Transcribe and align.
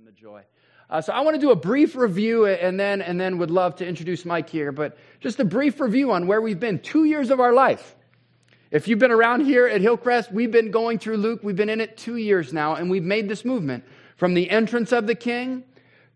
and 0.00 0.08
the 0.08 0.12
joy. 0.12 0.42
Uh, 0.88 1.02
so 1.02 1.12
I 1.12 1.20
want 1.20 1.34
to 1.34 1.40
do 1.40 1.50
a 1.50 1.56
brief 1.56 1.94
review 1.94 2.46
and 2.46 2.80
then, 2.80 3.02
and 3.02 3.20
then 3.20 3.36
would 3.36 3.50
love 3.50 3.76
to 3.76 3.86
introduce 3.86 4.24
Mike 4.24 4.48
here, 4.48 4.72
but 4.72 4.96
just 5.20 5.38
a 5.40 5.44
brief 5.44 5.78
review 5.78 6.12
on 6.12 6.26
where 6.26 6.40
we've 6.40 6.58
been. 6.58 6.78
Two 6.78 7.04
years 7.04 7.30
of 7.30 7.38
our 7.38 7.52
life. 7.52 7.94
If 8.70 8.88
you've 8.88 8.98
been 8.98 9.10
around 9.10 9.44
here 9.44 9.66
at 9.66 9.82
Hillcrest, 9.82 10.32
we've 10.32 10.50
been 10.50 10.70
going 10.70 10.98
through 10.98 11.18
Luke. 11.18 11.40
We've 11.42 11.54
been 11.54 11.68
in 11.68 11.82
it 11.82 11.98
two 11.98 12.16
years 12.16 12.50
now, 12.50 12.76
and 12.76 12.90
we've 12.90 13.04
made 13.04 13.28
this 13.28 13.44
movement 13.44 13.84
from 14.16 14.32
the 14.32 14.48
entrance 14.48 14.90
of 14.90 15.06
the 15.06 15.14
king 15.14 15.64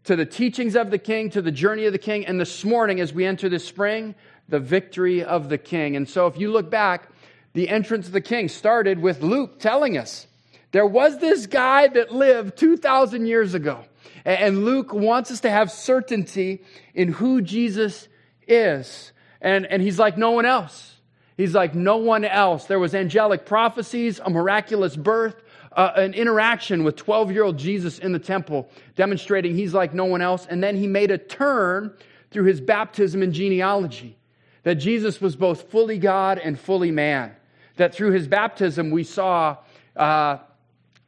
to 0.04 0.16
the 0.16 0.24
teachings 0.24 0.76
of 0.76 0.90
the 0.90 0.98
king 0.98 1.28
to 1.30 1.42
the 1.42 1.52
journey 1.52 1.84
of 1.84 1.92
the 1.92 1.98
king. 1.98 2.24
And 2.24 2.40
this 2.40 2.64
morning, 2.64 3.00
as 3.00 3.12
we 3.12 3.26
enter 3.26 3.50
this 3.50 3.66
spring, 3.66 4.14
the 4.48 4.60
victory 4.60 5.22
of 5.22 5.50
the 5.50 5.58
king. 5.58 5.94
And 5.94 6.08
so 6.08 6.26
if 6.26 6.38
you 6.38 6.50
look 6.50 6.70
back, 6.70 7.10
the 7.52 7.68
entrance 7.68 8.06
of 8.06 8.14
the 8.14 8.22
king 8.22 8.48
started 8.48 8.98
with 8.98 9.22
Luke 9.22 9.58
telling 9.58 9.98
us 9.98 10.26
there 10.74 10.84
was 10.84 11.18
this 11.18 11.46
guy 11.46 11.86
that 11.86 12.10
lived 12.10 12.58
2,000 12.58 13.26
years 13.26 13.54
ago. 13.54 13.84
And 14.24 14.64
Luke 14.64 14.92
wants 14.92 15.30
us 15.30 15.42
to 15.42 15.50
have 15.50 15.70
certainty 15.70 16.64
in 16.94 17.12
who 17.12 17.42
Jesus 17.42 18.08
is. 18.48 19.12
And, 19.40 19.66
and 19.66 19.80
he's 19.80 20.00
like 20.00 20.18
no 20.18 20.32
one 20.32 20.46
else. 20.46 20.96
He's 21.36 21.54
like 21.54 21.76
no 21.76 21.98
one 21.98 22.24
else. 22.24 22.64
There 22.64 22.80
was 22.80 22.92
angelic 22.92 23.46
prophecies, 23.46 24.18
a 24.18 24.28
miraculous 24.28 24.96
birth, 24.96 25.40
uh, 25.70 25.92
an 25.94 26.12
interaction 26.12 26.82
with 26.82 26.96
12 26.96 27.30
year 27.30 27.44
old 27.44 27.56
Jesus 27.56 28.00
in 28.00 28.10
the 28.10 28.18
temple, 28.18 28.68
demonstrating 28.96 29.54
he's 29.54 29.74
like 29.74 29.94
no 29.94 30.06
one 30.06 30.22
else. 30.22 30.44
And 30.44 30.60
then 30.60 30.74
he 30.74 30.88
made 30.88 31.12
a 31.12 31.18
turn 31.18 31.94
through 32.32 32.46
his 32.46 32.60
baptism 32.60 33.22
and 33.22 33.32
genealogy 33.32 34.18
that 34.64 34.74
Jesus 34.74 35.20
was 35.20 35.36
both 35.36 35.70
fully 35.70 35.98
God 35.98 36.40
and 36.40 36.58
fully 36.58 36.90
man. 36.90 37.30
That 37.76 37.94
through 37.94 38.10
his 38.10 38.26
baptism, 38.26 38.90
we 38.90 39.04
saw 39.04 39.58
uh, 39.94 40.38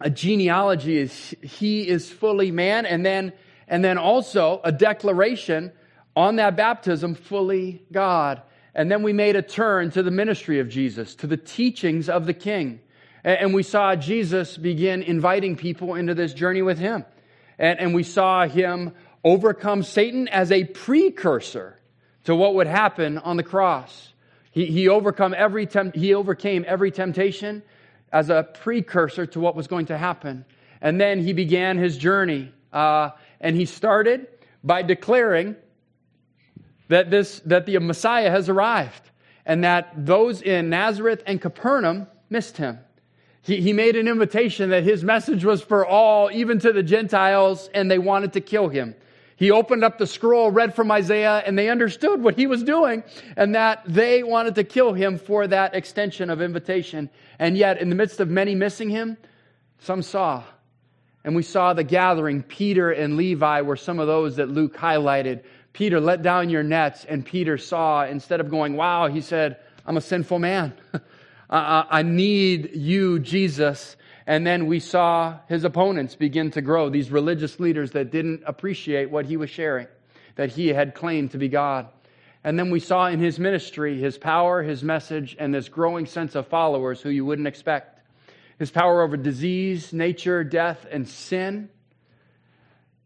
a 0.00 0.10
genealogy 0.10 0.98
is 0.98 1.34
he 1.42 1.88
is 1.88 2.10
fully 2.10 2.50
man, 2.50 2.86
and 2.86 3.04
then 3.04 3.32
and 3.68 3.84
then 3.84 3.98
also 3.98 4.60
a 4.64 4.72
declaration 4.72 5.72
on 6.14 6.36
that 6.36 6.56
baptism, 6.56 7.14
fully 7.14 7.82
God. 7.92 8.42
And 8.74 8.90
then 8.90 9.02
we 9.02 9.12
made 9.12 9.36
a 9.36 9.42
turn 9.42 9.90
to 9.92 10.02
the 10.02 10.10
ministry 10.10 10.60
of 10.60 10.68
Jesus, 10.68 11.14
to 11.16 11.26
the 11.26 11.36
teachings 11.36 12.08
of 12.08 12.26
the 12.26 12.34
King. 12.34 12.80
And 13.24 13.54
we 13.54 13.62
saw 13.62 13.96
Jesus 13.96 14.56
begin 14.56 15.02
inviting 15.02 15.56
people 15.56 15.94
into 15.94 16.14
this 16.14 16.32
journey 16.32 16.62
with 16.62 16.78
him. 16.78 17.04
And, 17.58 17.94
we 17.94 18.02
saw 18.02 18.46
him 18.46 18.92
overcome 19.24 19.82
Satan 19.82 20.28
as 20.28 20.52
a 20.52 20.64
precursor 20.64 21.80
to 22.24 22.36
what 22.36 22.54
would 22.54 22.66
happen 22.66 23.16
on 23.16 23.38
the 23.38 23.42
cross. 23.42 24.12
He, 24.50 24.66
he, 24.66 24.88
overcome 24.88 25.34
every 25.36 25.66
temp- 25.66 25.96
he 25.96 26.12
overcame 26.12 26.66
every 26.68 26.90
temptation 26.90 27.62
as 28.12 28.30
a 28.30 28.42
precursor 28.42 29.26
to 29.26 29.40
what 29.40 29.54
was 29.54 29.66
going 29.66 29.86
to 29.86 29.98
happen. 29.98 30.44
And 30.80 31.00
then 31.00 31.20
he 31.20 31.32
began 31.32 31.78
his 31.78 31.96
journey. 31.96 32.52
Uh, 32.72 33.10
and 33.40 33.56
he 33.56 33.64
started 33.64 34.28
by 34.62 34.82
declaring 34.82 35.56
that, 36.88 37.10
this, 37.10 37.40
that 37.40 37.66
the 37.66 37.78
Messiah 37.78 38.30
has 38.30 38.48
arrived 38.48 39.10
and 39.44 39.64
that 39.64 39.92
those 39.96 40.42
in 40.42 40.68
Nazareth 40.70 41.22
and 41.26 41.40
Capernaum 41.40 42.06
missed 42.30 42.56
him. 42.56 42.78
He, 43.42 43.60
he 43.60 43.72
made 43.72 43.94
an 43.94 44.08
invitation 44.08 44.70
that 44.70 44.82
his 44.82 45.04
message 45.04 45.44
was 45.44 45.62
for 45.62 45.86
all, 45.86 46.30
even 46.32 46.58
to 46.58 46.72
the 46.72 46.82
Gentiles, 46.82 47.70
and 47.72 47.88
they 47.88 47.98
wanted 47.98 48.32
to 48.32 48.40
kill 48.40 48.68
him. 48.68 48.96
He 49.36 49.50
opened 49.50 49.84
up 49.84 49.98
the 49.98 50.06
scroll, 50.06 50.50
read 50.50 50.74
from 50.74 50.90
Isaiah, 50.90 51.42
and 51.44 51.58
they 51.58 51.68
understood 51.68 52.22
what 52.22 52.36
he 52.36 52.46
was 52.46 52.62
doing 52.62 53.04
and 53.36 53.54
that 53.54 53.82
they 53.86 54.22
wanted 54.22 54.54
to 54.54 54.64
kill 54.64 54.94
him 54.94 55.18
for 55.18 55.46
that 55.46 55.74
extension 55.74 56.30
of 56.30 56.40
invitation. 56.40 57.10
And 57.38 57.56
yet, 57.56 57.78
in 57.78 57.90
the 57.90 57.94
midst 57.94 58.18
of 58.18 58.30
many 58.30 58.54
missing 58.54 58.88
him, 58.88 59.18
some 59.78 60.00
saw. 60.00 60.42
And 61.22 61.36
we 61.36 61.42
saw 61.42 61.74
the 61.74 61.84
gathering. 61.84 62.42
Peter 62.42 62.90
and 62.92 63.18
Levi 63.18 63.60
were 63.60 63.76
some 63.76 63.98
of 63.98 64.06
those 64.06 64.36
that 64.36 64.48
Luke 64.48 64.74
highlighted. 64.74 65.42
Peter, 65.74 66.00
let 66.00 66.22
down 66.22 66.48
your 66.48 66.62
nets. 66.62 67.04
And 67.04 67.22
Peter 67.22 67.58
saw, 67.58 68.06
instead 68.06 68.40
of 68.40 68.48
going, 68.48 68.74
wow, 68.74 69.08
he 69.08 69.20
said, 69.20 69.58
I'm 69.84 69.98
a 69.98 70.00
sinful 70.00 70.38
man. 70.38 70.72
I 71.50 72.02
need 72.02 72.70
you, 72.74 73.18
Jesus. 73.18 73.96
And 74.26 74.46
then 74.46 74.66
we 74.66 74.80
saw 74.80 75.38
his 75.48 75.62
opponents 75.62 76.16
begin 76.16 76.50
to 76.52 76.60
grow, 76.60 76.88
these 76.90 77.10
religious 77.10 77.60
leaders 77.60 77.92
that 77.92 78.10
didn't 78.10 78.42
appreciate 78.44 79.10
what 79.10 79.26
he 79.26 79.36
was 79.36 79.50
sharing, 79.50 79.86
that 80.34 80.50
he 80.50 80.68
had 80.68 80.94
claimed 80.94 81.30
to 81.30 81.38
be 81.38 81.48
God. 81.48 81.88
And 82.42 82.58
then 82.58 82.70
we 82.70 82.80
saw 82.80 83.06
in 83.06 83.20
his 83.20 83.38
ministry 83.38 83.98
his 83.98 84.18
power, 84.18 84.62
his 84.62 84.82
message, 84.82 85.36
and 85.38 85.54
this 85.54 85.68
growing 85.68 86.06
sense 86.06 86.34
of 86.34 86.48
followers 86.48 87.00
who 87.00 87.10
you 87.10 87.24
wouldn't 87.24 87.48
expect. 87.48 88.00
His 88.58 88.70
power 88.70 89.02
over 89.02 89.16
disease, 89.16 89.92
nature, 89.92 90.42
death, 90.42 90.86
and 90.90 91.08
sin. 91.08 91.68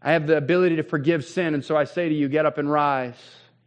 I 0.01 0.13
have 0.13 0.27
the 0.27 0.37
ability 0.37 0.77
to 0.77 0.83
forgive 0.83 1.25
sin, 1.25 1.53
and 1.55 1.65
so 1.65 1.77
I 1.77 1.85
say 1.85 2.09
to 2.09 2.15
you, 2.15 2.29
get 2.29 2.47
up 2.47 2.57
and 2.57 2.71
rise. 2.71 3.17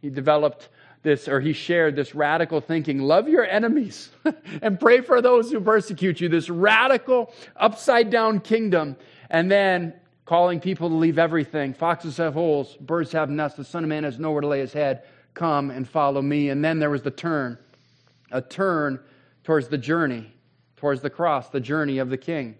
He 0.00 0.10
developed 0.10 0.68
this, 1.04 1.28
or 1.28 1.40
he 1.40 1.52
shared 1.52 1.94
this 1.94 2.14
radical 2.14 2.60
thinking 2.60 2.98
love 2.98 3.28
your 3.28 3.44
enemies 3.44 4.10
and 4.62 4.80
pray 4.80 5.00
for 5.02 5.22
those 5.22 5.52
who 5.52 5.60
persecute 5.60 6.20
you. 6.20 6.28
This 6.28 6.50
radical, 6.50 7.32
upside 7.56 8.10
down 8.10 8.40
kingdom. 8.40 8.96
And 9.30 9.50
then 9.50 9.94
calling 10.24 10.58
people 10.58 10.88
to 10.88 10.94
leave 10.94 11.18
everything. 11.18 11.74
Foxes 11.74 12.16
have 12.16 12.34
holes, 12.34 12.76
birds 12.80 13.12
have 13.12 13.30
nests, 13.30 13.56
the 13.56 13.64
Son 13.64 13.84
of 13.84 13.88
Man 13.88 14.04
has 14.04 14.18
nowhere 14.18 14.40
to 14.40 14.46
lay 14.48 14.60
his 14.60 14.72
head. 14.72 15.04
Come 15.34 15.70
and 15.70 15.88
follow 15.88 16.22
me. 16.22 16.48
And 16.48 16.64
then 16.64 16.78
there 16.80 16.90
was 16.90 17.02
the 17.02 17.10
turn 17.10 17.58
a 18.32 18.42
turn 18.42 18.98
towards 19.44 19.68
the 19.68 19.78
journey, 19.78 20.32
towards 20.76 21.02
the 21.02 21.10
cross, 21.10 21.50
the 21.50 21.60
journey 21.60 21.98
of 21.98 22.10
the 22.10 22.16
king. 22.16 22.56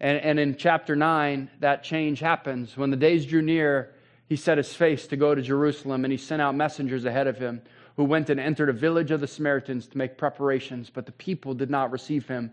And, 0.00 0.18
and 0.18 0.40
in 0.40 0.56
chapter 0.56 0.96
9, 0.96 1.50
that 1.60 1.82
change 1.82 2.20
happens. 2.20 2.74
When 2.74 2.90
the 2.90 2.96
days 2.96 3.26
drew 3.26 3.42
near, 3.42 3.92
he 4.28 4.36
set 4.36 4.56
his 4.56 4.72
face 4.72 5.06
to 5.08 5.16
go 5.16 5.34
to 5.34 5.42
Jerusalem, 5.42 6.04
and 6.06 6.12
he 6.12 6.16
sent 6.16 6.40
out 6.40 6.54
messengers 6.54 7.04
ahead 7.04 7.26
of 7.26 7.36
him 7.36 7.60
who 7.96 8.04
went 8.04 8.30
and 8.30 8.40
entered 8.40 8.68
a 8.68 8.72
village 8.72 9.10
of 9.10 9.20
the 9.20 9.26
Samaritans 9.26 9.86
to 9.88 9.98
make 9.98 10.16
preparations, 10.16 10.90
but 10.90 11.06
the 11.06 11.12
people 11.12 11.54
did 11.54 11.70
not 11.70 11.90
receive 11.90 12.26
him 12.26 12.50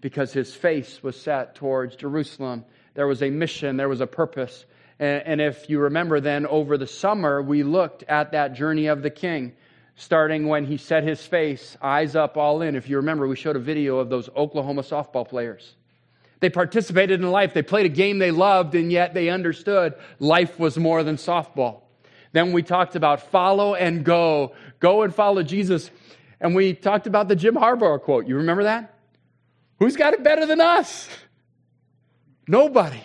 because 0.00 0.32
his 0.32 0.54
face 0.54 1.02
was 1.02 1.20
set 1.20 1.54
towards 1.54 1.96
Jerusalem. 1.96 2.64
There 2.94 3.06
was 3.06 3.22
a 3.22 3.30
mission, 3.30 3.76
there 3.76 3.88
was 3.88 4.00
a 4.00 4.06
purpose. 4.06 4.64
And, 4.98 5.42
if 5.42 5.68
you 5.68 5.80
remember, 5.80 6.20
then 6.20 6.46
over 6.46 6.78
the 6.78 6.86
summer, 6.86 7.42
we 7.42 7.62
looked 7.62 8.02
at 8.04 8.32
that 8.32 8.54
journey 8.54 8.86
of 8.86 9.02
the 9.02 9.10
king, 9.10 9.52
starting 9.96 10.46
when 10.46 10.64
he 10.64 10.78
set 10.78 11.04
his 11.04 11.24
face, 11.26 11.76
eyes 11.82 12.16
up, 12.16 12.38
all 12.38 12.62
in. 12.62 12.76
If 12.76 12.88
you 12.88 12.96
remember, 12.96 13.28
we 13.28 13.36
showed 13.36 13.56
a 13.56 13.60
video 13.60 13.98
of 13.98 14.08
those 14.08 14.30
Oklahoma 14.34 14.82
softball 14.82 15.28
players. 15.28 15.74
They 16.40 16.48
participated 16.48 17.20
in 17.20 17.30
life, 17.30 17.52
they 17.52 17.62
played 17.62 17.86
a 17.86 17.90
game 17.90 18.18
they 18.18 18.30
loved, 18.30 18.74
and 18.74 18.90
yet 18.90 19.12
they 19.12 19.28
understood 19.28 19.94
life 20.18 20.58
was 20.58 20.78
more 20.78 21.02
than 21.02 21.16
softball. 21.16 21.82
Then 22.32 22.52
we 22.52 22.62
talked 22.62 22.96
about 22.96 23.30
follow 23.30 23.74
and 23.74 24.04
go. 24.04 24.54
Go 24.80 25.02
and 25.02 25.14
follow 25.14 25.42
Jesus. 25.42 25.90
And 26.40 26.54
we 26.54 26.74
talked 26.74 27.06
about 27.06 27.28
the 27.28 27.36
Jim 27.36 27.54
Harbaugh 27.54 28.00
quote. 28.00 28.26
You 28.26 28.36
remember 28.36 28.64
that? 28.64 28.94
Who's 29.78 29.96
got 29.96 30.14
it 30.14 30.22
better 30.22 30.46
than 30.46 30.60
us? 30.60 31.08
Nobody. 32.46 33.02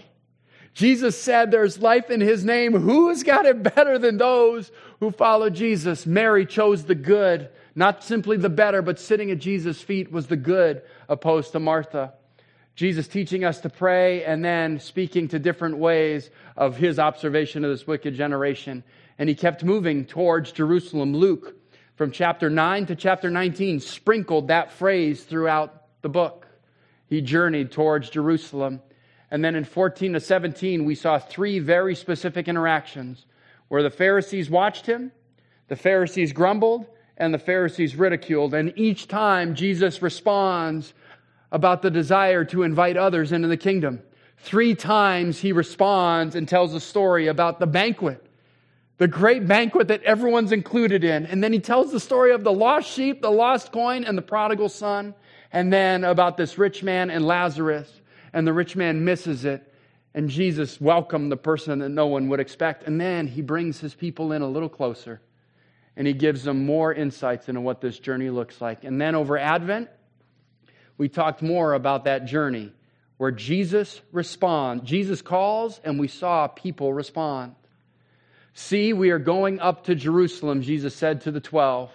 Jesus 0.74 1.22
said 1.22 1.52
there's 1.52 1.80
life 1.80 2.10
in 2.10 2.22
his 2.22 2.46
name. 2.46 2.74
Who's 2.74 3.24
got 3.24 3.46
it 3.46 3.62
better 3.62 3.98
than 3.98 4.18
those 4.18 4.72
who 5.00 5.12
follow 5.12 5.50
Jesus? 5.50 6.06
Mary 6.06 6.46
chose 6.46 6.86
the 6.86 6.96
good, 6.96 7.50
not 7.76 8.04
simply 8.04 8.38
the 8.38 8.50
better, 8.50 8.82
but 8.82 9.00
sitting 9.00 9.32
at 9.32 9.40
Jesus' 9.40 9.82
feet 9.82 10.12
was 10.12 10.28
the 10.28 10.38
good 10.38 10.82
opposed 11.10 11.52
to 11.52 11.60
Martha. 11.60 12.14
Jesus 12.76 13.08
teaching 13.08 13.44
us 13.44 13.60
to 13.62 13.70
pray 13.70 14.24
and 14.24 14.46
then 14.46 14.80
speaking 14.80 15.28
to 15.30 15.40
different 15.40 15.78
ways 15.78 16.30
of 16.56 16.78
his 16.78 17.00
observation 17.00 17.66
of 17.66 17.72
this 17.72 17.86
wicked 17.86 18.16
generation 18.16 18.84
and 19.22 19.30
he 19.30 19.36
kept 19.36 19.64
moving 19.64 20.06
towards 20.06 20.52
Jerusalem. 20.52 21.14
Luke, 21.14 21.56
from 22.02 22.10
chapter 22.10 22.50
9 22.50 22.88
to 22.88 22.96
chapter 22.96 23.30
19, 23.30 23.80
sprinkled 23.80 24.48
that 24.48 24.72
phrase 24.72 25.24
throughout 25.24 25.84
the 26.02 26.10
book. 26.10 26.48
He 27.06 27.22
journeyed 27.22 27.72
towards 27.72 28.10
Jerusalem. 28.10 28.82
And 29.30 29.46
then 29.46 29.54
in 29.54 29.64
14 29.64 30.14
to 30.14 30.20
17, 30.20 30.84
we 30.84 30.96
saw 30.96 31.20
three 31.20 31.60
very 31.60 31.94
specific 31.94 32.48
interactions 32.48 33.28
where 33.68 33.84
the 33.84 33.92
Pharisees 33.92 34.50
watched 34.50 34.88
him, 34.88 35.12
the 35.68 35.76
Pharisees 35.76 36.34
grumbled, 36.34 36.88
and 37.18 37.32
the 37.32 37.38
Pharisees 37.38 37.96
ridiculed. 37.96 38.56
And 38.56 38.74
each 38.76 39.08
time, 39.08 39.54
Jesus 39.54 40.02
responds 40.02 40.96
about 41.52 41.84
the 41.84 41.92
desire 41.92 42.44
to 42.46 42.64
invite 42.64 42.98
others 42.98 43.32
into 43.32 43.48
the 43.48 43.58
kingdom. 43.58 44.02
Three 44.40 44.74
times 44.74 45.40
he 45.40 45.52
responds 45.52 46.34
and 46.34 46.50
tells 46.50 46.74
a 46.74 46.80
story 46.80 47.28
about 47.28 47.60
the 47.60 47.68
banquet 47.68 48.26
the 49.02 49.08
great 49.08 49.48
banquet 49.48 49.88
that 49.88 50.04
everyone's 50.04 50.52
included 50.52 51.04
in. 51.04 51.26
And 51.26 51.44
then 51.44 51.52
he 51.52 51.58
tells 51.58 51.92
the 51.92 52.00
story 52.00 52.34
of 52.34 52.44
the 52.44 52.52
lost 52.52 52.88
sheep, 52.88 53.20
the 53.20 53.32
lost 53.32 53.72
coin, 53.72 54.04
and 54.04 54.16
the 54.16 54.22
prodigal 54.22 54.70
son. 54.70 55.16
And 55.52 55.74
then 55.74 56.04
about 56.04 56.38
this 56.38 56.60
rich 56.60 56.84
man 56.84 57.10
and 57.10 57.26
Lazarus. 57.26 57.92
And 58.32 58.46
the 58.46 58.54
rich 58.54 58.76
man 58.76 59.04
misses 59.04 59.44
it. 59.44 59.74
And 60.14 60.30
Jesus 60.30 60.80
welcomed 60.80 61.32
the 61.32 61.38
person 61.38 61.80
that 61.80 61.90
no 61.90 62.06
one 62.06 62.30
would 62.30 62.40
expect. 62.40 62.84
And 62.84 63.02
then 63.02 63.26
he 63.26 63.42
brings 63.42 63.80
his 63.80 63.96
people 63.96 64.34
in 64.34 64.44
a 64.44 64.48
little 64.48 64.70
closer. 64.70 65.20
And 65.98 66.06
he 66.06 66.14
gives 66.14 66.44
them 66.44 66.68
more 66.68 66.94
insights 66.94 67.50
into 67.50 67.62
what 67.62 67.82
this 67.82 67.98
journey 67.98 68.30
looks 68.30 68.62
like. 68.62 68.84
And 68.84 69.02
then 69.02 69.16
over 69.16 69.36
Advent, 69.36 69.90
we 71.00 71.10
talked 71.10 71.42
more 71.42 71.74
about 71.74 72.04
that 72.04 72.26
journey 72.26 72.72
where 73.18 73.32
Jesus 73.32 74.00
responds. 74.12 74.84
Jesus 74.84 75.24
calls, 75.24 75.82
and 75.84 76.00
we 76.00 76.08
saw 76.08 76.46
people 76.46 76.94
respond. 76.94 77.56
See, 78.54 78.94
we 78.94 79.12
are 79.12 79.20
going 79.20 79.60
up 79.60 79.86
to 79.86 79.96
Jerusalem, 79.96 80.62
Jesus 80.62 80.96
said 80.96 81.22
to 81.22 81.32
the 81.32 81.40
twelve. 81.40 81.92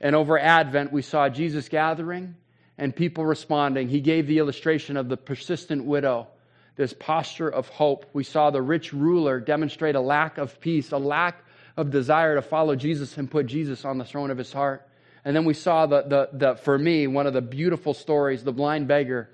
And 0.00 0.16
over 0.16 0.38
Advent, 0.38 0.92
we 0.92 1.02
saw 1.02 1.28
Jesus 1.28 1.68
gathering 1.68 2.34
and 2.76 2.94
people 2.94 3.24
responding. 3.24 3.88
He 3.88 4.00
gave 4.00 4.26
the 4.26 4.38
illustration 4.38 4.96
of 4.96 5.08
the 5.08 5.16
persistent 5.16 5.84
widow, 5.84 6.26
this 6.74 6.92
posture 6.92 7.48
of 7.48 7.68
hope. 7.68 8.06
We 8.12 8.24
saw 8.24 8.50
the 8.50 8.62
rich 8.62 8.92
ruler 8.92 9.38
demonstrate 9.38 9.94
a 9.94 10.00
lack 10.00 10.38
of 10.38 10.58
peace, 10.60 10.90
a 10.90 10.98
lack 10.98 11.44
of 11.76 11.90
desire 11.90 12.34
to 12.34 12.42
follow 12.42 12.74
Jesus 12.74 13.16
and 13.16 13.30
put 13.30 13.46
Jesus 13.46 13.84
on 13.84 13.98
the 13.98 14.04
throne 14.04 14.32
of 14.32 14.38
his 14.38 14.52
heart. 14.52 14.88
And 15.24 15.36
then 15.36 15.44
we 15.44 15.54
saw 15.54 15.86
the, 15.86 16.02
the, 16.02 16.28
the 16.32 16.54
for 16.56 16.76
me, 16.76 17.06
one 17.06 17.28
of 17.28 17.32
the 17.32 17.40
beautiful 17.40 17.94
stories 17.94 18.42
the 18.42 18.52
blind 18.52 18.88
beggar 18.88 19.30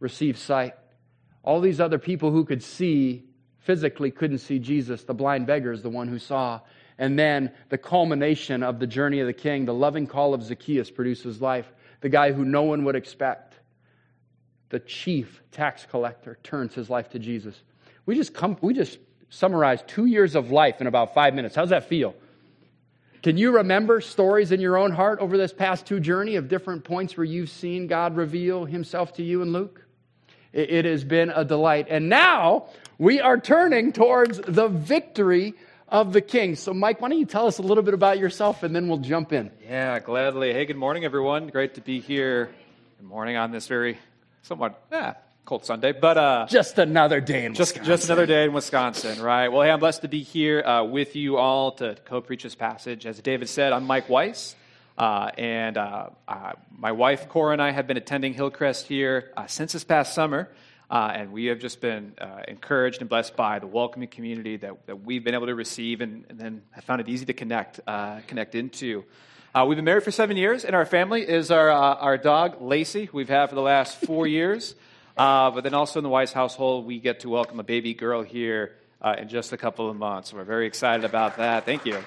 received 0.00 0.38
sight. 0.38 0.74
All 1.44 1.60
these 1.60 1.80
other 1.80 1.98
people 1.98 2.32
who 2.32 2.44
could 2.44 2.64
see 2.64 3.29
physically 3.60 4.10
couldn't 4.10 4.38
see 4.38 4.58
Jesus. 4.58 5.04
The 5.04 5.14
blind 5.14 5.46
beggar 5.46 5.72
is 5.72 5.82
the 5.82 5.90
one 5.90 6.08
who 6.08 6.18
saw. 6.18 6.60
And 6.98 7.18
then 7.18 7.52
the 7.68 7.78
culmination 7.78 8.62
of 8.62 8.78
the 8.78 8.86
journey 8.86 9.20
of 9.20 9.26
the 9.26 9.32
king, 9.32 9.64
the 9.64 9.74
loving 9.74 10.06
call 10.06 10.34
of 10.34 10.42
Zacchaeus 10.42 10.90
produces 10.90 11.40
life. 11.40 11.66
The 12.00 12.08
guy 12.08 12.32
who 12.32 12.44
no 12.44 12.62
one 12.62 12.84
would 12.84 12.96
expect, 12.96 13.54
the 14.70 14.80
chief 14.80 15.42
tax 15.50 15.86
collector, 15.90 16.38
turns 16.42 16.74
his 16.74 16.90
life 16.90 17.10
to 17.10 17.18
Jesus. 17.18 17.62
We 18.06 18.16
just 18.16 18.34
come, 18.34 18.56
we 18.60 18.74
just 18.74 18.98
summarized 19.28 19.86
two 19.88 20.06
years 20.06 20.34
of 20.34 20.50
life 20.50 20.80
in 20.80 20.86
about 20.86 21.14
five 21.14 21.34
minutes. 21.34 21.54
How's 21.54 21.70
that 21.70 21.88
feel? 21.88 22.14
Can 23.22 23.36
you 23.36 23.56
remember 23.56 24.00
stories 24.00 24.50
in 24.50 24.60
your 24.60 24.78
own 24.78 24.92
heart 24.92 25.18
over 25.20 25.36
this 25.36 25.52
past 25.52 25.84
two 25.84 26.00
journey 26.00 26.36
of 26.36 26.48
different 26.48 26.84
points 26.84 27.16
where 27.16 27.24
you've 27.24 27.50
seen 27.50 27.86
God 27.86 28.16
reveal 28.16 28.64
himself 28.64 29.12
to 29.14 29.22
you 29.22 29.42
in 29.42 29.52
Luke? 29.52 29.84
It 30.52 30.84
has 30.84 31.04
been 31.04 31.30
a 31.30 31.44
delight. 31.44 31.86
And 31.88 32.08
now 32.08 32.66
we 32.98 33.20
are 33.20 33.38
turning 33.38 33.92
towards 33.92 34.38
the 34.38 34.68
victory 34.68 35.54
of 35.88 36.12
the 36.12 36.20
king. 36.20 36.56
So, 36.56 36.74
Mike, 36.74 37.00
why 37.00 37.08
don't 37.08 37.18
you 37.18 37.26
tell 37.26 37.46
us 37.46 37.58
a 37.58 37.62
little 37.62 37.82
bit 37.82 37.94
about 37.94 38.18
yourself 38.18 38.62
and 38.62 38.74
then 38.74 38.88
we'll 38.88 38.98
jump 38.98 39.32
in. 39.32 39.50
Yeah, 39.64 39.98
gladly. 40.00 40.52
Hey, 40.52 40.64
good 40.64 40.76
morning, 40.76 41.04
everyone. 41.04 41.48
Great 41.48 41.74
to 41.74 41.80
be 41.80 42.00
here. 42.00 42.50
Good 42.98 43.08
morning 43.08 43.36
on 43.36 43.50
this 43.50 43.66
very 43.66 43.98
somewhat 44.42 44.82
yeah, 44.90 45.14
cold 45.44 45.64
Sunday, 45.64 45.92
but 45.92 46.16
uh, 46.16 46.46
just 46.48 46.78
another 46.78 47.20
day 47.20 47.44
in 47.44 47.54
just, 47.54 47.72
Wisconsin. 47.72 47.92
Just 47.92 48.04
another 48.06 48.26
day 48.26 48.44
in 48.44 48.52
Wisconsin, 48.52 49.22
right? 49.22 49.48
Well, 49.48 49.62
hey, 49.62 49.70
I'm 49.70 49.80
blessed 49.80 50.02
to 50.02 50.08
be 50.08 50.22
here 50.22 50.62
uh, 50.62 50.84
with 50.84 51.16
you 51.16 51.36
all 51.36 51.72
to 51.72 51.96
co-preach 52.04 52.42
this 52.42 52.54
passage. 52.54 53.06
As 53.06 53.20
David 53.20 53.48
said, 53.48 53.72
I'm 53.72 53.84
Mike 53.84 54.08
Weiss. 54.08 54.54
Uh, 55.00 55.30
and 55.38 55.78
uh, 55.78 56.10
uh, 56.28 56.52
my 56.76 56.92
wife 56.92 57.26
Cora 57.30 57.54
and 57.54 57.62
I 57.62 57.70
have 57.70 57.86
been 57.86 57.96
attending 57.96 58.34
Hillcrest 58.34 58.86
here 58.86 59.32
uh, 59.34 59.46
since 59.46 59.72
this 59.72 59.82
past 59.82 60.12
summer, 60.12 60.50
uh, 60.90 61.10
and 61.14 61.32
we 61.32 61.46
have 61.46 61.58
just 61.58 61.80
been 61.80 62.12
uh, 62.20 62.42
encouraged 62.46 63.00
and 63.00 63.08
blessed 63.08 63.34
by 63.34 63.60
the 63.60 63.66
welcoming 63.66 64.10
community 64.10 64.58
that, 64.58 64.86
that 64.88 65.02
we've 65.02 65.24
been 65.24 65.32
able 65.32 65.46
to 65.46 65.54
receive, 65.54 66.02
and, 66.02 66.26
and 66.28 66.38
then 66.38 66.60
have 66.72 66.84
found 66.84 67.00
it 67.00 67.08
easy 67.08 67.24
to 67.24 67.32
connect 67.32 67.80
connect 68.26 68.54
into. 68.54 69.02
we've 69.66 69.76
been 69.76 69.86
married 69.86 70.02
for 70.02 70.10
seven 70.10 70.36
years, 70.36 70.66
and 70.66 70.76
our 70.76 70.84
family 70.84 71.26
is 71.26 71.50
our 71.50 71.70
our 71.70 72.18
dog 72.18 72.60
Lacey, 72.60 73.06
who 73.06 73.16
we've 73.16 73.30
had 73.30 73.48
for 73.48 73.54
the 73.54 73.62
last 73.62 74.02
four 74.04 74.26
years. 74.38 74.74
but 75.16 75.62
then 75.62 75.72
also 75.72 75.98
in 75.98 76.02
the 76.02 76.10
Weiss 76.10 76.34
household, 76.34 76.84
we 76.84 77.00
get 77.00 77.20
to 77.20 77.30
welcome 77.30 77.58
a 77.58 77.64
baby 77.64 77.94
girl 77.94 78.22
here 78.22 78.76
in 79.16 79.28
just 79.28 79.54
a 79.54 79.56
couple 79.56 79.88
of 79.88 79.96
months. 79.96 80.30
We're 80.30 80.44
very 80.44 80.66
excited 80.66 81.06
about 81.06 81.38
that. 81.38 81.64
Thank 81.64 81.86
you. 81.86 82.04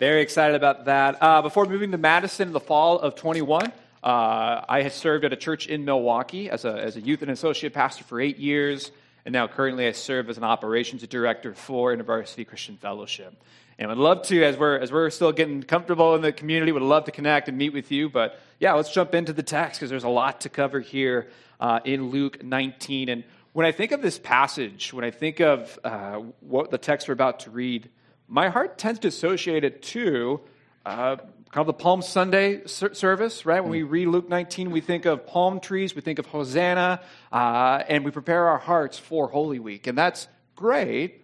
Very 0.00 0.22
excited 0.22 0.56
about 0.56 0.86
that. 0.86 1.18
Uh, 1.22 1.40
before 1.40 1.66
moving 1.66 1.92
to 1.92 1.98
Madison 1.98 2.48
in 2.48 2.52
the 2.52 2.58
fall 2.58 2.98
of 2.98 3.14
21, 3.14 3.72
uh, 4.02 4.64
I 4.68 4.82
had 4.82 4.90
served 4.90 5.24
at 5.24 5.32
a 5.32 5.36
church 5.36 5.68
in 5.68 5.84
Milwaukee 5.84 6.50
as 6.50 6.64
a, 6.64 6.72
as 6.72 6.96
a 6.96 7.00
youth 7.00 7.22
and 7.22 7.30
associate 7.30 7.72
pastor 7.72 8.02
for 8.02 8.20
eight 8.20 8.38
years, 8.38 8.90
and 9.24 9.32
now 9.32 9.46
currently 9.46 9.86
I 9.86 9.92
serve 9.92 10.28
as 10.28 10.36
an 10.36 10.42
operations 10.42 11.06
director 11.06 11.54
for 11.54 11.92
University 11.92 12.44
Christian 12.44 12.76
Fellowship. 12.76 13.40
And 13.78 13.88
would 13.88 13.98
love 13.98 14.22
to, 14.24 14.42
as 14.42 14.56
we're, 14.56 14.78
as 14.78 14.90
we're 14.90 15.10
still 15.10 15.30
getting 15.30 15.62
comfortable 15.62 16.16
in 16.16 16.22
the 16.22 16.32
community, 16.32 16.72
would 16.72 16.82
love 16.82 17.04
to 17.04 17.12
connect 17.12 17.48
and 17.48 17.56
meet 17.56 17.72
with 17.72 17.92
you. 17.92 18.08
But 18.08 18.40
yeah, 18.58 18.72
let's 18.72 18.92
jump 18.92 19.14
into 19.14 19.32
the 19.32 19.44
text 19.44 19.78
because 19.78 19.90
there's 19.90 20.02
a 20.02 20.08
lot 20.08 20.40
to 20.40 20.48
cover 20.48 20.80
here 20.80 21.28
uh, 21.60 21.78
in 21.84 22.10
Luke 22.10 22.42
19. 22.42 23.08
And 23.10 23.22
when 23.52 23.64
I 23.64 23.70
think 23.70 23.92
of 23.92 24.02
this 24.02 24.18
passage, 24.18 24.92
when 24.92 25.04
I 25.04 25.12
think 25.12 25.40
of 25.40 25.78
uh, 25.84 26.16
what 26.40 26.72
the 26.72 26.78
text 26.78 27.06
we're 27.06 27.14
about 27.14 27.40
to 27.40 27.50
read, 27.50 27.88
my 28.28 28.48
heart 28.48 28.78
tends 28.78 29.00
to 29.00 29.08
associate 29.08 29.64
it 29.64 29.82
to 29.82 30.40
uh, 30.86 31.16
kind 31.16 31.62
of 31.62 31.66
the 31.66 31.72
Palm 31.72 32.02
Sunday 32.02 32.66
service, 32.66 33.46
right? 33.46 33.60
When 33.60 33.70
we 33.70 33.82
read 33.82 34.08
Luke 34.08 34.28
19, 34.28 34.70
we 34.70 34.80
think 34.80 35.04
of 35.04 35.26
palm 35.26 35.60
trees, 35.60 35.94
we 35.94 36.00
think 36.00 36.18
of 36.18 36.26
Hosanna, 36.26 37.00
uh, 37.32 37.82
and 37.88 38.04
we 38.04 38.10
prepare 38.10 38.48
our 38.48 38.58
hearts 38.58 38.98
for 38.98 39.28
Holy 39.28 39.58
Week. 39.58 39.86
And 39.86 39.96
that's 39.96 40.26
great. 40.56 41.22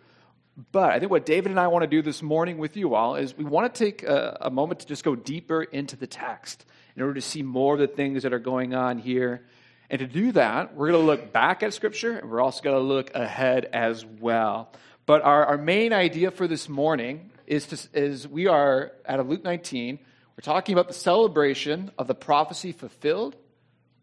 But 0.72 0.92
I 0.92 0.98
think 0.98 1.10
what 1.10 1.24
David 1.24 1.50
and 1.50 1.58
I 1.58 1.68
want 1.68 1.82
to 1.82 1.88
do 1.88 2.02
this 2.02 2.22
morning 2.22 2.58
with 2.58 2.76
you 2.76 2.94
all 2.94 3.16
is 3.16 3.36
we 3.36 3.44
want 3.44 3.74
to 3.74 3.78
take 3.84 4.02
a, 4.02 4.36
a 4.42 4.50
moment 4.50 4.80
to 4.80 4.86
just 4.86 5.04
go 5.04 5.16
deeper 5.16 5.62
into 5.62 5.96
the 5.96 6.06
text 6.06 6.66
in 6.96 7.02
order 7.02 7.14
to 7.14 7.22
see 7.22 7.42
more 7.42 7.74
of 7.74 7.80
the 7.80 7.86
things 7.86 8.22
that 8.24 8.32
are 8.32 8.38
going 8.38 8.74
on 8.74 8.98
here. 8.98 9.46
And 9.88 9.98
to 9.98 10.06
do 10.06 10.32
that, 10.32 10.76
we're 10.76 10.92
going 10.92 11.00
to 11.00 11.06
look 11.06 11.32
back 11.32 11.62
at 11.62 11.74
Scripture 11.74 12.18
and 12.18 12.30
we're 12.30 12.40
also 12.40 12.62
going 12.62 12.76
to 12.76 12.82
look 12.82 13.14
ahead 13.14 13.64
as 13.72 14.04
well. 14.04 14.70
But 15.10 15.22
our, 15.22 15.44
our 15.44 15.58
main 15.58 15.92
idea 15.92 16.30
for 16.30 16.46
this 16.46 16.68
morning 16.68 17.32
is, 17.44 17.66
to, 17.66 17.78
is 17.94 18.28
we 18.28 18.46
are, 18.46 18.92
out 19.04 19.18
of 19.18 19.28
Luke 19.28 19.42
19, 19.42 19.98
we're 19.98 20.40
talking 20.40 20.72
about 20.72 20.86
the 20.86 20.94
celebration 20.94 21.90
of 21.98 22.06
the 22.06 22.14
prophecy 22.14 22.70
fulfilled, 22.70 23.34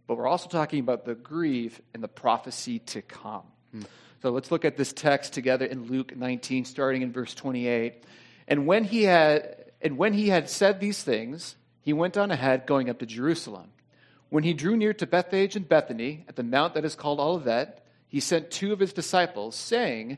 but 0.05 0.17
we're 0.17 0.27
also 0.27 0.49
talking 0.49 0.81
about 0.81 1.05
the 1.05 1.15
grief 1.15 1.79
and 1.93 2.03
the 2.03 2.09
prophecy 2.09 2.79
to 2.79 3.01
come. 3.01 3.43
Hmm. 3.71 3.83
So 4.21 4.31
let's 4.31 4.51
look 4.51 4.65
at 4.65 4.75
this 4.75 4.91
text 4.91 5.31
together 5.31 5.63
in 5.65 5.85
Luke 5.85 6.13
19, 6.13 6.65
starting 6.65 7.03
in 7.03 7.13
verse 7.13 7.33
28. 7.33 8.03
And 8.49 8.67
when 8.67 8.83
he 8.83 9.03
had, 9.03 9.63
and 9.81 9.97
when 9.97 10.11
he 10.11 10.27
had 10.27 10.49
said 10.49 10.81
these 10.81 11.01
things, 11.01 11.55
he 11.79 11.93
went 11.93 12.17
on 12.17 12.31
ahead, 12.31 12.65
going 12.65 12.89
up 12.89 12.99
to 12.99 13.05
Jerusalem. 13.05 13.69
When 14.27 14.43
he 14.43 14.53
drew 14.53 14.75
near 14.75 14.93
to 14.95 15.07
Bethphage 15.07 15.55
and 15.55 15.69
Bethany, 15.69 16.25
at 16.27 16.35
the 16.35 16.43
mount 16.43 16.73
that 16.73 16.83
is 16.83 16.95
called 16.95 17.21
Olivet, 17.21 17.87
he 18.09 18.19
sent 18.19 18.51
two 18.51 18.73
of 18.73 18.79
his 18.79 18.91
disciples, 18.91 19.55
saying, 19.55 20.17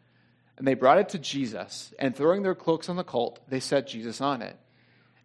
And 0.61 0.67
they 0.67 0.75
brought 0.75 0.99
it 0.99 1.09
to 1.09 1.17
Jesus, 1.17 1.91
and 1.97 2.15
throwing 2.15 2.43
their 2.43 2.53
cloaks 2.53 2.87
on 2.87 2.95
the 2.95 3.03
colt, 3.03 3.39
they 3.47 3.59
set 3.59 3.87
Jesus 3.87 4.21
on 4.21 4.43
it. 4.43 4.55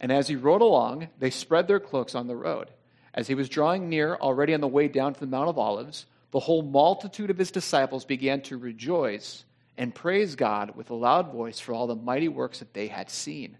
And 0.01 0.11
as 0.11 0.29
he 0.29 0.35
rode 0.35 0.63
along, 0.63 1.09
they 1.19 1.29
spread 1.29 1.69
their 1.69 1.79
cloaks 1.79 2.15
on 2.15 2.27
the 2.27 2.35
road. 2.35 2.71
As 3.13 3.29
he 3.29 3.35
was 3.35 3.51
drawing 3.51 3.91
near, 3.91 4.15
already 4.15 4.55
on 4.55 4.63
the 4.63 4.67
way 4.67 4.89
down 4.89 5.13
to 5.13 5.21
the 5.21 5.27
Mount 5.27 5.51
of 5.51 5.59
Olives, 5.59 6.07
the 6.31 6.41
whole 6.41 6.63
multitude 6.63 7.29
of 7.29 7.37
his 7.37 7.51
disciples 7.51 8.07
began 8.07 8.41
to 8.45 8.57
rejoice 8.57 9.45
and 9.77 9.95
praise 9.95 10.37
God 10.37 10.75
with 10.75 10.89
a 10.89 10.95
loud 10.95 11.31
voice 11.33 11.61
for 11.61 11.75
all 11.75 11.87
the 11.87 11.95
mighty 11.95 12.29
works 12.29 12.61
that 12.61 12.73
they 12.73 12.87
had 12.87 13.11
seen, 13.11 13.59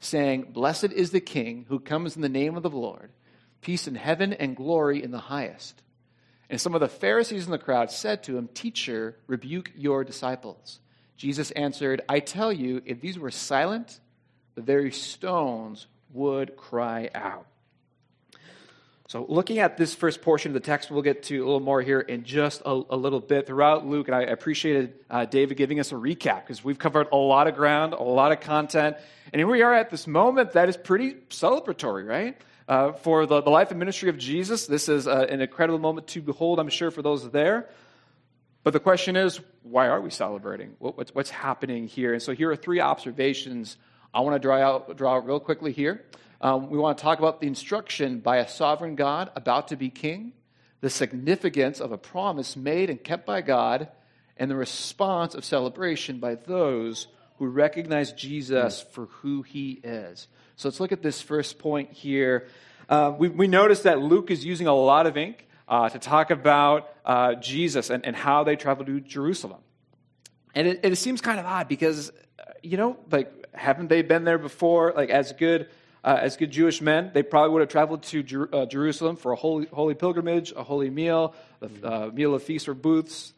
saying, 0.00 0.50
Blessed 0.50 0.90
is 0.90 1.12
the 1.12 1.20
King 1.20 1.66
who 1.68 1.78
comes 1.78 2.16
in 2.16 2.22
the 2.22 2.28
name 2.28 2.56
of 2.56 2.64
the 2.64 2.70
Lord, 2.70 3.12
peace 3.60 3.86
in 3.86 3.94
heaven 3.94 4.32
and 4.32 4.56
glory 4.56 5.00
in 5.00 5.12
the 5.12 5.18
highest. 5.18 5.82
And 6.50 6.60
some 6.60 6.74
of 6.74 6.80
the 6.80 6.88
Pharisees 6.88 7.44
in 7.44 7.52
the 7.52 7.58
crowd 7.58 7.92
said 7.92 8.24
to 8.24 8.36
him, 8.36 8.48
Teacher, 8.48 9.18
rebuke 9.28 9.70
your 9.76 10.02
disciples. 10.02 10.80
Jesus 11.16 11.50
answered, 11.52 12.02
I 12.08 12.20
tell 12.20 12.52
you, 12.52 12.82
if 12.84 13.00
these 13.00 13.18
were 13.18 13.30
silent, 13.30 14.00
the 14.54 14.62
very 14.62 14.92
stones 14.92 15.86
would 16.12 16.56
cry 16.56 17.10
out. 17.14 17.46
So, 19.12 19.26
looking 19.28 19.58
at 19.58 19.76
this 19.76 19.94
first 19.94 20.22
portion 20.22 20.52
of 20.52 20.54
the 20.54 20.60
text, 20.60 20.90
we'll 20.90 21.02
get 21.02 21.24
to 21.24 21.36
a 21.36 21.44
little 21.44 21.60
more 21.60 21.82
here 21.82 22.00
in 22.00 22.24
just 22.24 22.62
a, 22.64 22.70
a 22.70 22.96
little 22.96 23.20
bit. 23.20 23.46
Throughout 23.46 23.86
Luke, 23.86 24.08
and 24.08 24.14
I 24.14 24.22
appreciated 24.22 24.94
uh, 25.10 25.26
David 25.26 25.58
giving 25.58 25.80
us 25.80 25.92
a 25.92 25.96
recap 25.96 26.44
because 26.44 26.64
we've 26.64 26.78
covered 26.78 27.08
a 27.12 27.16
lot 27.16 27.46
of 27.46 27.54
ground, 27.54 27.92
a 27.92 28.02
lot 28.02 28.32
of 28.32 28.40
content. 28.40 28.96
And 29.30 29.38
here 29.38 29.46
we 29.46 29.60
are 29.60 29.74
at 29.74 29.90
this 29.90 30.06
moment 30.06 30.52
that 30.52 30.70
is 30.70 30.78
pretty 30.78 31.12
celebratory, 31.28 32.08
right? 32.08 32.40
Uh, 32.66 32.92
for 32.92 33.26
the, 33.26 33.42
the 33.42 33.50
life 33.50 33.70
and 33.70 33.78
ministry 33.78 34.08
of 34.08 34.16
Jesus, 34.16 34.66
this 34.66 34.88
is 34.88 35.06
uh, 35.06 35.26
an 35.28 35.42
incredible 35.42 35.78
moment 35.78 36.06
to 36.06 36.22
behold, 36.22 36.58
I'm 36.58 36.70
sure, 36.70 36.90
for 36.90 37.02
those 37.02 37.30
there. 37.30 37.68
But 38.64 38.72
the 38.72 38.80
question 38.80 39.16
is, 39.16 39.40
why 39.62 39.88
are 39.88 40.00
we 40.00 40.10
celebrating? 40.10 40.76
What's, 40.78 41.14
what's 41.14 41.30
happening 41.30 41.88
here? 41.88 42.12
And 42.12 42.22
so 42.22 42.32
here 42.32 42.50
are 42.50 42.56
three 42.56 42.80
observations 42.80 43.76
I 44.14 44.20
want 44.20 44.36
to 44.36 44.38
draw 44.38 44.58
out, 44.58 44.96
draw 44.96 45.16
out 45.16 45.26
real 45.26 45.40
quickly 45.40 45.72
here. 45.72 46.04
Um, 46.40 46.70
we 46.70 46.78
want 46.78 46.98
to 46.98 47.02
talk 47.02 47.18
about 47.18 47.40
the 47.40 47.46
instruction 47.46 48.20
by 48.20 48.38
a 48.38 48.48
sovereign 48.48 48.94
God 48.94 49.30
about 49.34 49.68
to 49.68 49.76
be 49.76 49.90
king, 49.90 50.32
the 50.80 50.90
significance 50.90 51.80
of 51.80 51.92
a 51.92 51.98
promise 51.98 52.56
made 52.56 52.90
and 52.90 53.02
kept 53.02 53.26
by 53.26 53.40
God, 53.40 53.88
and 54.36 54.50
the 54.50 54.56
response 54.56 55.34
of 55.34 55.44
celebration 55.44 56.18
by 56.18 56.34
those 56.34 57.06
who 57.38 57.46
recognize 57.46 58.12
Jesus 58.12 58.82
for 58.92 59.06
who 59.06 59.42
he 59.42 59.80
is. 59.82 60.28
So 60.56 60.68
let's 60.68 60.80
look 60.80 60.92
at 60.92 61.02
this 61.02 61.20
first 61.20 61.58
point 61.58 61.92
here. 61.92 62.46
Uh, 62.88 63.12
we, 63.16 63.28
we 63.28 63.48
notice 63.48 63.82
that 63.82 64.00
Luke 64.00 64.30
is 64.30 64.44
using 64.44 64.66
a 64.66 64.74
lot 64.74 65.06
of 65.06 65.16
ink 65.16 65.46
uh, 65.68 65.88
to 65.88 65.98
talk 65.98 66.30
about 66.30 66.92
uh, 67.04 67.34
Jesus 67.34 67.90
and, 67.90 68.04
and 68.04 68.14
how 68.14 68.44
they 68.44 68.56
traveled 68.56 68.86
to 68.86 69.00
Jerusalem. 69.00 69.60
And 70.54 70.66
it, 70.68 70.80
it 70.82 70.96
seems 70.96 71.20
kind 71.20 71.40
of 71.40 71.46
odd 71.46 71.68
because, 71.68 72.10
uh, 72.38 72.52
you 72.62 72.76
know, 72.76 72.96
like, 73.10 73.54
haven't 73.54 73.88
they 73.88 74.02
been 74.02 74.24
there 74.24 74.38
before? 74.38 74.92
Like, 74.94 75.10
as 75.10 75.32
good. 75.32 75.68
Uh, 76.04 76.18
as 76.20 76.36
good 76.36 76.50
Jewish 76.50 76.80
men, 76.80 77.12
they 77.14 77.22
probably 77.22 77.50
would 77.50 77.60
have 77.60 77.68
traveled 77.68 78.02
to 78.02 78.24
Jer- 78.24 78.52
uh, 78.52 78.66
Jerusalem 78.66 79.14
for 79.14 79.30
a 79.30 79.36
holy, 79.36 79.66
holy 79.66 79.94
pilgrimage, 79.94 80.50
a 80.50 80.64
holy 80.64 80.90
meal, 80.90 81.32
a 81.60 81.66
uh, 81.86 82.10
meal 82.12 82.34
of 82.34 82.42
feasts 82.42 82.66
or 82.66 82.74
booths. 82.74 83.32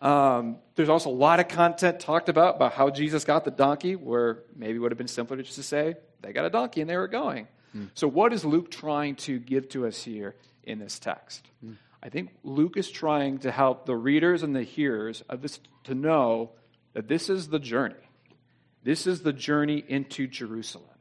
Um, 0.00 0.58
there's 0.76 0.88
also 0.88 1.10
a 1.10 1.10
lot 1.10 1.40
of 1.40 1.48
content 1.48 1.98
talked 1.98 2.28
about 2.28 2.54
about 2.54 2.74
how 2.74 2.90
Jesus 2.90 3.24
got 3.24 3.44
the 3.44 3.50
donkey, 3.50 3.96
where 3.96 4.44
maybe 4.54 4.76
it 4.76 4.78
would 4.78 4.92
have 4.92 4.98
been 4.98 5.08
simpler 5.08 5.36
just 5.38 5.56
to 5.56 5.64
say 5.64 5.96
they 6.20 6.32
got 6.32 6.44
a 6.44 6.50
donkey 6.50 6.80
and 6.80 6.88
they 6.88 6.96
were 6.96 7.08
going. 7.08 7.48
Mm. 7.74 7.90
So, 7.94 8.06
what 8.06 8.32
is 8.32 8.44
Luke 8.44 8.70
trying 8.70 9.16
to 9.16 9.38
give 9.38 9.68
to 9.70 9.86
us 9.86 10.02
here 10.02 10.34
in 10.66 10.78
this 10.78 10.98
text? 10.98 11.48
Mm. 11.64 11.76
I 12.02 12.08
think 12.08 12.30
Luke 12.44 12.76
is 12.76 12.90
trying 12.90 13.38
to 13.38 13.50
help 13.50 13.86
the 13.86 13.96
readers 13.96 14.42
and 14.42 14.54
the 14.54 14.62
hearers 14.62 15.22
of 15.28 15.42
this 15.42 15.58
to 15.84 15.94
know 15.94 16.50
that 16.92 17.08
this 17.08 17.30
is 17.30 17.48
the 17.48 17.58
journey. 17.58 17.94
This 18.82 19.06
is 19.06 19.22
the 19.22 19.32
journey 19.32 19.82
into 19.88 20.26
Jerusalem, 20.26 20.98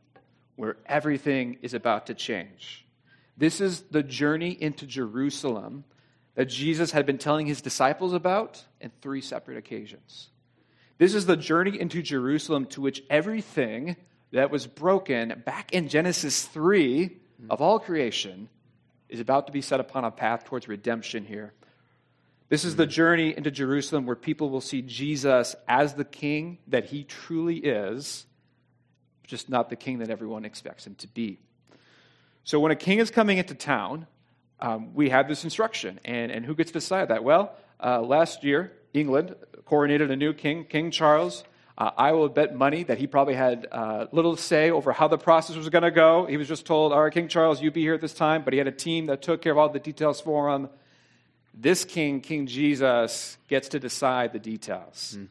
where 0.55 0.77
everything 0.86 1.57
is 1.62 1.74
about 1.74 2.07
to 2.07 2.13
change. 2.13 2.86
This 3.38 3.62
is 3.62 3.81
the 3.91 4.01
journey 4.01 4.51
into 4.51 4.88
Jerusalem 4.88 5.84
that 6.36 6.45
Jesus 6.45 6.91
had 6.91 7.05
been 7.05 7.17
telling 7.17 7.48
his 7.48 7.62
disciples 7.62 8.13
about 8.13 8.63
in 8.81 8.91
three 9.01 9.22
separate 9.22 9.57
occasions. 9.57 10.29
This 10.98 11.13
is 11.13 11.25
the 11.25 11.38
journey 11.38 11.79
into 11.79 12.01
Jerusalem 12.01 12.65
to 12.67 12.81
which 12.81 13.03
everything 13.10 13.98
that 14.31 14.51
was 14.51 14.65
broken 14.67 15.41
back 15.45 15.74
in 15.74 15.88
Genesis 15.88 16.45
3 16.45 17.17
of 17.50 17.62
all 17.62 17.79
creation 17.79 18.50
is 19.09 19.19
about 19.19 19.47
to 19.47 19.53
be 19.53 19.62
set 19.62 19.79
upon 19.79 20.05
a 20.05 20.12
path 20.12 20.45
towards 20.45 20.67
redemption 20.67 21.25
here. 21.25 21.53
This 22.47 22.63
is 22.63 22.75
the 22.75 22.85
journey 22.85 23.35
into 23.35 23.50
Jerusalem 23.50 24.05
where 24.05 24.15
people 24.15 24.50
will 24.50 24.62
see 24.62 24.81
Jesus 24.81 25.55
as 25.67 25.95
the 25.95 26.05
king 26.05 26.59
that 26.67 26.85
he 26.85 27.03
truly 27.03 27.57
is, 27.57 28.25
just 29.25 29.50
not 29.50 29.69
the 29.69 29.75
king 29.75 30.00
that 30.00 30.09
everyone 30.09 30.45
expects 30.45 30.85
him 30.85 30.95
to 30.95 31.07
be. 31.07 31.39
So 32.43 32.59
when 32.59 32.71
a 32.71 32.75
king 32.75 33.00
is 33.00 33.09
coming 33.09 33.39
into 33.39 33.55
town, 33.55 34.05
um, 34.59 34.93
we 34.93 35.09
have 35.09 35.27
this 35.27 35.43
instruction. 35.43 36.00
And, 36.05 36.31
and 36.31 36.45
who 36.45 36.53
gets 36.53 36.69
to 36.69 36.79
decide 36.79 37.07
that? 37.07 37.24
Well, 37.24 37.51
uh, 37.83 38.01
last 38.01 38.43
year, 38.43 38.71
England 38.93 39.35
coronated 39.65 40.12
a 40.12 40.15
new 40.15 40.33
king, 40.33 40.65
King 40.65 40.91
Charles. 40.91 41.43
Uh, 41.77 41.91
I 41.98 42.13
will 42.13 42.29
bet 42.29 42.55
money 42.55 42.84
that 42.84 42.98
he 42.98 43.05
probably 43.05 43.34
had 43.34 43.67
uh, 43.72 44.05
little 44.12 44.38
say 44.38 44.72
over 44.72 44.94
how 44.94 45.10
the 45.10 45.17
process 45.17 45.58
was 45.58 45.67
going 45.70 45.84
to 45.84 45.91
go. 45.91 46.25
He 46.25 46.38
was 46.38 46.48
just 46.48 46.65
told, 46.65 46.94
All 46.94 47.03
right, 47.03 47.12
King 47.12 47.27
Charles, 47.27 47.62
you 47.62 47.70
be 47.70 47.82
here 47.82 47.94
at 47.94 48.01
this 48.01 48.13
time. 48.13 48.44
But 48.44 48.53
he 48.53 48.60
had 48.60 48.67
a 48.67 48.72
team 48.72 49.08
that 49.08 49.22
took 49.22 49.41
care 49.41 49.51
of 49.51 49.58
all 49.58 49.67
the 49.70 49.79
details 49.79 50.22
for 50.22 50.50
him. 50.53 50.70
This 51.53 51.84
king, 51.86 52.22
King 52.22 52.48
Jesus, 52.48 53.38
gets 53.48 53.70
to 53.70 53.79
decide 53.79 54.34
the 54.34 54.39
details. 54.39 55.17
Mm. 55.17 55.27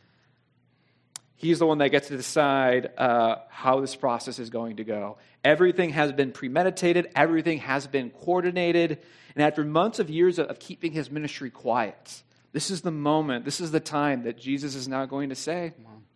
He's 1.37 1.59
the 1.59 1.67
one 1.67 1.79
that 1.79 1.91
gets 1.91 2.09
to 2.09 2.17
decide 2.17 2.91
uh, 2.97 3.37
how 3.51 3.81
this 3.81 3.97
process 3.97 4.39
is 4.39 4.49
going 4.49 4.77
to 4.77 4.85
go. 4.85 5.19
Everything 5.43 5.91
has 5.91 6.13
been 6.13 6.33
premeditated, 6.33 7.11
everything 7.15 7.59
has 7.59 7.87
been 7.87 8.11
coordinated. 8.11 8.99
And 9.35 9.45
after 9.45 9.65
months 9.65 9.99
of 9.99 10.09
years 10.09 10.39
of 10.39 10.59
keeping 10.59 10.93
his 10.93 11.11
ministry 11.11 11.51
quiet, 11.51 12.23
this 12.53 12.71
is 12.71 12.83
the 12.83 12.91
moment, 12.91 13.45
this 13.45 13.61
is 13.61 13.73
the 13.73 13.81
time 13.81 14.23
that 14.23 14.39
Jesus 14.39 14.75
is 14.75 14.89
now 14.89 15.05
going 15.07 15.31
to 15.31 15.35
say, 15.35 15.75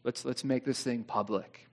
let's, 0.09 0.25
let's 0.25 0.43
make 0.43 0.65
this 0.65 0.83
thing 0.83 1.05
public. 1.05 1.69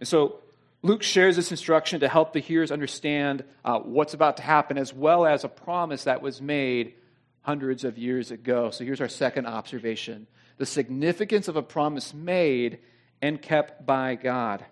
And 0.00 0.06
so 0.06 0.40
Luke 0.82 1.02
shares 1.02 1.34
this 1.34 1.50
instruction 1.50 2.00
to 2.00 2.08
help 2.08 2.34
the 2.34 2.40
hearers 2.40 2.70
understand 2.70 3.42
uh, 3.64 3.78
what's 3.78 4.12
about 4.12 4.36
to 4.36 4.42
happen, 4.42 4.76
as 4.76 4.92
well 4.92 5.24
as 5.24 5.42
a 5.42 5.48
promise 5.48 6.04
that 6.04 6.20
was 6.20 6.42
made 6.42 6.92
hundreds 7.40 7.84
of 7.84 7.96
years 7.96 8.30
ago. 8.30 8.68
So 8.68 8.84
here's 8.84 9.00
our 9.00 9.08
second 9.08 9.46
observation 9.46 10.26
the 10.58 10.66
significance 10.66 11.48
of 11.48 11.56
a 11.56 11.62
promise 11.62 12.12
made 12.12 12.80
and 13.22 13.40
kept 13.40 13.86
by 13.86 14.14
God. 14.14 14.62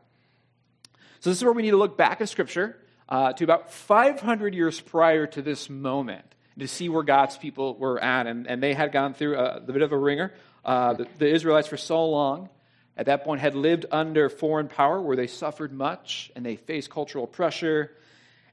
So, 1.20 1.30
this 1.30 1.38
is 1.38 1.44
where 1.44 1.54
we 1.54 1.62
need 1.62 1.70
to 1.70 1.78
look 1.78 1.96
back 1.96 2.20
at 2.20 2.28
Scripture 2.28 2.76
uh, 3.08 3.32
to 3.32 3.44
about 3.44 3.72
500 3.72 4.54
years 4.54 4.78
prior 4.82 5.26
to 5.28 5.40
this 5.40 5.70
moment 5.70 6.26
to 6.58 6.68
see 6.68 6.90
where 6.90 7.02
God's 7.02 7.38
people 7.38 7.76
were 7.78 8.02
at. 8.02 8.26
And, 8.26 8.46
and 8.46 8.62
they 8.62 8.74
had 8.74 8.92
gone 8.92 9.14
through 9.14 9.36
a, 9.36 9.56
a 9.56 9.60
bit 9.60 9.80
of 9.82 9.92
a 9.92 9.96
ringer. 9.96 10.34
Uh, 10.64 10.94
the, 10.94 11.06
the 11.18 11.28
Israelites, 11.28 11.68
for 11.68 11.76
so 11.76 12.04
long, 12.06 12.48
at 12.96 13.06
that 13.06 13.24
point, 13.24 13.40
had 13.40 13.54
lived 13.54 13.86
under 13.90 14.28
foreign 14.28 14.68
power 14.68 15.00
where 15.00 15.16
they 15.16 15.26
suffered 15.26 15.72
much 15.72 16.30
and 16.34 16.44
they 16.44 16.56
faced 16.56 16.90
cultural 16.90 17.26
pressure. 17.26 17.92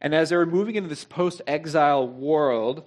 And 0.02 0.14
as 0.14 0.30
they 0.30 0.36
were 0.36 0.46
moving 0.46 0.76
into 0.76 0.90
this 0.90 1.04
post 1.04 1.42
exile 1.48 2.08
world, 2.08 2.84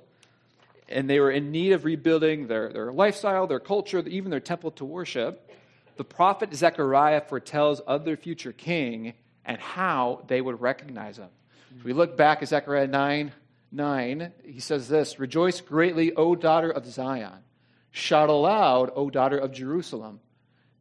and 0.89 1.09
they 1.09 1.21
were 1.21 1.31
in 1.31 1.51
need 1.51 1.73
of 1.73 1.85
rebuilding 1.85 2.47
their, 2.47 2.73
their 2.73 2.93
lifestyle, 2.93 3.47
their 3.47 3.61
culture, 3.61 3.99
even 4.07 4.31
their 4.31 4.41
temple 4.41 4.71
to 4.73 4.85
worship, 4.85 5.51
the 5.97 6.05
prophet 6.05 6.55
Zechariah 6.55 7.21
foretells 7.21 7.81
of 7.81 8.05
their 8.05 8.17
future 8.17 8.53
king 8.53 9.15
and 9.45 9.61
how 9.61 10.25
they 10.29 10.41
would 10.41 10.61
recognize 10.61 11.19
him. 11.19 11.29
If 11.77 11.85
we 11.85 11.93
look 11.93 12.17
back 12.17 12.43
at 12.43 12.49
Zechariah 12.49 12.87
9 12.87 13.33
9, 13.71 14.33
he 14.45 14.61
says 14.61 14.89
this 14.89 15.19
Rejoice 15.19 15.61
greatly, 15.61 16.15
O 16.15 16.35
daughter 16.35 16.71
of 16.71 16.87
Zion. 16.87 17.43
Shout 17.91 18.29
aloud, 18.29 18.91
O 18.95 19.11
daughter 19.11 19.39
of 19.39 19.53
Jerusalem. 19.53 20.21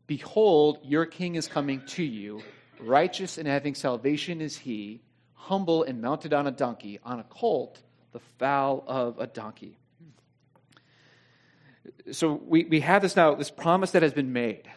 Behold, 0.06 0.80
your 0.84 1.06
king 1.06 1.36
is 1.36 1.48
coming 1.48 1.82
to 1.88 2.04
you. 2.04 2.42
Righteous 2.80 3.38
and 3.38 3.48
having 3.48 3.76
salvation 3.76 4.40
is 4.42 4.58
he, 4.58 5.02
humble 5.34 5.84
and 5.84 6.02
mounted 6.02 6.34
on 6.34 6.48
a 6.48 6.52
donkey, 6.52 7.00
on 7.04 7.20
a 7.20 7.24
colt, 7.24 7.82
the 8.12 8.20
foal 8.40 8.84
of 8.88 9.20
a 9.20 9.28
donkey 9.28 9.78
so 12.12 12.34
we, 12.46 12.66
we 12.66 12.80
have 12.82 13.02
this 13.02 13.16
now, 13.16 13.36
this 13.36 13.52
promise 13.52 13.92
that 13.92 14.04
has 14.04 14.14
been 14.14 14.34
made, 14.34 14.70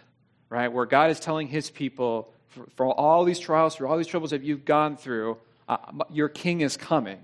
right? 0.48 0.72
Where 0.72 0.86
God 0.86 1.10
is 1.10 1.20
telling 1.20 1.48
his 1.48 1.70
people, 1.70 2.32
for, 2.48 2.66
for 2.76 2.86
all 2.86 3.24
these 3.24 3.38
trials, 3.38 3.76
for 3.76 3.86
all 3.86 3.96
these 3.96 4.06
troubles 4.06 4.30
that 4.30 4.42
you've 4.42 4.64
gone 4.64 4.96
through, 4.96 5.38
uh, 5.68 5.76
your 6.10 6.28
king 6.28 6.60
is 6.60 6.76
coming. 6.76 7.18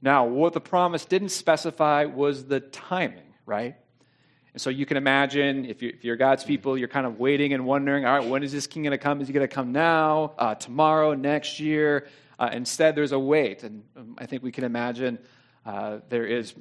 Now, 0.00 0.26
what 0.26 0.52
the 0.52 0.60
promise 0.60 1.04
didn't 1.04 1.30
specify 1.30 2.04
was 2.04 2.46
the 2.46 2.60
timing, 2.60 3.34
right? 3.46 3.76
And 4.54 4.60
so 4.60 4.70
you 4.70 4.86
can 4.86 4.96
imagine 4.96 5.64
if, 5.64 5.82
you, 5.82 6.12
are 6.12 6.16
God's 6.16 6.44
people, 6.44 6.78
you're 6.78 6.86
kind 6.86 7.06
of 7.06 7.18
waiting 7.18 7.52
and 7.52 7.66
wondering, 7.66 8.06
all 8.06 8.18
right, 8.18 8.28
when 8.28 8.44
is 8.44 8.52
this 8.52 8.68
king 8.68 8.84
going 8.84 8.92
to 8.92 8.98
come? 8.98 9.20
Is 9.20 9.26
he 9.26 9.34
going 9.34 9.46
to 9.46 9.52
come 9.52 9.72
now, 9.72 10.32
uh, 10.38 10.54
tomorrow, 10.54 11.14
next 11.14 11.58
year? 11.58 12.06
Uh, 12.38 12.50
instead, 12.52 12.94
there's 12.94 13.10
a 13.10 13.18
wait. 13.18 13.64
And 13.64 13.82
um, 13.96 14.14
I 14.16 14.26
think 14.26 14.44
we 14.44 14.52
can 14.52 14.62
imagine 14.62 15.18
uh, 15.66 15.98
there 16.08 16.24
is, 16.24 16.54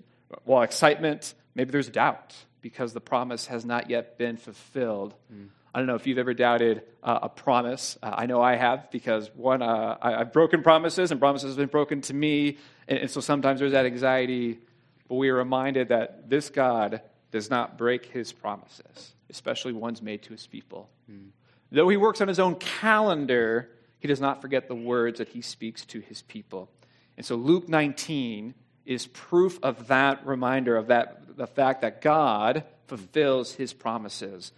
well, 0.43 0.63
excitement, 0.63 1.35
maybe 1.53 1.69
there's 1.69 1.87
doubt 1.87 2.35
because 2.61 2.93
the 2.93 3.01
promise 3.01 3.45
has 3.45 3.63
not 3.63 3.91
yet 3.91 4.17
been 4.17 4.37
fulfilled. 4.37 5.13
Mm. 5.31 5.49
I 5.75 5.77
don't 5.77 5.85
know 5.85 5.95
if 5.95 6.07
you've 6.07 6.17
ever 6.17 6.33
doubted 6.33 6.81
uh, 7.03 7.19
a 7.23 7.29
promise. 7.29 7.99
Uh, 8.01 8.11
I 8.17 8.25
know 8.25 8.41
I 8.41 8.55
have 8.55 8.89
because 8.89 9.29
one, 9.35 9.61
uh, 9.61 9.97
I, 10.01 10.11
have 10.19 10.33
broken 10.33 10.63
promises 10.63 11.11
and 11.11 11.19
promises 11.19 11.49
have 11.51 11.57
been 11.57 11.67
broken 11.67 12.01
to 12.01 12.13
me. 12.13 12.57
And, 12.87 12.99
and, 12.99 13.11
so 13.11 13.21
sometimes 13.21 13.59
there's 13.59 13.73
that 13.73 13.85
anxiety. 13.85 14.59
But 15.07 15.15
we 15.15 15.29
are 15.29 15.35
reminded 15.35 15.89
that 15.89 16.27
this 16.27 16.49
God 16.49 17.01
does 17.33 17.49
not 17.49 17.79
break 17.79 18.05
his 18.05 18.31
promises, 18.31 19.15
especially 19.27 19.73
ones 19.73 20.03
made 20.03 20.21
to 20.21 20.33
his 20.33 20.45
people. 20.45 20.87
Mm. 21.11 21.29
Though 21.71 21.89
he 21.89 21.97
works 21.97 22.21
on 22.21 22.27
his 22.27 22.39
own 22.39 22.55
calendar, 22.55 23.71
he 23.97 24.07
does 24.07 24.21
not 24.21 24.39
forget 24.39 24.67
the 24.67 24.75
words 24.75 25.17
that 25.17 25.29
he 25.29 25.41
speaks 25.41 25.83
to 25.85 25.99
his 25.99 26.21
people. 26.21 26.69
And 27.17 27.25
so 27.25 27.35
Luke 27.35 27.67
19 27.67 28.53
is 28.85 29.07
proof 29.07 29.57
of 29.63 29.87
that 29.87 30.27
reminder 30.27 30.77
of 30.77 30.87
that 30.87 31.35
the 31.35 31.47
fact 31.47 31.81
that 31.81 32.01
God 32.01 32.65
fulfills 32.85 33.55
his 33.55 33.73
promises. 33.73 34.51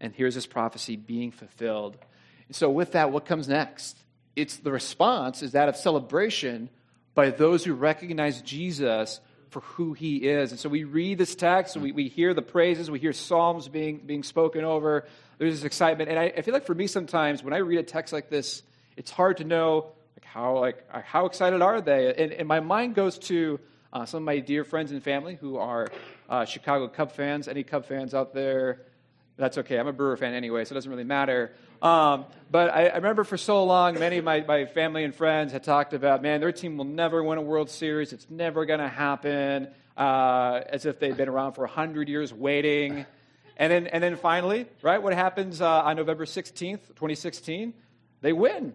And 0.00 0.12
here's 0.12 0.34
this 0.34 0.46
prophecy 0.46 0.96
being 0.96 1.30
fulfilled. 1.30 1.96
And 2.48 2.56
so, 2.56 2.68
with 2.68 2.92
that, 2.92 3.12
what 3.12 3.26
comes 3.26 3.46
next? 3.46 3.96
It's 4.34 4.56
the 4.56 4.72
response 4.72 5.42
is 5.42 5.52
that 5.52 5.68
of 5.68 5.76
celebration 5.76 6.70
by 7.14 7.30
those 7.30 7.64
who 7.64 7.74
recognize 7.74 8.42
Jesus 8.42 9.20
for 9.50 9.60
who 9.60 9.92
he 9.92 10.16
is. 10.16 10.50
And 10.50 10.60
so 10.60 10.68
we 10.68 10.84
read 10.84 11.18
this 11.18 11.34
text, 11.34 11.76
we, 11.76 11.92
we 11.92 12.08
hear 12.08 12.34
the 12.34 12.42
praises, 12.42 12.90
we 12.90 12.98
hear 12.98 13.12
psalms 13.12 13.68
being, 13.68 13.98
being 13.98 14.22
spoken 14.22 14.64
over. 14.64 15.06
There's 15.38 15.54
this 15.54 15.64
excitement. 15.64 16.10
And 16.10 16.18
I, 16.18 16.32
I 16.36 16.42
feel 16.42 16.54
like 16.54 16.66
for 16.66 16.74
me 16.74 16.86
sometimes 16.86 17.42
when 17.42 17.52
I 17.54 17.58
read 17.58 17.78
a 17.78 17.82
text 17.82 18.12
like 18.12 18.28
this, 18.28 18.62
it's 18.96 19.10
hard 19.10 19.38
to 19.38 19.44
know 19.44 19.92
like 20.16 20.24
how, 20.24 20.58
like, 20.58 20.90
how 21.04 21.26
excited 21.26 21.62
are 21.62 21.80
they? 21.80 22.14
And, 22.14 22.32
and 22.32 22.48
my 22.48 22.60
mind 22.60 22.94
goes 22.94 23.18
to 23.20 23.60
uh, 23.92 24.04
some 24.04 24.18
of 24.18 24.26
my 24.26 24.38
dear 24.40 24.64
friends 24.64 24.92
and 24.92 25.02
family 25.02 25.36
who 25.36 25.56
are 25.56 25.88
uh, 26.28 26.44
Chicago 26.44 26.88
Cub 26.88 27.12
fans. 27.12 27.48
Any 27.48 27.62
Cub 27.62 27.86
fans 27.86 28.14
out 28.14 28.34
there? 28.34 28.82
That's 29.38 29.56
okay. 29.58 29.78
I'm 29.78 29.86
a 29.86 29.92
Brewer 29.92 30.16
fan 30.16 30.34
anyway, 30.34 30.64
so 30.64 30.72
it 30.72 30.74
doesn't 30.74 30.90
really 30.90 31.04
matter. 31.04 31.52
Um, 31.80 32.26
but 32.50 32.70
I, 32.70 32.88
I, 32.88 32.96
remember 32.96 33.22
for 33.22 33.36
so 33.36 33.64
long, 33.64 33.94
many 33.98 34.18
of 34.18 34.24
my, 34.24 34.40
my 34.40 34.66
family 34.66 35.04
and 35.04 35.14
friends 35.14 35.52
had 35.52 35.62
talked 35.62 35.94
about, 35.94 36.22
man, 36.22 36.40
their 36.40 36.50
team 36.50 36.76
will 36.76 36.84
never 36.84 37.22
win 37.22 37.38
a 37.38 37.42
World 37.42 37.70
Series. 37.70 38.12
It's 38.12 38.26
never 38.28 38.66
going 38.66 38.80
to 38.80 38.88
happen. 38.88 39.68
Uh, 39.98 40.62
as 40.68 40.86
if 40.86 41.00
they'd 41.00 41.16
been 41.16 41.28
around 41.28 41.54
for 41.54 41.62
100 41.62 42.08
years 42.08 42.32
waiting. 42.32 43.04
And 43.56 43.72
then, 43.72 43.88
and 43.88 44.00
then 44.00 44.14
finally, 44.14 44.66
right, 44.80 45.02
what 45.02 45.12
happens 45.12 45.60
uh, 45.60 45.68
on 45.68 45.96
November 45.96 46.24
16th, 46.24 46.86
2016? 46.90 47.74
They 48.20 48.32
win, 48.32 48.74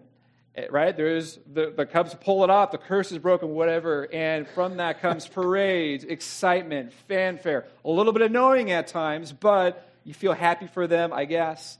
eh, 0.54 0.66
right? 0.70 0.94
There's 0.94 1.38
the, 1.50 1.72
the 1.74 1.86
Cubs 1.86 2.14
pull 2.14 2.44
it 2.44 2.50
off, 2.50 2.72
the 2.72 2.78
curse 2.78 3.10
is 3.10 3.16
broken, 3.16 3.54
whatever. 3.54 4.06
And 4.12 4.46
from 4.48 4.76
that 4.76 5.00
comes 5.00 5.26
parades, 5.26 6.04
excitement, 6.04 6.92
fanfare, 7.08 7.68
a 7.86 7.90
little 7.90 8.12
bit 8.12 8.20
annoying 8.20 8.70
at 8.70 8.88
times, 8.88 9.32
but 9.32 9.93
you 10.04 10.14
feel 10.14 10.32
happy 10.32 10.66
for 10.66 10.86
them, 10.86 11.12
I 11.12 11.24
guess. 11.24 11.78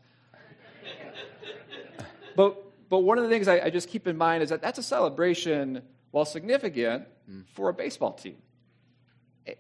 but, 2.37 2.57
but 2.89 3.01
one 3.01 3.19
of 3.19 3.25
the 3.25 3.31
things 3.31 3.49
I, 3.49 3.61
I 3.61 3.71
just 3.71 3.89
keep 3.89 4.07
in 4.07 4.17
mind 4.17 4.43
is 4.43 4.49
that 4.49 4.63
that's 4.63 4.79
a 4.79 4.83
celebration, 4.83 5.83
while 6.11 6.25
significant, 6.25 7.07
for 7.55 7.69
a 7.69 7.75
baseball 7.75 8.13
team. 8.13 8.37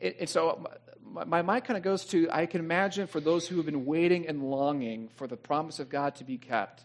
And 0.00 0.28
so 0.28 0.66
my 1.04 1.42
mind 1.42 1.64
kind 1.64 1.76
of 1.76 1.83
goes 1.83 2.04
to 2.06 2.28
I 2.30 2.47
can 2.47 2.61
imagine 2.61 3.06
for 3.06 3.21
those 3.21 3.47
who 3.47 3.56
have 3.56 3.66
been 3.66 3.85
waiting 3.85 4.26
and 4.26 4.42
longing 4.42 5.09
for 5.16 5.26
the 5.26 5.37
promise 5.37 5.78
of 5.78 5.88
God 5.88 6.16
to 6.16 6.25
be 6.25 6.38
kept, 6.38 6.85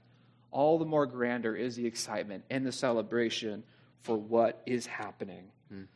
all 0.51 0.77
the 0.79 0.85
more 0.85 1.05
grander 1.05 1.55
is 1.55 1.75
the 1.75 1.85
excitement 1.85 2.43
and 2.49 2.65
the 2.65 2.71
celebration 2.71 3.63
for 4.01 4.17
what 4.17 4.61
is 4.65 4.85
happening. 4.85 5.51
Mm. 5.73 5.87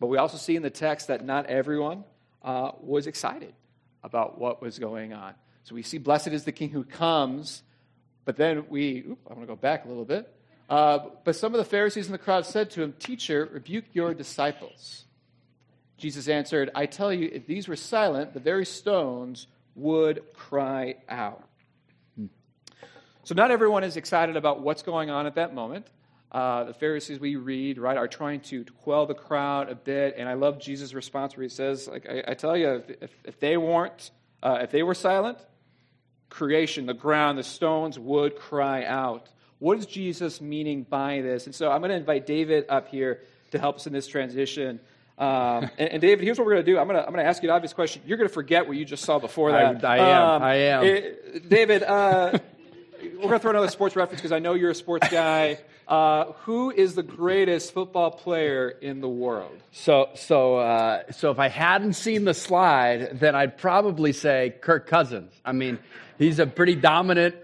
But 0.00 0.06
we 0.06 0.18
also 0.18 0.38
see 0.38 0.56
in 0.56 0.62
the 0.62 0.70
text 0.70 1.08
that 1.08 1.24
not 1.24 1.46
everyone 1.46 2.04
uh, 2.42 2.72
was 2.80 3.06
excited 3.06 3.52
about 4.02 4.38
what 4.38 4.62
was 4.62 4.78
going 4.78 5.12
on. 5.12 5.34
So 5.64 5.74
we 5.74 5.82
see, 5.82 5.98
Blessed 5.98 6.28
is 6.28 6.44
the 6.44 6.52
King 6.52 6.70
who 6.70 6.84
comes, 6.84 7.62
but 8.24 8.36
then 8.36 8.66
we, 8.68 9.04
oop, 9.08 9.18
I 9.28 9.34
want 9.34 9.42
to 9.42 9.46
go 9.46 9.56
back 9.56 9.84
a 9.84 9.88
little 9.88 10.04
bit. 10.04 10.32
Uh, 10.68 10.98
but 11.24 11.34
some 11.34 11.54
of 11.54 11.58
the 11.58 11.64
Pharisees 11.64 12.06
in 12.06 12.12
the 12.12 12.18
crowd 12.18 12.46
said 12.46 12.70
to 12.70 12.82
him, 12.82 12.94
Teacher, 12.98 13.48
rebuke 13.52 13.86
your 13.92 14.14
disciples. 14.14 15.04
Jesus 15.96 16.28
answered, 16.28 16.70
I 16.74 16.86
tell 16.86 17.12
you, 17.12 17.28
if 17.32 17.46
these 17.46 17.68
were 17.68 17.76
silent, 17.76 18.34
the 18.34 18.40
very 18.40 18.64
stones 18.64 19.46
would 19.74 20.22
cry 20.34 20.96
out. 21.08 21.44
So, 23.24 23.34
not 23.34 23.50
everyone 23.50 23.84
is 23.84 23.98
excited 23.98 24.36
about 24.36 24.60
what's 24.62 24.82
going 24.82 25.10
on 25.10 25.26
at 25.26 25.34
that 25.34 25.54
moment. 25.54 25.86
Uh, 26.30 26.64
the 26.64 26.74
Pharisees 26.74 27.18
we 27.18 27.36
read, 27.36 27.78
right, 27.78 27.96
are 27.96 28.08
trying 28.08 28.40
to, 28.40 28.64
quell 28.82 29.06
the 29.06 29.14
crowd 29.14 29.70
a 29.70 29.74
bit. 29.74 30.14
And 30.18 30.28
I 30.28 30.34
love 30.34 30.60
Jesus' 30.60 30.92
response 30.92 31.36
where 31.36 31.42
he 31.42 31.48
says, 31.48 31.88
like, 31.88 32.06
I, 32.08 32.22
I 32.28 32.34
tell 32.34 32.56
you, 32.56 32.82
if, 33.00 33.10
if 33.24 33.40
they 33.40 33.56
weren't, 33.56 34.10
uh, 34.42 34.58
if 34.62 34.70
they 34.70 34.82
were 34.82 34.94
silent, 34.94 35.38
creation, 36.28 36.86
the 36.86 36.94
ground, 36.94 37.38
the 37.38 37.42
stones 37.42 37.98
would 37.98 38.36
cry 38.36 38.84
out. 38.84 39.28
What 39.58 39.78
is 39.78 39.86
Jesus 39.86 40.40
meaning 40.40 40.82
by 40.82 41.22
this? 41.22 41.46
And 41.46 41.54
so 41.54 41.70
I'm 41.70 41.80
going 41.80 41.90
to 41.90 41.96
invite 41.96 42.26
David 42.26 42.66
up 42.68 42.88
here 42.88 43.22
to 43.52 43.58
help 43.58 43.76
us 43.76 43.86
in 43.86 43.92
this 43.92 44.06
transition. 44.06 44.80
Um, 45.16 45.70
and, 45.78 45.90
and, 45.92 46.00
David, 46.00 46.24
here's 46.24 46.38
what 46.38 46.46
we're 46.46 46.54
going 46.54 46.66
to 46.66 46.72
do. 46.72 46.78
I'm 46.78 46.86
going 46.86 47.00
to, 47.00 47.06
I'm 47.06 47.14
to 47.14 47.22
ask 47.22 47.42
you 47.42 47.48
an 47.48 47.54
obvious 47.54 47.72
question. 47.72 48.02
You're 48.06 48.18
going 48.18 48.28
to 48.28 48.34
forget 48.34 48.68
what 48.68 48.76
you 48.76 48.84
just 48.84 49.04
saw 49.04 49.18
before 49.18 49.52
that. 49.52 49.84
I, 49.84 49.96
I 49.96 49.98
am. 49.98 50.28
Um, 50.28 50.42
I 50.42 50.54
am. 50.54 50.84
It, 50.84 51.48
David, 51.48 51.82
uh, 51.82 52.38
we're 53.02 53.22
going 53.22 53.30
to 53.30 53.38
throw 53.38 53.50
another 53.50 53.68
sports 53.68 53.96
reference 53.96 54.20
because 54.20 54.32
I 54.32 54.38
know 54.38 54.54
you're 54.54 54.70
a 54.70 54.74
sports 54.74 55.08
guy. 55.08 55.58
Uh, 55.88 56.32
who 56.42 56.70
is 56.70 56.94
the 56.94 57.02
greatest 57.02 57.72
football 57.72 58.10
player 58.10 58.68
in 58.68 59.00
the 59.00 59.08
world? 59.08 59.58
So, 59.72 60.10
so, 60.14 60.58
uh, 60.58 61.10
so 61.12 61.30
if 61.30 61.38
I 61.38 61.48
hadn't 61.48 61.94
seen 61.94 62.24
the 62.24 62.34
slide, 62.34 63.18
then 63.18 63.34
I'd 63.34 63.56
probably 63.56 64.12
say 64.12 64.54
Kirk 64.60 64.86
Cousins. 64.86 65.32
I 65.46 65.52
mean, 65.52 65.78
he's 66.18 66.38
a 66.40 66.46
pretty 66.46 66.74
dominant 66.74 67.36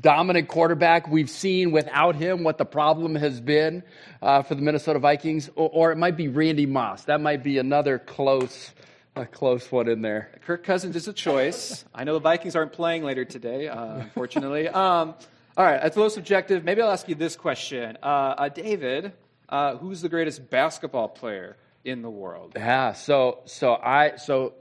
dominant 0.00 0.48
quarterback. 0.48 1.08
We've 1.08 1.30
seen 1.30 1.70
without 1.70 2.16
him 2.16 2.42
what 2.42 2.58
the 2.58 2.64
problem 2.64 3.14
has 3.14 3.40
been 3.40 3.84
uh, 4.20 4.42
for 4.42 4.56
the 4.56 4.62
Minnesota 4.62 4.98
Vikings, 4.98 5.48
or, 5.54 5.70
or, 5.72 5.92
it 5.92 5.96
might 5.96 6.16
be 6.16 6.26
Randy 6.26 6.66
Moss. 6.66 7.04
That 7.04 7.20
might 7.20 7.44
be 7.44 7.58
another 7.58 8.00
close, 8.00 8.72
a 9.14 9.26
close 9.26 9.70
one 9.70 9.88
in 9.88 10.02
there. 10.02 10.30
Kirk 10.44 10.64
Cousins 10.64 10.96
is 10.96 11.06
a 11.06 11.12
choice. 11.12 11.84
I 11.94 12.02
know 12.02 12.14
the 12.14 12.20
Vikings 12.20 12.56
aren't 12.56 12.72
playing 12.72 13.04
later 13.04 13.24
today, 13.24 13.68
uh, 13.68 13.98
unfortunately. 13.98 14.68
um, 14.68 15.14
all 15.56 15.64
right, 15.64 15.80
that's 15.80 15.96
a 15.96 15.98
little 15.98 16.10
subjective. 16.10 16.64
Maybe 16.64 16.82
I'll 16.82 16.90
ask 16.90 17.08
you 17.08 17.14
this 17.14 17.36
question, 17.36 17.96
uh, 18.02 18.06
uh 18.06 18.48
David. 18.48 19.12
Uh, 19.48 19.76
who's 19.76 20.00
the 20.00 20.08
greatest 20.08 20.50
basketball 20.50 21.08
player 21.08 21.56
in 21.84 22.02
the 22.02 22.10
world? 22.10 22.52
Yeah, 22.56 22.92
so 22.92 23.38
so 23.44 23.74
I 23.74 24.16
so 24.16 24.54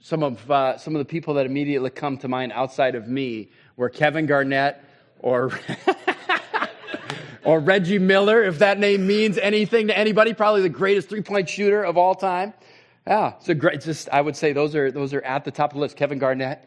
some 0.00 0.22
of 0.22 0.50
uh, 0.50 0.78
some 0.78 0.96
of 0.96 0.98
the 0.98 1.04
people 1.04 1.34
that 1.34 1.46
immediately 1.46 1.90
come 1.90 2.18
to 2.18 2.28
mind 2.28 2.52
outside 2.52 2.94
of 2.94 3.06
me 3.06 3.50
were 3.76 3.88
Kevin 3.88 4.26
Garnett 4.26 4.82
or 5.18 5.52
or 7.44 7.60
Reggie 7.60 7.98
Miller, 7.98 8.42
if 8.42 8.58
that 8.58 8.78
name 8.78 9.06
means 9.06 9.38
anything 9.38 9.88
to 9.88 9.96
anybody. 9.96 10.34
Probably 10.34 10.62
the 10.62 10.68
greatest 10.68 11.08
three 11.08 11.22
point 11.22 11.48
shooter 11.48 11.82
of 11.84 11.96
all 11.96 12.14
time. 12.14 12.54
Yeah, 13.06 13.34
it's 13.38 13.48
a 13.48 13.54
great. 13.54 13.82
Just 13.82 14.08
I 14.08 14.20
would 14.20 14.36
say 14.36 14.52
those 14.52 14.74
are 14.74 14.90
those 14.90 15.14
are 15.14 15.22
at 15.22 15.44
the 15.44 15.50
top 15.50 15.70
of 15.70 15.74
the 15.74 15.80
list. 15.80 15.96
Kevin 15.96 16.18
Garnett. 16.18 16.66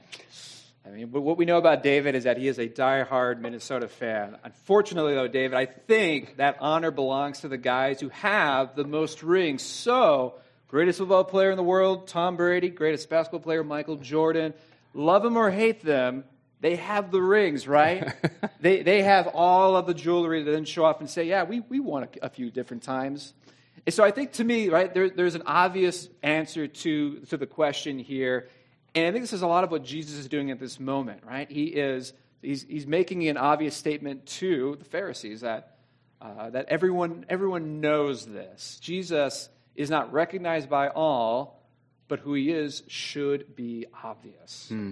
I 0.88 0.92
mean, 0.92 1.08
but 1.08 1.22
what 1.22 1.38
we 1.38 1.44
know 1.44 1.58
about 1.58 1.84
David 1.84 2.16
is 2.16 2.24
that 2.24 2.38
he 2.38 2.48
is 2.48 2.60
a 2.60 2.68
die-hard 2.68 3.42
Minnesota 3.42 3.90
fan. 3.90 4.38
Unfortunately, 4.44 5.16
though, 5.16 5.28
David, 5.28 5.58
I 5.58 5.66
think 5.66 6.38
that 6.38 6.58
honor 6.62 6.92
belongs 6.92 7.42
to 7.42 7.50
the 7.50 7.58
guys 7.58 8.00
who 8.00 8.08
have 8.10 8.76
the 8.76 8.86
most 8.86 9.22
rings. 9.22 9.64
So, 9.64 10.36
greatest 10.70 11.00
football 11.00 11.26
player 11.26 11.52
in 11.52 11.58
the 11.58 11.64
world, 11.64 12.08
Tom 12.08 12.38
Brady, 12.38 12.70
greatest 12.70 13.10
basketball 13.10 13.42
player, 13.42 13.66
Michael 13.66 13.98
Jordan. 13.98 14.54
Love 14.94 15.24
them 15.24 15.36
or 15.36 15.52
hate 15.52 15.84
them, 15.84 16.24
they 16.62 16.78
have 16.78 17.12
the 17.12 17.22
rings, 17.22 17.68
right? 17.68 18.14
they, 18.62 18.82
they 18.82 19.04
have 19.04 19.28
all 19.28 19.76
of 19.76 19.88
the 19.88 19.94
jewelry 19.94 20.44
to 20.46 20.52
then 20.52 20.64
show 20.64 20.86
off 20.86 21.02
and 21.02 21.10
say, 21.10 21.26
yeah, 21.26 21.44
we, 21.44 21.60
we 21.60 21.80
won 21.82 22.04
a, 22.04 22.26
a 22.28 22.30
few 22.30 22.50
different 22.50 22.84
times. 22.84 23.34
And 23.86 23.94
so 23.94 24.04
I 24.04 24.12
think 24.12 24.34
to 24.34 24.44
me, 24.44 24.70
right, 24.70 24.94
there, 24.94 25.10
there's 25.10 25.36
an 25.36 25.44
obvious 25.46 26.10
answer 26.24 26.68
to, 26.68 27.20
to 27.22 27.38
the 27.38 27.46
question 27.46 28.00
here. 28.00 28.50
And 28.98 29.06
I 29.06 29.12
think 29.12 29.24
this 29.24 29.34
is 29.34 29.44
a 29.44 29.48
lot 29.48 29.64
of 29.64 29.70
what 29.70 29.84
Jesus 29.84 30.16
is 30.16 30.28
doing 30.28 30.50
at 30.50 30.60
this 30.60 30.80
moment, 30.80 31.22
right? 31.24 31.50
He 31.52 31.66
is 31.66 32.14
he's, 32.42 32.64
he's 32.64 32.88
making 32.88 33.28
an 33.28 33.38
obvious 33.38 33.76
statement 33.76 34.26
to 34.26 34.76
the 34.80 34.86
Pharisees 34.86 35.42
that, 35.42 35.78
uh, 36.20 36.50
that 36.50 36.66
everyone, 36.70 37.24
everyone 37.30 37.80
knows 37.80 38.26
this. 38.26 38.80
Jesus 38.82 39.50
is 39.76 39.92
not 39.92 40.12
recognized 40.12 40.68
by 40.68 40.88
all, 40.88 41.64
but 42.08 42.20
who 42.20 42.34
he 42.34 42.52
is 42.52 42.82
should 42.88 43.56
be 43.56 43.86
obvious. 44.04 44.66
Hmm. 44.70 44.92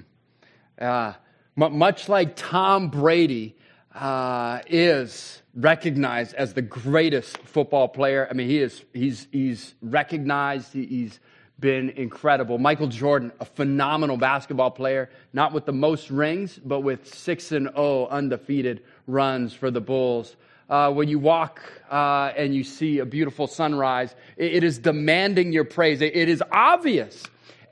Uh, 0.80 1.14
much 1.56 2.08
like 2.08 2.36
Tom 2.36 2.90
Brady 2.90 3.56
uh, 3.96 4.60
is 4.68 5.42
recognized 5.56 6.36
as 6.36 6.54
the 6.54 6.62
greatest 6.62 7.40
football 7.40 7.88
player. 7.88 8.28
I 8.30 8.34
mean, 8.34 8.50
he 8.50 8.60
is, 8.60 8.84
he's, 8.94 9.28
he's 9.32 9.74
recognized, 9.82 10.74
he's 10.74 11.20
been 11.60 11.92
incredible. 11.92 12.58
Michael 12.58 12.88
Jordan, 12.88 13.32
a 13.40 13.46
phenomenal 13.46 14.18
basketball 14.18 14.72
player, 14.72 15.10
not 15.34 15.54
with 15.54 15.66
the 15.66 15.74
most 15.74 16.10
rings, 16.10 16.60
but 16.64 16.82
with 16.82 17.14
6 17.14 17.52
and 17.54 17.70
0 17.76 18.08
undefeated 18.08 18.84
runs 19.08 19.54
for 19.54 19.72
the 19.72 19.82
Bulls. 19.82 20.36
Uh, 20.70 20.92
when 20.92 21.08
you 21.08 21.20
walk 21.20 21.62
uh, 21.92 22.34
and 22.36 22.54
you 22.56 22.64
see 22.64 23.00
a 23.00 23.06
beautiful 23.06 23.48
sunrise, 23.48 24.16
it, 24.36 24.56
it 24.56 24.64
is 24.64 24.80
demanding 24.80 25.54
your 25.54 25.64
praise. 25.64 26.02
It, 26.02 26.16
it 26.16 26.28
is 26.28 26.44
obvious 26.52 27.24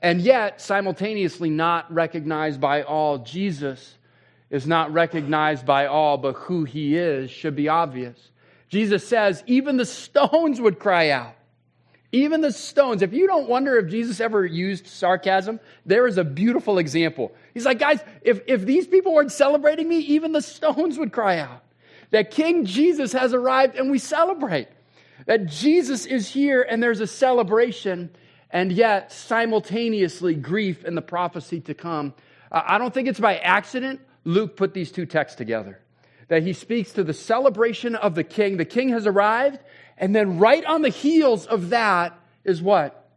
and 0.04 0.20
yet 0.20 0.60
simultaneously 0.60 1.48
not 1.48 1.90
recognized 1.90 2.60
by 2.60 2.82
all. 2.82 3.16
Jesus 3.18 3.96
is 4.50 4.66
not 4.66 4.92
recognized 4.92 5.64
by 5.64 5.86
all, 5.86 6.18
but 6.18 6.34
who 6.34 6.64
he 6.64 6.94
is 6.94 7.30
should 7.30 7.56
be 7.56 7.70
obvious. 7.70 8.30
Jesus 8.68 9.08
says, 9.08 9.42
even 9.46 9.78
the 9.78 9.86
stones 9.86 10.60
would 10.60 10.78
cry 10.78 11.08
out. 11.08 11.34
Even 12.14 12.42
the 12.42 12.52
stones. 12.52 13.02
If 13.02 13.12
you 13.12 13.26
don't 13.26 13.48
wonder 13.48 13.76
if 13.76 13.90
Jesus 13.90 14.20
ever 14.20 14.46
used 14.46 14.86
sarcasm, 14.86 15.58
there 15.84 16.06
is 16.06 16.16
a 16.16 16.22
beautiful 16.22 16.78
example. 16.78 17.34
He's 17.52 17.64
like, 17.64 17.80
guys, 17.80 17.98
if, 18.22 18.40
if 18.46 18.64
these 18.64 18.86
people 18.86 19.12
weren't 19.12 19.32
celebrating 19.32 19.88
me, 19.88 19.98
even 19.98 20.30
the 20.30 20.40
stones 20.40 20.96
would 20.96 21.12
cry 21.12 21.38
out. 21.38 21.64
That 22.12 22.30
King 22.30 22.66
Jesus 22.66 23.12
has 23.14 23.34
arrived 23.34 23.74
and 23.74 23.90
we 23.90 23.98
celebrate. 23.98 24.68
That 25.26 25.46
Jesus 25.46 26.06
is 26.06 26.28
here 26.28 26.62
and 26.62 26.80
there's 26.80 27.00
a 27.00 27.06
celebration 27.08 28.10
and 28.48 28.70
yet 28.70 29.10
simultaneously 29.10 30.36
grief 30.36 30.84
and 30.84 30.96
the 30.96 31.02
prophecy 31.02 31.62
to 31.62 31.74
come. 31.74 32.14
Uh, 32.52 32.62
I 32.64 32.78
don't 32.78 32.94
think 32.94 33.08
it's 33.08 33.18
by 33.18 33.38
accident 33.38 34.00
Luke 34.22 34.56
put 34.56 34.72
these 34.72 34.92
two 34.92 35.04
texts 35.04 35.36
together. 35.36 35.80
That 36.28 36.44
he 36.44 36.52
speaks 36.52 36.92
to 36.92 37.02
the 37.02 37.12
celebration 37.12 37.96
of 37.96 38.14
the 38.14 38.22
king. 38.22 38.56
The 38.56 38.64
king 38.64 38.90
has 38.90 39.04
arrived, 39.04 39.58
and 39.96 40.14
then 40.14 40.38
right 40.38 40.64
on 40.64 40.82
the 40.82 40.88
heels 40.88 41.46
of 41.46 41.70
that 41.70 42.18
is 42.44 42.60
what? 42.60 43.10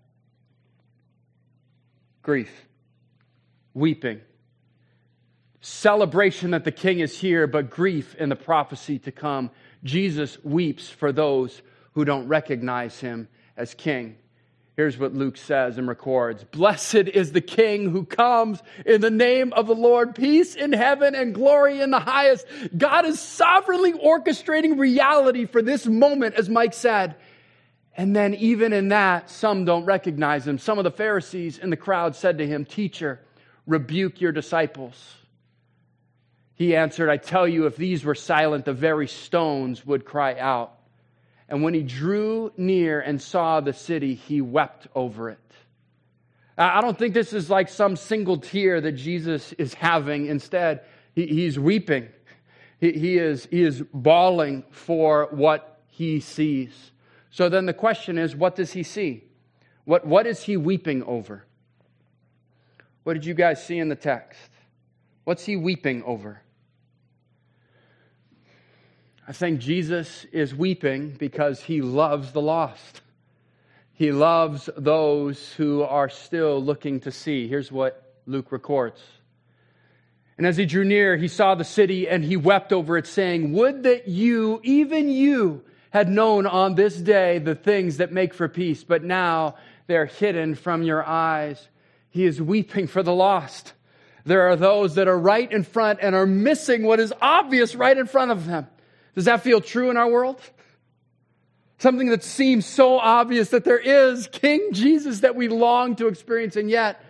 Grief, 2.21 2.51
weeping, 3.73 4.21
celebration 5.61 6.51
that 6.51 6.63
the 6.63 6.71
king 6.71 6.99
is 6.99 7.17
here, 7.17 7.47
but 7.47 7.69
grief 7.69 8.15
in 8.15 8.29
the 8.29 8.35
prophecy 8.35 8.99
to 8.99 9.11
come. 9.11 9.49
Jesus 9.83 10.37
weeps 10.43 10.89
for 10.89 11.11
those 11.11 11.61
who 11.93 12.05
don't 12.05 12.27
recognize 12.27 12.99
him 12.99 13.27
as 13.55 13.73
king. 13.73 14.17
Here's 14.77 14.99
what 14.99 15.15
Luke 15.15 15.37
says 15.37 15.79
and 15.79 15.87
records 15.87 16.43
Blessed 16.43 16.95
is 16.95 17.31
the 17.31 17.41
King 17.41 17.89
who 17.89 18.05
comes 18.05 18.61
in 18.85 19.01
the 19.01 19.09
name 19.09 19.51
of 19.53 19.65
the 19.65 19.73
Lord. 19.73 20.13
Peace 20.13 20.53
in 20.53 20.71
heaven 20.71 21.15
and 21.15 21.33
glory 21.33 21.81
in 21.81 21.89
the 21.89 21.99
highest. 21.99 22.45
God 22.77 23.05
is 23.05 23.19
sovereignly 23.19 23.93
orchestrating 23.93 24.77
reality 24.77 25.47
for 25.47 25.63
this 25.63 25.87
moment, 25.87 26.35
as 26.35 26.47
Mike 26.47 26.75
said. 26.75 27.15
And 27.95 28.15
then, 28.15 28.35
even 28.35 28.71
in 28.71 28.89
that, 28.89 29.31
some 29.31 29.65
don't 29.65 29.85
recognize 29.85 30.47
him. 30.47 30.59
Some 30.59 30.77
of 30.77 30.83
the 30.83 30.91
Pharisees 30.91 31.57
in 31.57 31.71
the 31.71 31.75
crowd 31.75 32.15
said 32.15 32.37
to 32.37 32.45
him, 32.45 32.63
Teacher, 32.63 33.19
rebuke 33.65 34.21
your 34.21 34.31
disciples? 34.31 35.15
He 36.53 36.75
answered, 36.75 37.09
I 37.09 37.17
tell 37.17 37.47
you, 37.47 37.65
if 37.65 37.77
these 37.77 38.05
were 38.05 38.13
silent, 38.13 38.65
the 38.65 38.73
very 38.73 39.07
stones 39.07 39.83
would 39.87 40.05
cry 40.05 40.37
out. 40.37 40.76
And 41.49 41.63
when 41.63 41.73
he 41.73 41.81
drew 41.81 42.51
near 42.57 42.99
and 42.99 43.21
saw 43.21 43.61
the 43.61 43.73
city, 43.73 44.15
he 44.15 44.41
wept 44.41 44.87
over 44.93 45.29
it. 45.29 45.39
I 46.57 46.81
don't 46.81 46.97
think 46.97 47.13
this 47.13 47.33
is 47.33 47.49
like 47.49 47.69
some 47.69 47.95
single 47.95 48.37
tear 48.37 48.81
that 48.81 48.93
Jesus 48.93 49.53
is 49.53 49.75
having. 49.75 50.25
Instead, 50.25 50.81
he, 51.13 51.27
he's 51.27 51.59
weeping. 51.59 52.09
He, 52.79 52.93
he, 52.93 53.17
is, 53.17 53.47
he 53.51 53.61
is 53.61 53.83
bawling 53.93 54.63
for 54.71 55.27
what 55.31 55.81
he 55.87 56.19
sees. 56.19 56.91
So 57.29 57.47
then 57.47 57.67
the 57.67 57.73
question 57.73 58.17
is 58.17 58.35
what 58.35 58.55
does 58.55 58.73
he 58.73 58.83
see? 58.83 59.23
What, 59.85 60.05
what 60.05 60.25
is 60.25 60.43
he 60.43 60.57
weeping 60.57 61.03
over? 61.03 61.45
What 63.03 63.13
did 63.13 63.25
you 63.25 63.35
guys 63.35 63.63
see 63.63 63.77
in 63.77 63.87
the 63.87 63.95
text? 63.95 64.49
What's 65.23 65.45
he 65.45 65.55
weeping 65.55 66.03
over? 66.03 66.41
I 69.29 69.33
think 69.33 69.59
Jesus 69.59 70.25
is 70.31 70.55
weeping 70.55 71.09
because 71.09 71.61
he 71.61 71.81
loves 71.81 72.31
the 72.31 72.39
lost. 72.39 73.01
He 73.91 74.13
loves 74.13 74.69
those 74.77 75.51
who 75.53 75.83
are 75.83 76.07
still 76.07 76.63
looking 76.63 77.01
to 77.01 77.11
see. 77.11 77.45
Here's 77.49 77.69
what 77.69 78.15
Luke 78.25 78.53
records. 78.53 79.01
And 80.37 80.47
as 80.47 80.55
he 80.55 80.65
drew 80.65 80.85
near, 80.85 81.17
he 81.17 81.27
saw 81.27 81.55
the 81.55 81.65
city 81.65 82.07
and 82.07 82.23
he 82.23 82.37
wept 82.37 82.71
over 82.71 82.97
it, 82.97 83.05
saying, 83.05 83.51
Would 83.51 83.83
that 83.83 84.07
you, 84.07 84.61
even 84.63 85.09
you, 85.09 85.63
had 85.89 86.07
known 86.07 86.45
on 86.45 86.75
this 86.75 86.95
day 86.95 87.39
the 87.39 87.55
things 87.55 87.97
that 87.97 88.13
make 88.13 88.33
for 88.33 88.47
peace, 88.47 88.85
but 88.85 89.03
now 89.03 89.55
they're 89.87 90.05
hidden 90.05 90.55
from 90.55 90.83
your 90.83 91.05
eyes. 91.05 91.67
He 92.11 92.23
is 92.23 92.41
weeping 92.41 92.87
for 92.87 93.03
the 93.03 93.13
lost. 93.13 93.73
There 94.23 94.47
are 94.47 94.55
those 94.55 94.95
that 94.95 95.09
are 95.09 95.19
right 95.19 95.51
in 95.51 95.63
front 95.63 95.99
and 96.01 96.15
are 96.15 96.25
missing 96.25 96.83
what 96.83 97.01
is 97.01 97.13
obvious 97.21 97.75
right 97.75 97.97
in 97.97 98.05
front 98.05 98.31
of 98.31 98.45
them. 98.45 98.67
Does 99.17 99.25
that 99.25 99.41
feel 99.41 99.61
true 99.61 99.89
in 99.89 99.97
our 99.97 100.07
world? 100.07 100.39
Something 101.79 102.09
that 102.09 102.23
seems 102.23 102.67
so 102.67 102.99
obvious 102.99 103.49
that 103.49 103.63
there 103.63 103.79
is 103.79 104.27
King 104.27 104.69
Jesus 104.73 105.21
that 105.21 105.35
we 105.35 105.47
long 105.47 105.95
to 105.95 106.05
experience, 106.05 106.55
and 106.55 106.69
yet, 106.69 107.03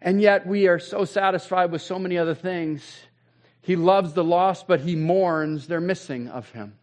and 0.00 0.22
yet 0.22 0.46
we 0.46 0.68
are 0.68 0.78
so 0.78 1.04
satisfied 1.04 1.72
with 1.72 1.82
so 1.82 1.98
many 1.98 2.16
other 2.16 2.36
things. 2.36 2.80
He 3.60 3.74
loves 3.74 4.12
the 4.12 4.22
lost, 4.22 4.68
but 4.68 4.78
he 4.78 4.94
mourns 4.94 5.66
their 5.66 5.80
missing 5.80 6.28
of 6.28 6.48
him. 6.50 6.78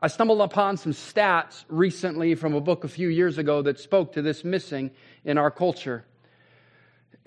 I 0.00 0.08
stumbled 0.08 0.40
upon 0.40 0.76
some 0.76 0.90
stats 0.90 1.64
recently 1.68 2.34
from 2.34 2.52
a 2.52 2.60
book 2.60 2.82
a 2.82 2.88
few 2.88 3.06
years 3.06 3.38
ago 3.38 3.62
that 3.62 3.78
spoke 3.78 4.14
to 4.14 4.22
this 4.22 4.42
missing 4.42 4.90
in 5.24 5.38
our 5.38 5.52
culture. 5.52 6.04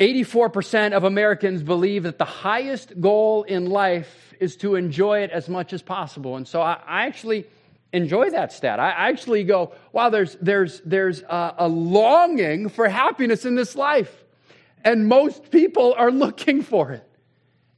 84% 0.01 0.93
of 0.93 1.03
Americans 1.03 1.61
believe 1.61 2.03
that 2.03 2.17
the 2.17 2.25
highest 2.25 2.99
goal 2.99 3.43
in 3.43 3.67
life 3.67 4.33
is 4.39 4.55
to 4.57 4.73
enjoy 4.73 5.19
it 5.19 5.29
as 5.29 5.47
much 5.47 5.73
as 5.73 5.83
possible. 5.83 6.37
And 6.37 6.47
so 6.47 6.59
I, 6.59 6.81
I 6.87 7.05
actually 7.05 7.45
enjoy 7.93 8.31
that 8.31 8.51
stat. 8.51 8.79
I 8.79 8.89
actually 8.89 9.43
go, 9.43 9.73
wow, 9.93 10.09
there's, 10.09 10.35
there's, 10.41 10.81
there's 10.83 11.21
a, 11.21 11.53
a 11.59 11.67
longing 11.67 12.67
for 12.69 12.89
happiness 12.89 13.45
in 13.45 13.53
this 13.53 13.75
life. 13.75 14.11
And 14.83 15.07
most 15.07 15.51
people 15.51 15.93
are 15.95 16.09
looking 16.25 16.63
for 16.63 16.93
it. 16.93 17.07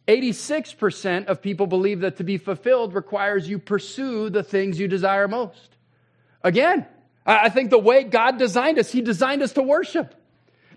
86% 0.07 1.25
of 1.25 1.41
people 1.41 1.67
believe 1.67 1.99
that 2.01 2.17
to 2.17 2.23
be 2.23 2.37
fulfilled 2.37 2.93
requires 2.93 3.49
you 3.49 3.59
pursue 3.59 4.29
the 4.29 4.43
things 4.43 4.79
you 4.79 4.87
desire 4.87 5.27
most. 5.27 5.75
Again, 6.41 6.85
I 7.25 7.49
think 7.49 7.69
the 7.69 7.79
way 7.79 8.05
God 8.05 8.37
designed 8.37 8.79
us, 8.79 8.91
He 8.91 9.01
designed 9.01 9.41
us 9.41 9.51
to 9.53 9.61
worship. 9.61 10.15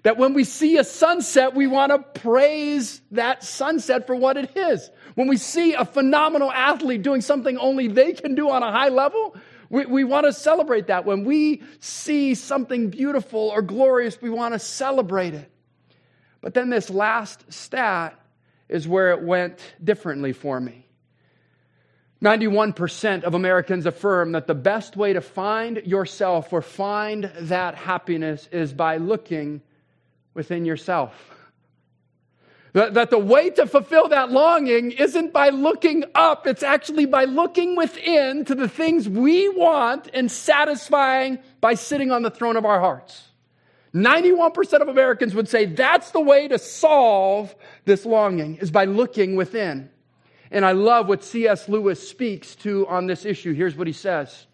That 0.07 0.19
when 0.19 0.35
we 0.35 0.45
see 0.45 0.77
a 0.77 0.85
sunset, 0.85 1.57
we 1.57 1.67
want 1.67 1.91
to 1.91 1.99
praise 2.21 3.01
that 3.11 3.43
sunset 3.43 4.07
for 4.07 4.15
what 4.15 4.37
it 4.37 4.57
is. 4.57 4.89
When 5.17 5.27
we 5.27 5.37
see 5.37 5.75
a 5.75 5.85
phenomenal 5.85 6.49
athlete 6.53 7.03
doing 7.03 7.23
something 7.23 7.59
only 7.59 7.89
they 7.89 8.13
can 8.13 8.37
do 8.37 8.49
on 8.49 8.63
a 8.63 8.71
high 8.71 8.91
level, 8.91 9.35
we, 9.69 9.85
we 9.85 10.05
want 10.05 10.27
to 10.27 10.33
celebrate 10.33 10.87
that. 10.87 11.07
When 11.07 11.25
we 11.25 11.65
see 11.81 12.37
something 12.37 12.91
beautiful 12.91 13.51
or 13.53 13.63
glorious, 13.63 14.23
we 14.23 14.31
want 14.31 14.55
to 14.55 14.61
celebrate 14.61 15.35
it. 15.35 15.51
But 16.41 16.55
then 16.55 16.71
this 16.71 16.89
last 16.89 17.53
stat 17.53 18.17
is 18.69 18.87
where 18.87 19.11
it 19.11 19.25
went 19.25 19.59
differently 19.83 20.33
for 20.33 20.61
me. 20.61 20.87
91% 22.23 23.25
of 23.25 23.35
Americans 23.35 23.87
affirm 23.87 24.31
that 24.31 24.47
the 24.47 24.55
best 24.55 24.97
way 24.97 25.15
to 25.15 25.21
find 25.21 25.79
yourself 25.79 26.53
or 26.53 26.63
find 26.63 27.25
that 27.41 27.75
happiness 27.75 28.49
is 28.53 28.73
by 28.73 28.99
looking 28.99 29.63
within 30.37 30.65
yourself. 30.65 31.13
That, 32.75 32.93
that 32.95 33.09
the 33.09 33.19
way 33.19 33.49
to 33.51 33.67
fulfill 33.67 34.09
that 34.09 34.31
longing 34.31 34.93
isn't 34.93 35.33
by 35.33 35.49
looking 35.49 36.05
up, 36.15 36.47
it's 36.47 36.63
actually 36.63 37.07
by 37.07 37.25
looking 37.25 37.75
within 37.75 38.45
to 38.45 38.55
the 38.55 38.69
things 38.69 39.09
we 39.09 39.49
want 39.49 40.11
and 40.13 40.31
satisfying 40.31 41.39
by 41.63 41.73
sitting 41.73 42.13
on 42.13 42.23
the 42.23 42.31
throne 42.31 42.57
of 42.57 42.67
our 42.67 42.79
hearts. 42.79 43.29
91% 43.95 44.83
of 44.83 44.89
Americans 44.89 45.35
would 45.35 45.49
say 45.49 45.65
that's 45.65 46.11
the 46.11 46.21
way 46.21 46.49
to 46.49 46.59
solve 46.59 47.55
this 47.87 48.05
longing 48.05 48.57
is 48.57 48.71
by 48.71 48.85
looking 48.85 49.37
within. 49.37 49.89
And 50.51 50.65
I 50.67 50.73
love 50.73 51.09
what 51.09 51.25
C.S. 51.25 51.71
Lewis 51.71 52.07
speaks 52.07 52.55
to 52.57 52.87
on 52.89 53.07
this 53.07 53.25
issue. 53.25 53.55
Here's 53.55 53.75
what 53.75 53.87
he 53.87 53.93
says. 53.95 54.47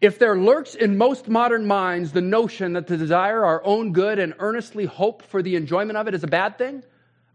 If 0.00 0.20
there 0.20 0.38
lurks 0.38 0.76
in 0.76 0.96
most 0.96 1.28
modern 1.28 1.66
minds 1.66 2.12
the 2.12 2.20
notion 2.20 2.74
that 2.74 2.86
to 2.86 2.96
desire 2.96 3.44
our 3.44 3.64
own 3.64 3.92
good 3.92 4.20
and 4.20 4.34
earnestly 4.38 4.84
hope 4.84 5.22
for 5.22 5.42
the 5.42 5.56
enjoyment 5.56 5.96
of 5.96 6.06
it 6.06 6.14
is 6.14 6.22
a 6.22 6.28
bad 6.28 6.56
thing, 6.56 6.84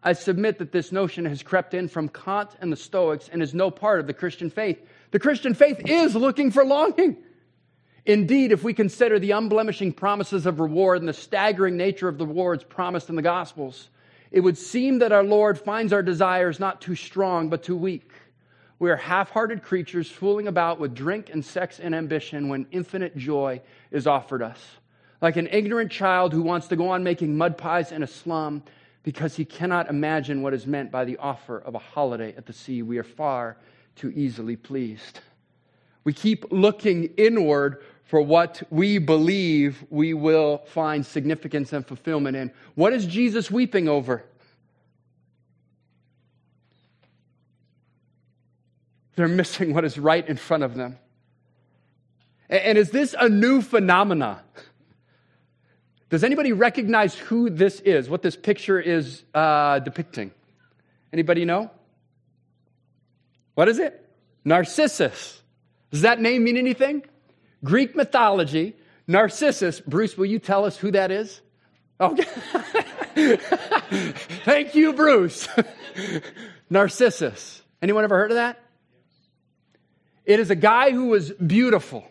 I 0.02 0.14
submit 0.14 0.60
that 0.60 0.72
this 0.72 0.92
notion 0.92 1.26
has 1.26 1.44
crept 1.44 1.74
in 1.74 1.90
from 1.90 2.08
Kant 2.08 2.52
and 2.62 2.72
the 2.72 2.78
Stoics 2.78 3.30
and 3.32 3.42
is 3.42 3.54
no 3.54 3.70
part 3.70 4.00
of 4.00 4.08
the 4.08 4.14
Christian 4.14 4.50
faith. 4.50 4.80
The 5.12 5.20
Christian 5.20 5.54
faith 5.54 5.82
is 5.86 6.16
looking 6.16 6.52
for 6.52 6.64
longing. 6.64 7.18
Indeed, 8.06 8.52
if 8.52 8.64
we 8.64 8.74
consider 8.74 9.20
the 9.20 9.32
unblemishing 9.32 9.96
promises 9.96 10.46
of 10.46 10.60
reward 10.60 11.00
and 11.00 11.08
the 11.08 11.14
staggering 11.14 11.78
nature 11.78 12.08
of 12.08 12.18
the 12.18 12.28
rewards 12.28 12.64
promised 12.64 13.10
in 13.10 13.16
the 13.16 13.22
Gospels, 13.22 13.90
it 14.32 14.42
would 14.42 14.58
seem 14.58 15.00
that 15.00 15.12
our 15.12 15.24
Lord 15.24 15.60
finds 15.60 15.94
our 15.94 16.02
desires 16.02 16.60
not 16.60 16.82
too 16.82 16.96
strong, 16.96 17.50
but 17.50 17.64
too 17.64 17.78
weak. 17.78 18.10
We 18.84 18.92
are 18.92 18.98
half 18.98 19.30
hearted 19.30 19.64
creatures 19.64 20.10
fooling 20.12 20.50
about 20.50 20.78
with 20.78 20.94
drink 20.94 21.30
and 21.30 21.46
sex 21.46 21.80
and 21.80 21.96
ambition 21.96 22.50
when 22.50 22.68
infinite 22.70 23.16
joy 23.16 23.62
is 23.92 24.08
offered 24.08 24.42
us. 24.42 24.60
Like 25.22 25.38
an 25.38 25.48
ignorant 25.50 25.90
child 25.90 26.34
who 26.34 26.42
wants 26.42 26.68
to 26.68 26.76
go 26.76 26.90
on 26.90 27.02
making 27.02 27.38
mud 27.38 27.58
pies 27.58 27.94
in 27.94 28.04
a 28.04 28.08
slum 28.08 28.62
because 29.04 29.38
he 29.38 29.46
cannot 29.46 29.90
imagine 29.90 30.42
what 30.42 30.54
is 30.54 30.68
meant 30.68 30.92
by 30.92 31.06
the 31.06 31.16
offer 31.16 31.60
of 31.60 31.76
a 31.76 31.80
holiday 31.80 32.36
at 32.36 32.46
the 32.46 32.52
sea, 32.52 32.82
we 32.82 32.98
are 32.98 33.06
far 33.06 33.56
too 33.96 34.12
easily 34.18 34.58
pleased. 34.58 35.22
We 36.04 36.12
keep 36.12 36.52
looking 36.52 37.06
inward 37.16 37.84
for 38.04 38.22
what 38.22 38.64
we 38.70 38.98
believe 38.98 39.86
we 39.92 40.14
will 40.14 40.58
find 40.58 41.06
significance 41.06 41.72
and 41.72 41.88
fulfillment 41.88 42.36
in. 42.36 42.52
What 42.76 42.92
is 42.92 43.06
Jesus 43.06 43.50
weeping 43.50 43.88
over? 43.88 44.26
They're 49.16 49.28
missing 49.28 49.74
what 49.74 49.86
is 49.86 49.98
right 49.98 50.28
in 50.28 50.38
front 50.38 50.64
of 50.64 50.76
them. 50.76 50.98
And 52.50 52.78
is 52.78 52.92
this 52.92 53.16
a 53.18 53.30
new 53.30 53.62
phenomena? 53.62 54.44
Does 56.10 56.24
anybody 56.24 56.52
recognize 56.52 57.16
who 57.16 57.50
this 57.50 57.80
is, 57.80 58.10
what 58.10 58.22
this 58.22 58.36
picture 58.36 58.80
is 58.80 59.24
uh, 59.34 59.80
depicting? 59.80 60.32
Anybody 61.12 61.46
know? 61.46 61.72
What 63.56 63.70
is 63.70 63.80
it? 63.80 64.00
Narcissus. 64.46 65.42
Does 65.92 66.02
that 66.02 66.20
name 66.20 66.44
mean 66.44 66.58
anything? 66.58 67.04
Greek 67.64 67.96
mythology, 67.96 68.76
Narcissus. 69.08 69.80
Bruce, 69.80 70.18
will 70.18 70.26
you 70.26 70.40
tell 70.40 70.66
us 70.66 70.78
who 70.78 70.92
that 70.92 71.12
is? 71.12 71.42
Okay. 72.00 72.24
Thank 74.44 74.76
you, 74.76 74.94
Bruce. 74.94 75.48
Narcissus. 76.70 77.62
Anyone 77.82 78.04
ever 78.04 78.18
heard 78.18 78.32
of 78.32 78.36
that? 78.36 78.60
It 80.26 80.40
is 80.40 80.50
a 80.50 80.56
guy 80.56 80.92
who 80.92 81.08
was 81.08 81.32
beautiful, 81.32 82.06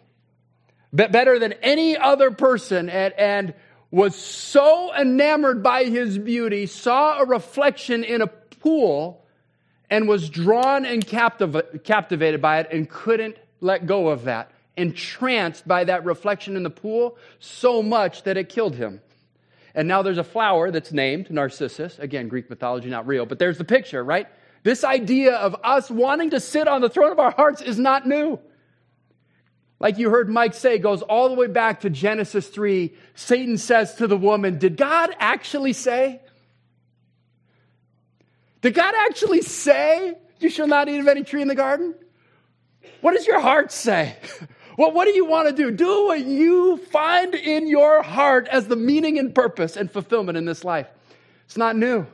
better 0.92 1.38
than 1.38 1.55
any 1.55 1.96
other 1.96 2.31
person, 2.31 2.88
and, 2.88 3.14
and 3.14 3.55
was 3.90 4.16
so 4.16 4.94
enamored 4.94 5.62
by 5.62 5.85
his 5.85 6.18
beauty, 6.18 6.66
saw 6.66 7.20
a 7.20 7.27
reflection 7.27 8.05
in 8.05 8.22
a 8.22 8.27
pool, 8.27 9.25
and 9.90 10.09
was 10.09 10.29
drawn 10.29 10.85
and 10.85 11.07
captiv- 11.07 11.85
captivated 11.85 12.40
by 12.40 12.61
it 12.61 12.68
and 12.72 12.88
couldn't 12.88 13.37
let 13.61 13.87
go 13.87 14.09
of 14.09 14.25
that 14.25 14.51
entranced 14.77 15.66
by 15.66 15.85
that 15.85 16.05
reflection 16.05 16.57
in 16.57 16.62
the 16.62 16.70
pool 16.70 17.16
so 17.38 17.83
much 17.83 18.22
that 18.25 18.37
it 18.37 18.48
killed 18.48 18.75
him. 18.75 19.01
And 19.75 19.88
now 19.88 20.03
there's 20.03 20.18
a 20.18 20.25
flower 20.25 20.70
that's 20.70 20.92
named 20.92 21.31
Narcissus. 21.31 21.98
Again, 21.98 22.29
Greek 22.29 22.51
mythology, 22.51 22.90
not 22.90 23.07
real, 23.07 23.27
but 23.27 23.38
there's 23.38 23.59
the 23.59 23.64
picture, 23.64 24.05
right? 24.05 24.27
This 24.62 24.85
idea 24.85 25.35
of 25.35 25.57
us 25.64 25.90
wanting 25.90 26.31
to 26.31 26.40
sit 26.40 26.68
on 26.68 26.81
the 26.81 26.88
throne 26.88 27.11
of 27.11 27.18
our 27.18 27.33
hearts 27.33 27.62
is 27.62 27.79
not 27.79 28.07
new. 28.07 28.38
like 29.81 29.98
you 29.98 30.11
heard 30.11 30.29
Mike 30.29 30.55
say, 30.55 30.79
goes 30.79 31.03
all 31.03 31.29
the 31.29 31.35
way 31.35 31.48
back 31.48 31.81
to 31.81 31.90
Genesis 31.90 32.46
3. 32.46 32.94
Satan 33.14 33.59
says 33.59 33.96
to 33.96 34.07
the 34.07 34.16
woman, 34.16 34.59
Did 34.59 34.77
God 34.77 35.11
actually 35.18 35.72
say? 35.72 36.20
Did 38.61 38.75
God 38.75 38.94
actually 38.96 39.42
say, 39.42 40.14
You 40.38 40.48
shall 40.48 40.68
not 40.68 40.88
eat 40.88 41.01
of 41.01 41.09
any 41.09 41.25
tree 41.25 41.42
in 41.42 41.48
the 41.48 41.57
garden? 41.57 41.96
What 43.01 43.14
does 43.14 43.27
your 43.27 43.40
heart 43.40 43.72
say? 43.72 44.16
Well, 44.79 44.92
what 44.92 45.05
do 45.05 45.11
you 45.11 45.27
want 45.27 45.48
to 45.48 45.55
do? 45.55 45.70
Do 45.70 46.07
what 46.07 46.25
you 46.25 46.79
find 46.79 47.35
in 47.35 47.68
your 47.68 48.03
heart 48.03 48.48
as 48.48 48.68
the 48.68 48.77
meaning 48.77 49.18
and 49.18 49.35
purpose 49.35 49.77
and 49.77 49.90
fulfillment 49.90 50.38
in 50.38 50.46
this 50.46 50.64
life. 50.64 50.87
It's 51.44 51.59
not 51.59 51.77
new. 51.77 52.07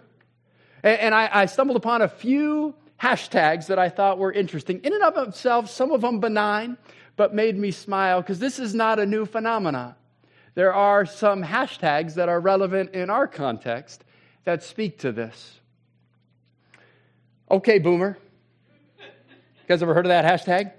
And, 0.82 1.14
I, 1.14 1.28
I 1.32 1.46
stumbled 1.46 1.76
upon 1.76 2.02
a 2.02 2.08
few 2.08 2.74
hashtags 3.00 3.66
that 3.66 3.78
I 3.78 3.88
thought 3.88 4.18
were 4.18 4.32
interesting. 4.32 4.80
In 4.82 4.92
and 4.92 5.02
of 5.02 5.14
themselves, 5.14 5.70
some 5.70 5.90
of 5.92 6.00
them 6.00 6.20
benign, 6.20 6.76
but 7.16 7.34
made 7.34 7.58
me 7.58 7.70
smile 7.70 8.20
because 8.20 8.38
this 8.38 8.58
is 8.58 8.74
not 8.74 8.98
a 8.98 9.06
new 9.06 9.26
phenomenon. 9.26 9.94
There 10.54 10.72
are 10.72 11.04
some 11.06 11.42
hashtags 11.42 12.14
that 12.14 12.28
are 12.28 12.40
relevant 12.40 12.94
in 12.94 13.10
our 13.10 13.26
context 13.26 14.04
that 14.44 14.62
speak 14.62 14.98
to 15.00 15.12
this. 15.12 15.60
Okay, 17.50 17.78
boomer. 17.78 18.18
You 18.98 19.04
guys 19.68 19.82
ever 19.82 19.94
heard 19.94 20.06
of 20.06 20.10
that 20.10 20.24
hashtag? 20.24 20.72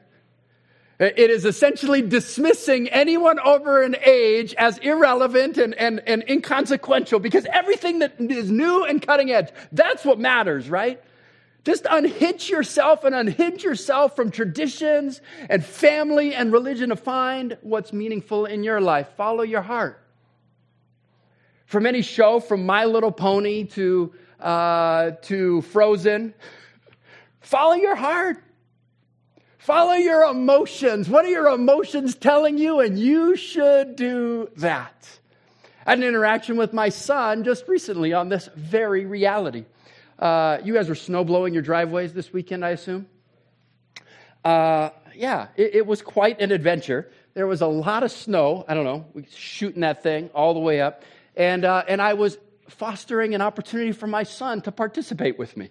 It 0.99 1.31
is 1.31 1.45
essentially 1.45 2.01
dismissing 2.01 2.89
anyone 2.89 3.39
over 3.39 3.81
an 3.81 3.95
age 4.03 4.53
as 4.55 4.77
irrelevant 4.79 5.57
and, 5.57 5.73
and, 5.75 6.01
and 6.05 6.25
inconsequential 6.27 7.19
because 7.21 7.45
everything 7.53 7.99
that 7.99 8.19
is 8.19 8.51
new 8.51 8.83
and 8.83 9.01
cutting 9.01 9.31
edge, 9.31 9.49
that's 9.71 10.03
what 10.03 10.19
matters, 10.19 10.69
right? 10.69 11.01
Just 11.63 11.85
unhitch 11.89 12.49
yourself 12.49 13.05
and 13.05 13.15
unhinge 13.15 13.63
yourself 13.63 14.13
from 14.17 14.29
traditions 14.29 15.21
and 15.49 15.63
family 15.63 16.33
and 16.35 16.51
religion 16.51 16.89
to 16.89 16.97
find 16.97 17.57
what's 17.61 17.93
meaningful 17.93 18.45
in 18.45 18.63
your 18.65 18.81
life. 18.81 19.07
Follow 19.15 19.43
your 19.43 19.61
heart. 19.61 20.03
From 21.65 21.85
any 21.85 22.01
show, 22.01 22.41
from 22.41 22.65
My 22.65 22.83
Little 22.83 23.11
Pony 23.11 23.63
to, 23.65 24.13
uh, 24.41 25.11
to 25.21 25.61
Frozen, 25.61 26.33
follow 27.39 27.75
your 27.75 27.95
heart. 27.95 28.43
Follow 29.59 29.93
your 29.93 30.23
emotions. 30.23 31.09
What 31.09 31.25
are 31.25 31.29
your 31.29 31.49
emotions 31.49 32.15
telling 32.15 32.57
you? 32.57 32.79
And 32.79 32.97
you 32.97 33.35
should 33.35 33.97
do 33.97 34.49
that. 34.55 35.19
I 35.85 35.91
had 35.91 35.99
an 35.99 36.05
interaction 36.05 36.55
with 36.55 36.71
my 36.71 36.87
son 36.87 37.43
just 37.43 37.67
recently 37.67 38.13
on 38.13 38.29
this 38.29 38.49
very 38.55 39.05
reality. 39.05 39.65
Uh, 40.17 40.59
you 40.63 40.73
guys 40.73 40.87
were 40.87 40.95
snow 40.95 41.25
blowing 41.25 41.53
your 41.53 41.61
driveways 41.61 42.13
this 42.13 42.31
weekend, 42.31 42.63
I 42.63 42.69
assume? 42.69 43.07
Uh, 44.45 44.91
yeah, 45.13 45.47
it, 45.57 45.75
it, 45.75 45.85
was 45.85 46.01
quite 46.01 46.39
an 46.39 46.53
adventure. 46.53 47.11
There 47.33 47.45
was 47.45 47.59
a 47.59 47.67
lot 47.67 48.03
of 48.03 48.11
snow. 48.11 48.63
I 48.65 48.73
don't 48.73 48.85
know, 48.85 49.07
we 49.13 49.25
shooting 49.35 49.81
that 49.81 50.03
thing 50.03 50.29
all 50.33 50.53
the 50.53 50.61
way 50.61 50.79
up. 50.79 51.03
And, 51.35 51.65
uh, 51.65 51.83
and 51.85 52.01
I 52.01 52.13
was 52.13 52.37
fostering 52.69 53.35
an 53.35 53.41
opportunity 53.41 53.91
for 53.91 54.07
my 54.07 54.23
son 54.23 54.61
to 54.61 54.71
participate 54.71 55.37
with 55.37 55.57
me. 55.57 55.69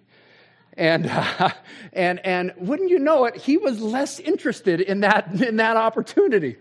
And, 0.79 1.07
uh, 1.07 1.51
and, 1.93 2.25
and 2.25 2.55
wouldn't 2.57 2.89
you 2.89 2.99
know 2.99 3.27
it, 3.27 3.37
he 3.37 3.59
was 3.59 3.81
less 3.81 4.19
interested 4.21 4.81
in 4.81 5.01
that, 5.01 5.31
in 5.43 5.57
that 5.57 5.77
opportunity. 5.77 6.57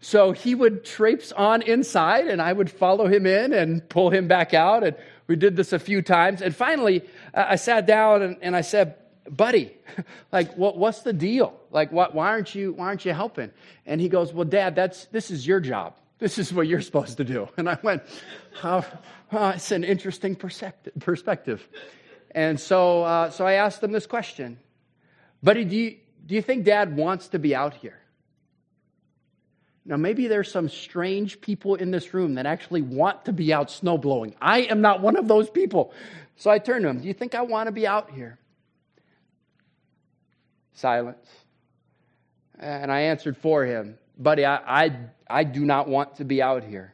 So 0.00 0.32
he 0.32 0.54
would 0.54 0.84
traipse 0.84 1.32
on 1.32 1.62
inside, 1.62 2.28
and 2.28 2.40
I 2.40 2.52
would 2.52 2.70
follow 2.70 3.06
him 3.06 3.26
in 3.26 3.52
and 3.52 3.86
pull 3.88 4.10
him 4.10 4.28
back 4.28 4.54
out. 4.54 4.84
And 4.84 4.96
we 5.26 5.36
did 5.36 5.56
this 5.56 5.72
a 5.72 5.78
few 5.78 6.00
times. 6.00 6.42
And 6.42 6.54
finally, 6.54 7.02
I 7.34 7.56
sat 7.56 7.86
down 7.86 8.22
and, 8.22 8.36
and 8.40 8.54
I 8.54 8.60
said, 8.60 8.94
buddy, 9.28 9.76
like, 10.32 10.54
what, 10.54 10.78
what's 10.78 11.02
the 11.02 11.12
deal? 11.12 11.58
Like, 11.70 11.92
what, 11.92 12.14
why, 12.14 12.28
aren't 12.28 12.54
you, 12.54 12.72
why 12.72 12.86
aren't 12.86 13.04
you 13.04 13.12
helping? 13.12 13.50
And 13.84 14.00
he 14.00 14.08
goes, 14.08 14.32
well, 14.32 14.44
Dad, 14.44 14.76
that's, 14.76 15.06
this 15.06 15.30
is 15.30 15.46
your 15.46 15.60
job. 15.60 15.96
This 16.18 16.38
is 16.38 16.52
what 16.52 16.66
you're 16.66 16.80
supposed 16.80 17.16
to 17.18 17.24
do. 17.24 17.48
And 17.56 17.68
I 17.68 17.78
went, 17.82 18.02
oh, 18.62 18.86
oh 19.32 19.48
it's 19.50 19.72
an 19.72 19.84
interesting 19.84 20.36
perspective. 20.36 21.68
And 22.36 22.60
so, 22.60 23.02
uh, 23.02 23.30
so 23.30 23.46
I 23.46 23.54
asked 23.54 23.80
them 23.80 23.92
this 23.92 24.06
question 24.06 24.58
Buddy, 25.42 25.64
do 25.64 25.74
you, 25.74 25.96
do 26.26 26.34
you 26.34 26.42
think 26.42 26.64
dad 26.64 26.94
wants 26.94 27.28
to 27.28 27.38
be 27.38 27.54
out 27.54 27.74
here? 27.74 27.98
Now, 29.86 29.96
maybe 29.96 30.26
there's 30.26 30.50
some 30.50 30.68
strange 30.68 31.40
people 31.40 31.76
in 31.76 31.90
this 31.90 32.12
room 32.12 32.34
that 32.34 32.44
actually 32.44 32.82
want 32.82 33.24
to 33.26 33.32
be 33.32 33.52
out 33.52 33.70
snow 33.70 33.96
blowing. 33.96 34.34
I 34.40 34.62
am 34.62 34.80
not 34.80 35.00
one 35.00 35.16
of 35.16 35.28
those 35.28 35.48
people. 35.48 35.94
So 36.36 36.50
I 36.50 36.58
turned 36.58 36.82
to 36.82 36.90
him, 36.90 37.00
Do 37.00 37.08
you 37.08 37.14
think 37.14 37.34
I 37.34 37.42
want 37.42 37.68
to 37.68 37.72
be 37.72 37.86
out 37.86 38.10
here? 38.10 38.38
Silence. 40.74 41.26
And 42.58 42.92
I 42.92 43.02
answered 43.02 43.38
for 43.38 43.64
him, 43.64 43.96
Buddy, 44.18 44.44
I, 44.44 44.84
I, 44.84 44.96
I 45.28 45.44
do 45.44 45.64
not 45.64 45.88
want 45.88 46.16
to 46.16 46.24
be 46.24 46.42
out 46.42 46.64
here. 46.64 46.92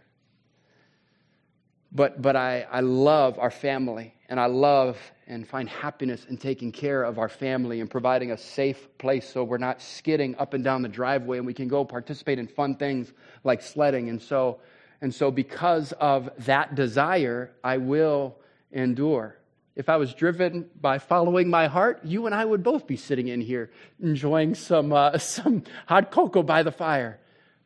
But, 1.90 2.22
but 2.22 2.36
I, 2.36 2.66
I 2.70 2.80
love 2.80 3.38
our 3.38 3.50
family, 3.50 4.14
and 4.28 4.38
I 4.38 4.46
love 4.46 4.98
and 5.26 5.46
find 5.46 5.68
happiness 5.68 6.26
in 6.28 6.36
taking 6.36 6.72
care 6.72 7.04
of 7.04 7.18
our 7.18 7.28
family 7.28 7.80
and 7.80 7.90
providing 7.90 8.32
a 8.32 8.36
safe 8.36 8.88
place 8.98 9.28
so 9.28 9.44
we're 9.44 9.58
not 9.58 9.80
skidding 9.80 10.34
up 10.36 10.54
and 10.54 10.64
down 10.64 10.82
the 10.82 10.88
driveway 10.88 11.38
and 11.38 11.46
we 11.46 11.54
can 11.54 11.68
go 11.68 11.84
participate 11.84 12.38
in 12.38 12.46
fun 12.46 12.74
things 12.74 13.12
like 13.44 13.62
sledding. 13.62 14.08
And 14.08 14.20
so, 14.20 14.60
and 15.00 15.14
so 15.14 15.30
because 15.30 15.92
of 15.92 16.30
that 16.38 16.74
desire, 16.74 17.52
I 17.62 17.78
will 17.78 18.36
endure. 18.72 19.36
If 19.74 19.88
I 19.88 19.96
was 19.96 20.12
driven 20.12 20.68
by 20.80 20.98
following 20.98 21.48
my 21.48 21.66
heart, 21.66 22.00
you 22.04 22.26
and 22.26 22.34
I 22.34 22.44
would 22.44 22.62
both 22.62 22.86
be 22.86 22.96
sitting 22.96 23.28
in 23.28 23.40
here 23.40 23.70
enjoying 24.00 24.54
some, 24.54 24.92
uh, 24.92 25.18
some 25.18 25.64
hot 25.86 26.10
cocoa 26.10 26.42
by 26.42 26.62
the 26.62 26.72
fire. 26.72 27.18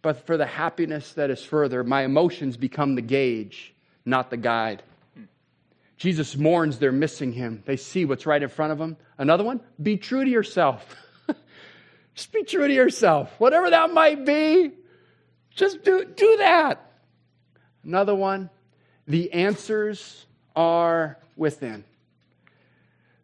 But 0.02 0.24
for 0.26 0.36
the 0.36 0.46
happiness 0.46 1.14
that 1.14 1.30
is 1.30 1.42
further, 1.42 1.82
my 1.82 2.04
emotions 2.04 2.56
become 2.56 2.94
the 2.94 3.02
gauge 3.02 3.72
not 4.06 4.30
the 4.30 4.36
guide. 4.36 4.82
Jesus 5.96 6.36
mourns 6.36 6.78
they're 6.78 6.92
missing 6.92 7.32
him. 7.32 7.62
They 7.64 7.76
see 7.76 8.04
what's 8.04 8.26
right 8.26 8.42
in 8.42 8.48
front 8.48 8.72
of 8.72 8.78
them. 8.78 8.96
Another 9.18 9.44
one, 9.44 9.60
be 9.82 9.96
true 9.96 10.24
to 10.24 10.30
yourself. 10.30 10.84
just 12.14 12.32
be 12.32 12.44
true 12.44 12.68
to 12.68 12.74
yourself. 12.74 13.32
Whatever 13.38 13.70
that 13.70 13.92
might 13.92 14.26
be, 14.26 14.72
just 15.50 15.82
do, 15.84 16.04
do 16.04 16.36
that. 16.38 16.92
Another 17.82 18.14
one, 18.14 18.50
the 19.06 19.32
answers 19.32 20.26
are 20.54 21.18
within. 21.36 21.84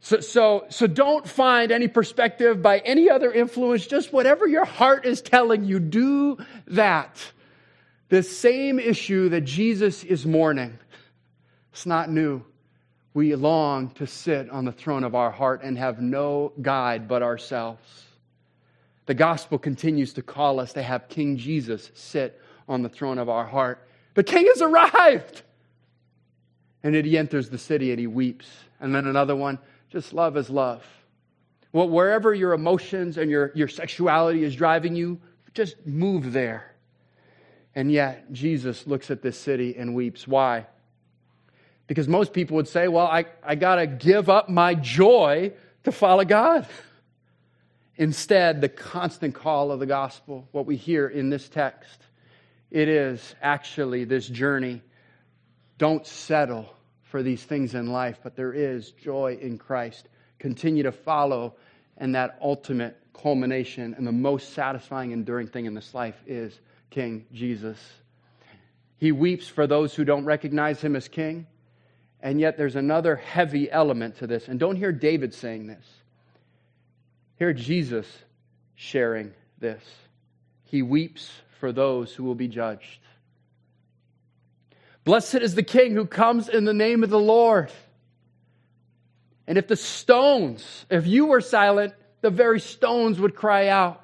So, 0.00 0.20
so, 0.20 0.64
so 0.68 0.86
don't 0.86 1.28
find 1.28 1.70
any 1.70 1.88
perspective 1.88 2.62
by 2.62 2.78
any 2.78 3.10
other 3.10 3.32
influence. 3.32 3.86
Just 3.86 4.12
whatever 4.12 4.48
your 4.48 4.64
heart 4.64 5.04
is 5.04 5.20
telling 5.20 5.64
you, 5.64 5.78
do 5.78 6.38
that. 6.68 7.32
The 8.08 8.22
same 8.22 8.78
issue 8.78 9.28
that 9.28 9.42
Jesus 9.42 10.04
is 10.04 10.26
mourning. 10.26 10.78
It's 11.72 11.86
not 11.86 12.10
new. 12.10 12.44
We 13.14 13.34
long 13.34 13.90
to 13.90 14.06
sit 14.06 14.48
on 14.50 14.64
the 14.64 14.72
throne 14.72 15.04
of 15.04 15.14
our 15.14 15.30
heart 15.30 15.62
and 15.62 15.76
have 15.76 16.00
no 16.00 16.52
guide 16.62 17.06
but 17.08 17.22
ourselves. 17.22 18.06
The 19.06 19.14
gospel 19.14 19.58
continues 19.58 20.12
to 20.14 20.22
call 20.22 20.60
us 20.60 20.72
to 20.74 20.82
have 20.82 21.08
King 21.08 21.36
Jesus 21.36 21.90
sit 21.94 22.40
on 22.68 22.82
the 22.82 22.88
throne 22.88 23.18
of 23.18 23.28
our 23.28 23.44
heart. 23.44 23.86
The 24.14 24.22
king 24.22 24.46
has 24.46 24.62
arrived. 24.62 25.42
And 26.82 26.94
then 26.94 27.04
he 27.04 27.18
enters 27.18 27.50
the 27.50 27.58
city 27.58 27.90
and 27.90 28.00
he 28.00 28.06
weeps. 28.06 28.48
And 28.80 28.94
then 28.94 29.06
another 29.06 29.36
one, 29.36 29.58
just 29.90 30.12
love 30.12 30.36
is 30.36 30.50
love. 30.50 30.84
Well, 31.72 31.88
wherever 31.88 32.34
your 32.34 32.52
emotions 32.52 33.18
and 33.18 33.30
your, 33.30 33.52
your 33.54 33.68
sexuality 33.68 34.44
is 34.44 34.54
driving 34.54 34.94
you, 34.94 35.20
just 35.54 35.86
move 35.86 36.32
there. 36.32 36.74
And 37.74 37.90
yet, 37.90 38.30
Jesus 38.32 38.86
looks 38.86 39.10
at 39.10 39.22
this 39.22 39.38
city 39.38 39.74
and 39.76 39.94
weeps. 39.94 40.28
Why? 40.28 40.66
Because 41.86 42.08
most 42.08 42.32
people 42.32 42.56
would 42.56 42.68
say, 42.68 42.88
well, 42.88 43.06
I, 43.06 43.26
I 43.42 43.54
got 43.54 43.76
to 43.76 43.86
give 43.86 44.28
up 44.28 44.48
my 44.48 44.74
joy 44.74 45.52
to 45.84 45.92
follow 45.92 46.24
God. 46.24 46.66
Instead, 47.96 48.60
the 48.60 48.68
constant 48.68 49.34
call 49.34 49.70
of 49.70 49.80
the 49.80 49.86
gospel, 49.86 50.48
what 50.52 50.64
we 50.66 50.76
hear 50.76 51.06
in 51.06 51.28
this 51.28 51.48
text, 51.48 52.00
it 52.70 52.88
is 52.88 53.34
actually 53.42 54.04
this 54.04 54.26
journey. 54.26 54.80
Don't 55.76 56.06
settle 56.06 56.72
for 57.02 57.22
these 57.22 57.42
things 57.42 57.74
in 57.74 57.92
life, 57.92 58.18
but 58.22 58.36
there 58.36 58.52
is 58.52 58.92
joy 58.92 59.38
in 59.40 59.58
Christ. 59.58 60.08
Continue 60.38 60.84
to 60.84 60.92
follow, 60.92 61.54
and 61.98 62.14
that 62.14 62.38
ultimate 62.40 62.96
culmination 63.12 63.94
and 63.94 64.06
the 64.06 64.12
most 64.12 64.54
satisfying, 64.54 65.12
enduring 65.12 65.48
thing 65.48 65.66
in 65.66 65.74
this 65.74 65.92
life 65.92 66.16
is 66.26 66.58
King 66.90 67.26
Jesus. 67.32 67.78
He 68.96 69.12
weeps 69.12 69.48
for 69.48 69.66
those 69.66 69.94
who 69.94 70.04
don't 70.04 70.24
recognize 70.24 70.80
him 70.80 70.96
as 70.96 71.08
king. 71.08 71.46
And 72.22 72.40
yet 72.40 72.56
there's 72.56 72.76
another 72.76 73.16
heavy 73.16 73.70
element 73.70 74.18
to 74.18 74.26
this. 74.26 74.46
And 74.46 74.60
don't 74.60 74.76
hear 74.76 74.92
David 74.92 75.34
saying 75.34 75.66
this. 75.66 75.84
Hear 77.36 77.52
Jesus 77.52 78.06
sharing 78.76 79.32
this. 79.58 79.82
He 80.64 80.82
weeps 80.82 81.30
for 81.58 81.72
those 81.72 82.14
who 82.14 82.22
will 82.24 82.36
be 82.36 82.48
judged. 82.48 83.00
Blessed 85.04 85.36
is 85.36 85.56
the 85.56 85.64
king 85.64 85.94
who 85.94 86.06
comes 86.06 86.48
in 86.48 86.64
the 86.64 86.72
name 86.72 87.02
of 87.02 87.10
the 87.10 87.18
Lord. 87.18 87.72
And 89.48 89.58
if 89.58 89.66
the 89.66 89.76
stones, 89.76 90.86
if 90.88 91.06
you 91.06 91.26
were 91.26 91.40
silent, 91.40 91.94
the 92.20 92.30
very 92.30 92.60
stones 92.60 93.18
would 93.18 93.34
cry 93.34 93.66
out. 93.66 94.00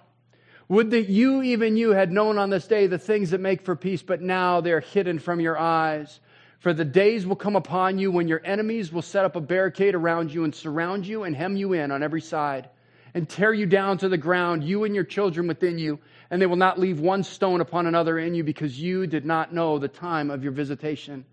Would 0.69 0.91
that 0.91 1.09
you, 1.09 1.41
even 1.43 1.77
you, 1.77 1.91
had 1.91 2.11
known 2.11 2.37
on 2.37 2.51
this 2.51 2.67
day 2.67 2.89
the 2.89 2.99
things 2.99 3.31
that 3.31 3.41
make 3.41 3.63
for 3.63 3.77
peace, 3.77 4.03
but 4.03 4.21
now 4.21 4.61
they 4.61 4.73
are 4.73 4.81
hidden 4.81 5.21
from 5.21 5.41
your 5.41 5.57
eyes. 5.57 6.21
For 6.59 6.73
the 6.73 6.85
days 6.85 7.27
will 7.27 7.37
come 7.37 7.57
upon 7.57 7.99
you 7.99 8.11
when 8.11 8.27
your 8.27 8.41
enemies 8.45 8.93
will 8.93 9.03
set 9.03 9.25
up 9.25 9.37
a 9.37 9.41
barricade 9.41 9.95
around 9.95 10.33
you 10.33 10.45
and 10.45 10.55
surround 10.55 11.07
you 11.07 11.23
and 11.23 11.37
hem 11.37 11.57
you 11.57 11.73
in 11.73 11.93
on 11.93 12.03
every 12.03 12.21
side 12.21 12.69
and 13.15 13.29
tear 13.29 13.53
you 13.53 13.67
down 13.67 13.99
to 13.99 14.09
the 14.09 14.19
ground, 14.19 14.65
you 14.65 14.85
and 14.85 14.95
your 14.95 15.05
children 15.05 15.47
within 15.47 15.79
you, 15.79 15.99
and 16.31 16.43
they 16.43 16.47
will 16.47 16.57
not 16.57 16.79
leave 16.79 17.01
one 17.01 17.23
stone 17.23 17.61
upon 17.61 17.87
another 17.87 18.19
in 18.19 18.35
you 18.35 18.45
because 18.45 18.79
you 18.79 19.07
did 19.07 19.25
not 19.25 19.53
know 19.53 19.79
the 19.79 19.89
time 19.89 20.31
of 20.31 20.43
your 20.43 20.53
visitation. 20.53 21.25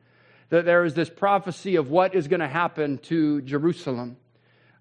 That 0.50 0.66
there 0.66 0.86
is 0.86 0.94
this 0.94 1.10
prophecy 1.10 1.76
of 1.76 1.90
what 1.90 2.16
is 2.16 2.28
going 2.28 2.40
to 2.40 2.48
happen 2.48 3.00
to 3.00 3.42
Jerusalem 3.42 4.18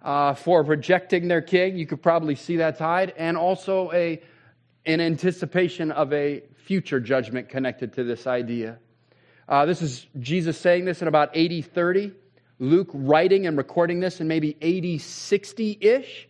uh, 0.02 0.34
for 0.34 0.62
rejecting 0.62 1.26
their 1.26 1.42
king. 1.42 1.76
You 1.76 1.86
could 1.86 2.02
probably 2.02 2.34
see 2.34 2.56
that 2.56 2.78
tide, 2.78 3.14
and 3.16 3.36
also 3.36 3.90
a, 3.92 4.22
an 4.86 5.00
anticipation 5.00 5.90
of 5.90 6.12
a 6.12 6.42
future 6.54 7.00
judgment 7.00 7.48
connected 7.48 7.94
to 7.94 8.04
this 8.04 8.26
idea. 8.26 8.78
Uh, 9.48 9.66
this 9.66 9.82
is 9.82 10.06
Jesus 10.18 10.58
saying 10.58 10.84
this 10.84 11.02
in 11.02 11.08
about 11.08 11.36
AD 11.36 11.64
30. 11.72 12.12
Luke 12.58 12.90
writing 12.94 13.46
and 13.46 13.56
recording 13.58 14.00
this 14.00 14.20
in 14.20 14.28
maybe 14.28 14.56
AD 14.62 15.00
60 15.00 15.78
ish. 15.80 16.28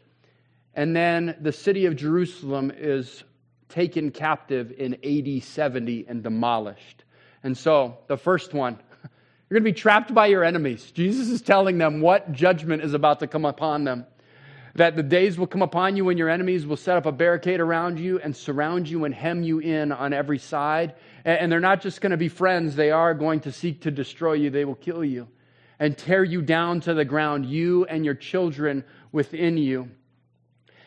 And 0.75 0.97
then 0.97 1.37
the 1.41 1.53
city 1.53 1.87
of 1.87 1.95
Jerusalem 1.95 2.73
is 2.75 3.23
taken 3.69 4.11
captive 4.11 4.73
in 4.77 4.95
AD 5.05 5.43
70 5.45 6.07
and 6.09 6.23
demolished. 6.23 7.05
And 7.43 7.57
so, 7.57 7.99
the 8.09 8.17
first 8.17 8.53
one, 8.53 8.79
you're 9.03 9.61
going 9.61 9.65
to 9.65 9.73
be 9.73 9.79
trapped 9.79 10.13
by 10.13 10.27
your 10.27 10.43
enemies. 10.43 10.91
Jesus 10.91 11.29
is 11.29 11.43
telling 11.43 11.79
them 11.79 12.01
what 12.01 12.33
judgment 12.33 12.83
is 12.83 12.95
about 12.95 13.21
to 13.21 13.27
come 13.27 13.45
upon 13.45 13.85
them. 13.85 14.07
That 14.77 14.97
the 14.97 15.05
days 15.05 15.39
will 15.39 15.47
come 15.47 15.63
upon 15.63 15.97
you 15.97 16.05
when 16.05 16.19
your 16.19 16.29
enemies 16.29 16.67
will 16.67 16.77
set 16.77 16.97
up 16.97 17.07
a 17.07 17.13
barricade 17.13 17.61
around 17.61 18.01
you 18.01 18.19
and 18.19 18.35
surround 18.35 18.89
you 18.89 19.05
and 19.05 19.15
hem 19.15 19.45
you 19.45 19.61
in 19.61 19.93
on 19.93 20.13
every 20.13 20.39
side. 20.39 20.95
And 21.25 21.51
they're 21.51 21.61
not 21.61 21.81
just 21.81 22.01
going 22.01 22.11
to 22.11 22.19
be 22.19 22.29
friends, 22.29 22.77
they 22.77 22.91
are 22.91 23.15
going 23.15 23.41
to 23.41 23.53
seek 23.53 23.83
to 23.83 23.91
destroy 23.91 24.35
you. 24.35 24.51
They 24.51 24.65
will 24.65 24.75
kill 24.75 25.05
you 25.05 25.29
and 25.79 25.97
tear 25.97 26.23
you 26.23 26.43
down 26.43 26.81
to 26.81 26.95
the 26.95 27.05
ground, 27.05 27.47
you 27.47 27.85
and 27.87 28.05
your 28.05 28.15
children 28.15 28.85
within 29.11 29.57
you. 29.57 29.91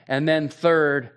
And 0.08 0.28
then, 0.28 0.48
third, 0.48 1.10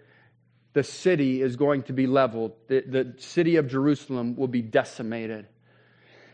the 0.72 0.83
city 0.83 1.42
is 1.42 1.56
going 1.56 1.85
to 1.85 1.92
be 1.92 2.06
leveled. 2.06 2.52
The, 2.68 2.80
the 2.80 3.14
city 3.18 3.56
of 3.56 3.68
Jerusalem 3.68 4.37
will 4.37 4.48
be 4.48 4.62
decimated. 4.62 5.46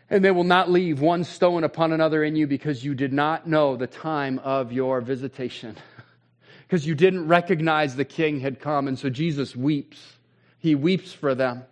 And 0.08 0.24
they 0.24 0.30
will 0.30 0.44
not 0.44 0.70
leave 0.70 1.00
one 1.00 1.24
stone 1.24 1.64
upon 1.64 1.92
another 1.92 2.22
in 2.22 2.36
you 2.36 2.46
because 2.46 2.84
you 2.84 2.94
did 2.94 3.12
not 3.12 3.48
know 3.48 3.76
the 3.76 3.88
time 3.88 4.38
of 4.38 4.72
your 4.72 5.00
visitation. 5.00 5.76
because 6.66 6.86
you 6.86 6.94
didn't 6.94 7.26
recognize 7.26 7.96
the 7.96 8.04
king 8.04 8.40
had 8.40 8.60
come. 8.60 8.88
And 8.88 8.98
so 8.98 9.10
Jesus 9.10 9.56
weeps. 9.56 10.00
He 10.58 10.74
weeps 10.74 11.12
for 11.12 11.34
them. 11.34 11.64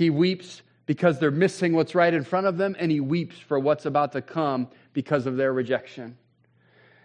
He 0.00 0.08
weeps 0.08 0.62
because 0.86 1.18
they're 1.18 1.30
missing 1.30 1.74
what's 1.74 1.94
right 1.94 2.14
in 2.14 2.24
front 2.24 2.46
of 2.46 2.56
them, 2.56 2.74
and 2.78 2.90
he 2.90 3.00
weeps 3.00 3.38
for 3.38 3.58
what's 3.58 3.84
about 3.84 4.12
to 4.12 4.22
come 4.22 4.68
because 4.94 5.26
of 5.26 5.36
their 5.36 5.52
rejection. 5.52 6.16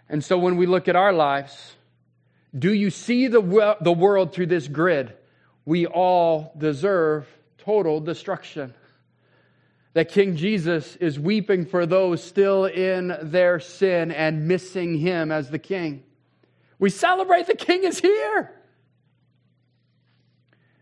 And 0.08 0.24
so 0.24 0.38
when 0.38 0.56
we 0.56 0.64
look 0.64 0.88
at 0.88 0.96
our 0.96 1.12
lives, 1.12 1.74
do 2.58 2.72
you 2.72 2.88
see 2.88 3.26
the, 3.26 3.76
the 3.82 3.92
world 3.92 4.32
through 4.32 4.46
this 4.46 4.66
grid? 4.66 5.12
We 5.66 5.84
all 5.84 6.54
deserve 6.56 7.28
total 7.58 8.00
destruction. 8.00 8.72
That 9.92 10.08
King 10.08 10.36
Jesus 10.36 10.96
is 10.96 11.20
weeping 11.20 11.66
for 11.66 11.84
those 11.84 12.24
still 12.24 12.64
in 12.64 13.14
their 13.20 13.60
sin 13.60 14.10
and 14.10 14.48
missing 14.48 14.96
him 14.96 15.30
as 15.30 15.50
the 15.50 15.58
king. 15.58 16.02
We 16.78 16.88
celebrate 16.88 17.46
the 17.46 17.56
king 17.56 17.84
is 17.84 18.00
here. 18.00 18.55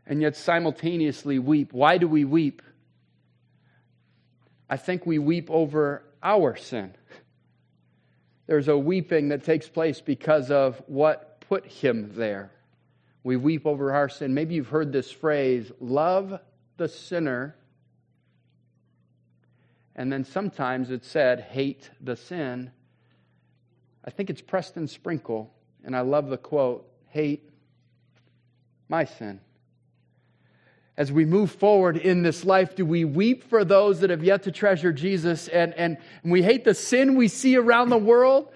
And 0.06 0.20
yet 0.20 0.36
simultaneously 0.36 1.38
weep. 1.38 1.72
Why 1.72 1.98
do 1.98 2.06
we 2.06 2.24
weep? 2.24 2.62
I 4.68 4.76
think 4.76 5.06
we 5.06 5.18
weep 5.18 5.50
over 5.50 6.02
our 6.22 6.56
sin. 6.56 6.94
There's 8.46 8.68
a 8.68 8.76
weeping 8.76 9.28
that 9.28 9.44
takes 9.44 9.68
place 9.68 10.00
because 10.00 10.50
of 10.50 10.82
what 10.86 11.40
put 11.40 11.66
him 11.66 12.12
there. 12.14 12.50
We 13.22 13.36
weep 13.36 13.66
over 13.66 13.92
our 13.92 14.08
sin. 14.08 14.34
Maybe 14.34 14.54
you've 14.54 14.68
heard 14.68 14.92
this 14.92 15.10
phrase 15.10 15.72
love 15.80 16.38
the 16.76 16.88
sinner. 16.88 17.56
And 19.96 20.12
then 20.12 20.24
sometimes 20.24 20.90
it's 20.90 21.08
said, 21.08 21.40
hate 21.40 21.88
the 22.00 22.16
sin. 22.16 22.70
I 24.04 24.10
think 24.10 24.28
it's 24.28 24.42
Preston 24.42 24.88
Sprinkle, 24.88 25.54
and 25.84 25.96
I 25.96 26.00
love 26.00 26.28
the 26.28 26.36
quote 26.36 26.90
hate 27.08 27.48
my 28.88 29.04
sin. 29.04 29.40
As 30.96 31.10
we 31.10 31.24
move 31.24 31.50
forward 31.50 31.96
in 31.96 32.22
this 32.22 32.44
life, 32.44 32.76
do 32.76 32.86
we 32.86 33.04
weep 33.04 33.44
for 33.50 33.64
those 33.64 34.00
that 34.00 34.10
have 34.10 34.22
yet 34.22 34.44
to 34.44 34.52
treasure 34.52 34.92
Jesus 34.92 35.48
and, 35.48 35.74
and, 35.74 35.98
and 36.22 36.32
we 36.32 36.40
hate 36.42 36.64
the 36.64 36.74
sin 36.74 37.16
we 37.16 37.26
see 37.26 37.56
around 37.56 37.90
the 37.90 37.98
world? 37.98 38.48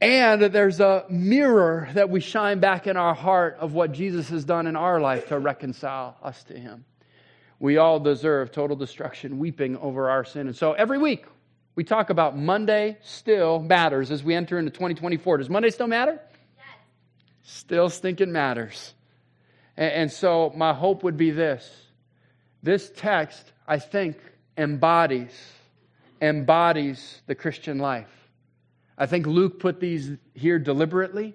And 0.00 0.42
there's 0.42 0.80
a 0.80 1.04
mirror 1.10 1.88
that 1.94 2.08
we 2.08 2.20
shine 2.20 2.60
back 2.60 2.86
in 2.86 2.96
our 2.96 3.14
heart 3.14 3.56
of 3.60 3.74
what 3.74 3.92
Jesus 3.92 4.28
has 4.30 4.44
done 4.44 4.66
in 4.66 4.76
our 4.76 5.00
life 5.00 5.28
to 5.28 5.38
reconcile 5.38 6.16
us 6.22 6.42
to 6.44 6.58
Him. 6.58 6.84
We 7.58 7.78
all 7.78 8.00
deserve 8.00 8.52
total 8.52 8.76
destruction, 8.76 9.38
weeping 9.38 9.76
over 9.78 10.10
our 10.10 10.24
sin. 10.24 10.46
And 10.46 10.56
so 10.56 10.72
every 10.72 10.98
week 10.98 11.24
we 11.74 11.84
talk 11.84 12.10
about 12.10 12.36
Monday 12.36 12.98
still 13.02 13.60
matters 13.60 14.10
as 14.10 14.22
we 14.22 14.34
enter 14.34 14.58
into 14.58 14.70
2024. 14.70 15.38
Does 15.38 15.50
Monday 15.50 15.70
still 15.70 15.86
matter? 15.86 16.20
Yes. 16.56 16.66
Still 17.42 17.88
stinking 17.88 18.32
matters. 18.32 18.94
And, 19.76 20.10
so 20.10 20.52
my 20.56 20.72
hope 20.72 21.02
would 21.02 21.16
be 21.16 21.30
this 21.30 21.70
this 22.62 22.90
text, 22.96 23.52
I 23.68 23.78
think, 23.78 24.16
embodies 24.56 25.34
embodies 26.20 27.20
the 27.26 27.34
Christian 27.34 27.78
life. 27.78 28.10
I 28.98 29.06
think 29.06 29.26
Luke 29.26 29.60
put 29.60 29.80
these 29.80 30.12
here 30.34 30.58
deliberately 30.58 31.34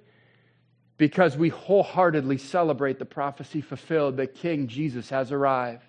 because 0.98 1.38
we 1.38 1.50
wholeheartedly 1.50 2.38
celebrate 2.38 3.00
the 3.00 3.06
prophecy 3.06 3.62
fulfilled 3.62 4.18
that 4.18 4.36
King 4.36 4.68
Jesus 4.68 5.10
has 5.10 5.32
arrived 5.32 5.86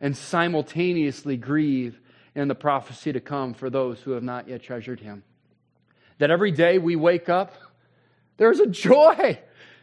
and 0.00 0.16
simultaneously 0.16 1.36
grieve 1.36 2.00
in 2.34 2.48
the 2.48 2.54
prophecy 2.54 3.12
to 3.12 3.20
come 3.20 3.54
for 3.54 3.70
those 3.70 4.00
who 4.00 4.12
have 4.12 4.22
not 4.22 4.48
yet 4.48 4.62
treasured 4.62 5.00
him. 5.00 5.22
That 6.18 6.30
every 6.30 6.50
day 6.50 6.78
we 6.78 6.96
wake 6.96 7.28
up, 7.28 7.54
there's 8.36 8.58
a 8.58 8.66
joy, 8.66 9.38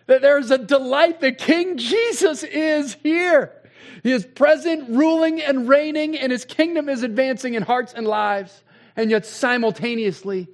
that 0.10 0.24
there's 0.24 0.50
a 0.50 0.58
delight 0.58 1.22
that 1.22 1.38
King 1.38 1.78
Jesus 1.78 2.42
is 2.42 2.96
here. 3.04 3.54
He 4.02 4.12
is 4.12 4.26
present, 4.26 4.90
ruling, 4.90 5.40
and 5.40 5.70
reigning, 5.70 6.18
and 6.18 6.32
his 6.32 6.46
kingdom 6.46 6.90
is 6.90 7.04
advancing 7.04 7.54
in 7.54 7.62
hearts 7.62 7.94
and 7.94 8.08
lives. 8.08 8.64
And 8.96 9.12
yet, 9.12 9.28
simultaneously, 9.28 10.48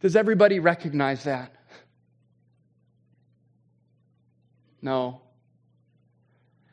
does 0.00 0.16
everybody 0.16 0.60
recognize 0.60 1.24
that? 1.24 1.54
No. 4.80 5.20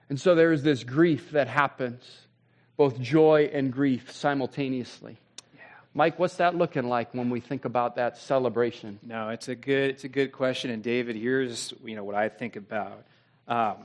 And 0.08 0.18
so 0.18 0.34
there 0.34 0.54
is 0.54 0.64
this 0.64 0.86
grief 0.86 1.32
that 1.32 1.50
happens, 1.50 2.06
both 2.78 3.02
joy 3.02 3.50
and 3.52 3.70
grief 3.70 4.14
simultaneously. 4.14 5.20
Mike, 5.95 6.17
what's 6.17 6.38
that 6.38 6.56
looking 6.56 6.89
like 6.89 7.13
when 7.13 7.29
we 7.29 7.39
think 7.39 7.65
about 7.65 7.97
that 7.97 8.17
celebration? 8.17 8.97
No, 9.03 9.29
it's 9.29 9.47
a 9.47 9.53
good, 9.53 9.91
it's 9.91 10.03
a 10.03 10.10
good 10.10 10.32
question. 10.32 10.71
And 10.71 10.82
David, 10.82 11.15
here's 11.15 11.71
you 11.86 11.95
know 11.95 12.03
what 12.03 12.15
I 12.15 12.29
think 12.29 12.56
about. 12.56 13.03
Um, 13.47 13.75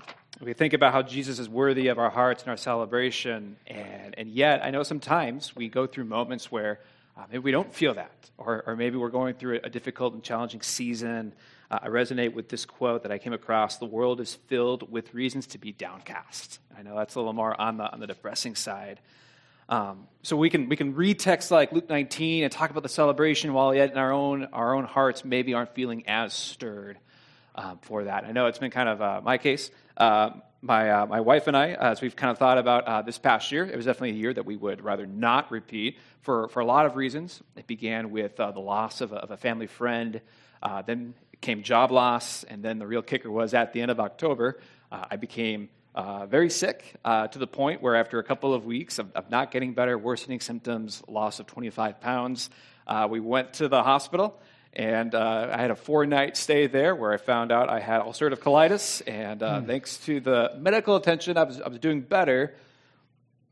we 0.40 0.54
think 0.54 0.72
about 0.72 0.94
how 0.94 1.02
Jesus 1.02 1.38
is 1.38 1.50
worthy 1.50 1.88
of 1.88 1.98
our 1.98 2.08
hearts 2.08 2.42
and 2.44 2.50
our 2.50 2.56
celebration, 2.56 3.56
and, 3.66 4.14
and 4.16 4.30
yet 4.30 4.64
I 4.64 4.70
know 4.70 4.84
sometimes 4.84 5.54
we 5.54 5.68
go 5.68 5.86
through 5.86 6.04
moments 6.04 6.50
where 6.50 6.80
uh, 7.14 7.24
maybe 7.30 7.40
we 7.40 7.50
don't 7.50 7.74
feel 7.74 7.92
that, 7.94 8.30
or, 8.38 8.64
or 8.66 8.74
maybe 8.74 8.96
we're 8.96 9.10
going 9.10 9.34
through 9.34 9.60
a 9.62 9.68
difficult 9.68 10.14
and 10.14 10.22
challenging 10.22 10.62
season. 10.62 11.34
Uh, 11.70 11.80
I 11.82 11.88
resonate 11.88 12.32
with 12.32 12.48
this 12.48 12.64
quote 12.64 13.02
that 13.02 13.12
I 13.12 13.18
came 13.18 13.34
across 13.34 13.76
The 13.76 13.84
world 13.84 14.20
is 14.20 14.34
filled 14.46 14.90
with 14.90 15.12
reasons 15.12 15.46
to 15.48 15.58
be 15.58 15.72
downcast. 15.72 16.58
I 16.78 16.80
know 16.80 16.96
that's 16.96 17.16
a 17.16 17.18
little 17.18 17.34
more 17.34 17.60
on 17.60 17.76
the, 17.76 17.92
on 17.92 18.00
the 18.00 18.06
depressing 18.06 18.54
side. 18.54 19.00
Um, 19.68 20.06
so 20.22 20.36
we 20.36 20.50
can, 20.50 20.68
we 20.68 20.76
can 20.76 20.94
read 20.94 21.18
texts 21.18 21.50
like 21.50 21.72
Luke 21.72 21.88
19 21.88 22.44
and 22.44 22.52
talk 22.52 22.70
about 22.70 22.82
the 22.82 22.88
celebration 22.88 23.52
while 23.52 23.74
yet 23.74 23.92
in 23.92 23.98
our 23.98 24.12
own, 24.12 24.46
our 24.52 24.74
own 24.74 24.84
hearts 24.84 25.24
maybe 25.24 25.54
aren't 25.54 25.74
feeling 25.74 26.08
as 26.08 26.32
stirred 26.32 26.98
um, 27.54 27.78
for 27.82 28.04
that. 28.04 28.24
I 28.24 28.32
know 28.32 28.46
it's 28.46 28.58
been 28.58 28.70
kind 28.70 28.88
of 28.88 29.02
uh, 29.02 29.20
my 29.22 29.38
case. 29.38 29.70
Uh, 29.96 30.30
my, 30.60 30.90
uh, 30.90 31.06
my 31.06 31.20
wife 31.20 31.46
and 31.46 31.56
I, 31.56 31.72
as 31.72 32.00
we've 32.00 32.16
kind 32.16 32.30
of 32.30 32.38
thought 32.38 32.58
about 32.58 32.84
uh, 32.84 33.02
this 33.02 33.18
past 33.18 33.52
year, 33.52 33.64
it 33.64 33.76
was 33.76 33.84
definitely 33.84 34.10
a 34.10 34.20
year 34.20 34.34
that 34.34 34.44
we 34.44 34.56
would 34.56 34.82
rather 34.82 35.06
not 35.06 35.50
repeat 35.52 35.98
for, 36.22 36.48
for 36.48 36.60
a 36.60 36.64
lot 36.64 36.84
of 36.84 36.96
reasons. 36.96 37.42
It 37.56 37.66
began 37.66 38.10
with 38.10 38.40
uh, 38.40 38.50
the 38.50 38.60
loss 38.60 39.00
of 39.00 39.12
a, 39.12 39.16
of 39.16 39.30
a 39.30 39.36
family 39.36 39.66
friend, 39.66 40.20
uh, 40.62 40.82
then 40.82 41.14
came 41.40 41.62
job 41.62 41.92
loss, 41.92 42.42
and 42.42 42.62
then 42.62 42.78
the 42.78 42.86
real 42.86 43.02
kicker 43.02 43.30
was 43.30 43.54
at 43.54 43.72
the 43.72 43.80
end 43.80 43.90
of 43.90 44.00
October, 44.00 44.58
uh, 44.90 45.04
I 45.10 45.16
became 45.16 45.68
uh, 45.94 46.26
very 46.26 46.50
sick 46.50 46.94
to 47.04 47.38
the 47.38 47.46
point 47.46 47.82
where 47.82 47.96
after 47.96 48.18
a 48.18 48.24
couple 48.24 48.54
of 48.54 48.64
weeks 48.64 48.98
of, 48.98 49.12
of 49.12 49.30
not 49.30 49.50
getting 49.50 49.74
better, 49.74 49.98
worsening 49.98 50.40
symptoms, 50.40 51.02
loss 51.08 51.40
of 51.40 51.46
25 51.46 52.00
pounds, 52.00 52.50
we 53.08 53.20
went 53.20 53.54
to 53.54 53.68
the 53.68 53.82
hospital 53.82 54.40
And 54.72 55.14
uh, 55.14 55.50
I 55.52 55.60
had 55.60 55.70
a 55.70 55.76
four 55.76 56.06
night 56.06 56.36
stay 56.36 56.66
there 56.66 56.94
where 56.94 57.12
I 57.12 57.16
found 57.16 57.50
out 57.50 57.68
I 57.68 57.80
had 57.80 58.02
ulcerative 58.02 58.38
colitis. 58.38 59.02
And 59.06 59.42
uh, 59.42 59.60
mm. 59.60 59.66
thanks 59.66 59.96
to 60.06 60.20
the 60.20 60.52
medical 60.58 60.96
attention, 60.96 61.36
I 61.36 61.44
was, 61.44 61.60
I 61.60 61.68
was 61.68 61.78
doing 61.78 62.00
better. 62.00 62.54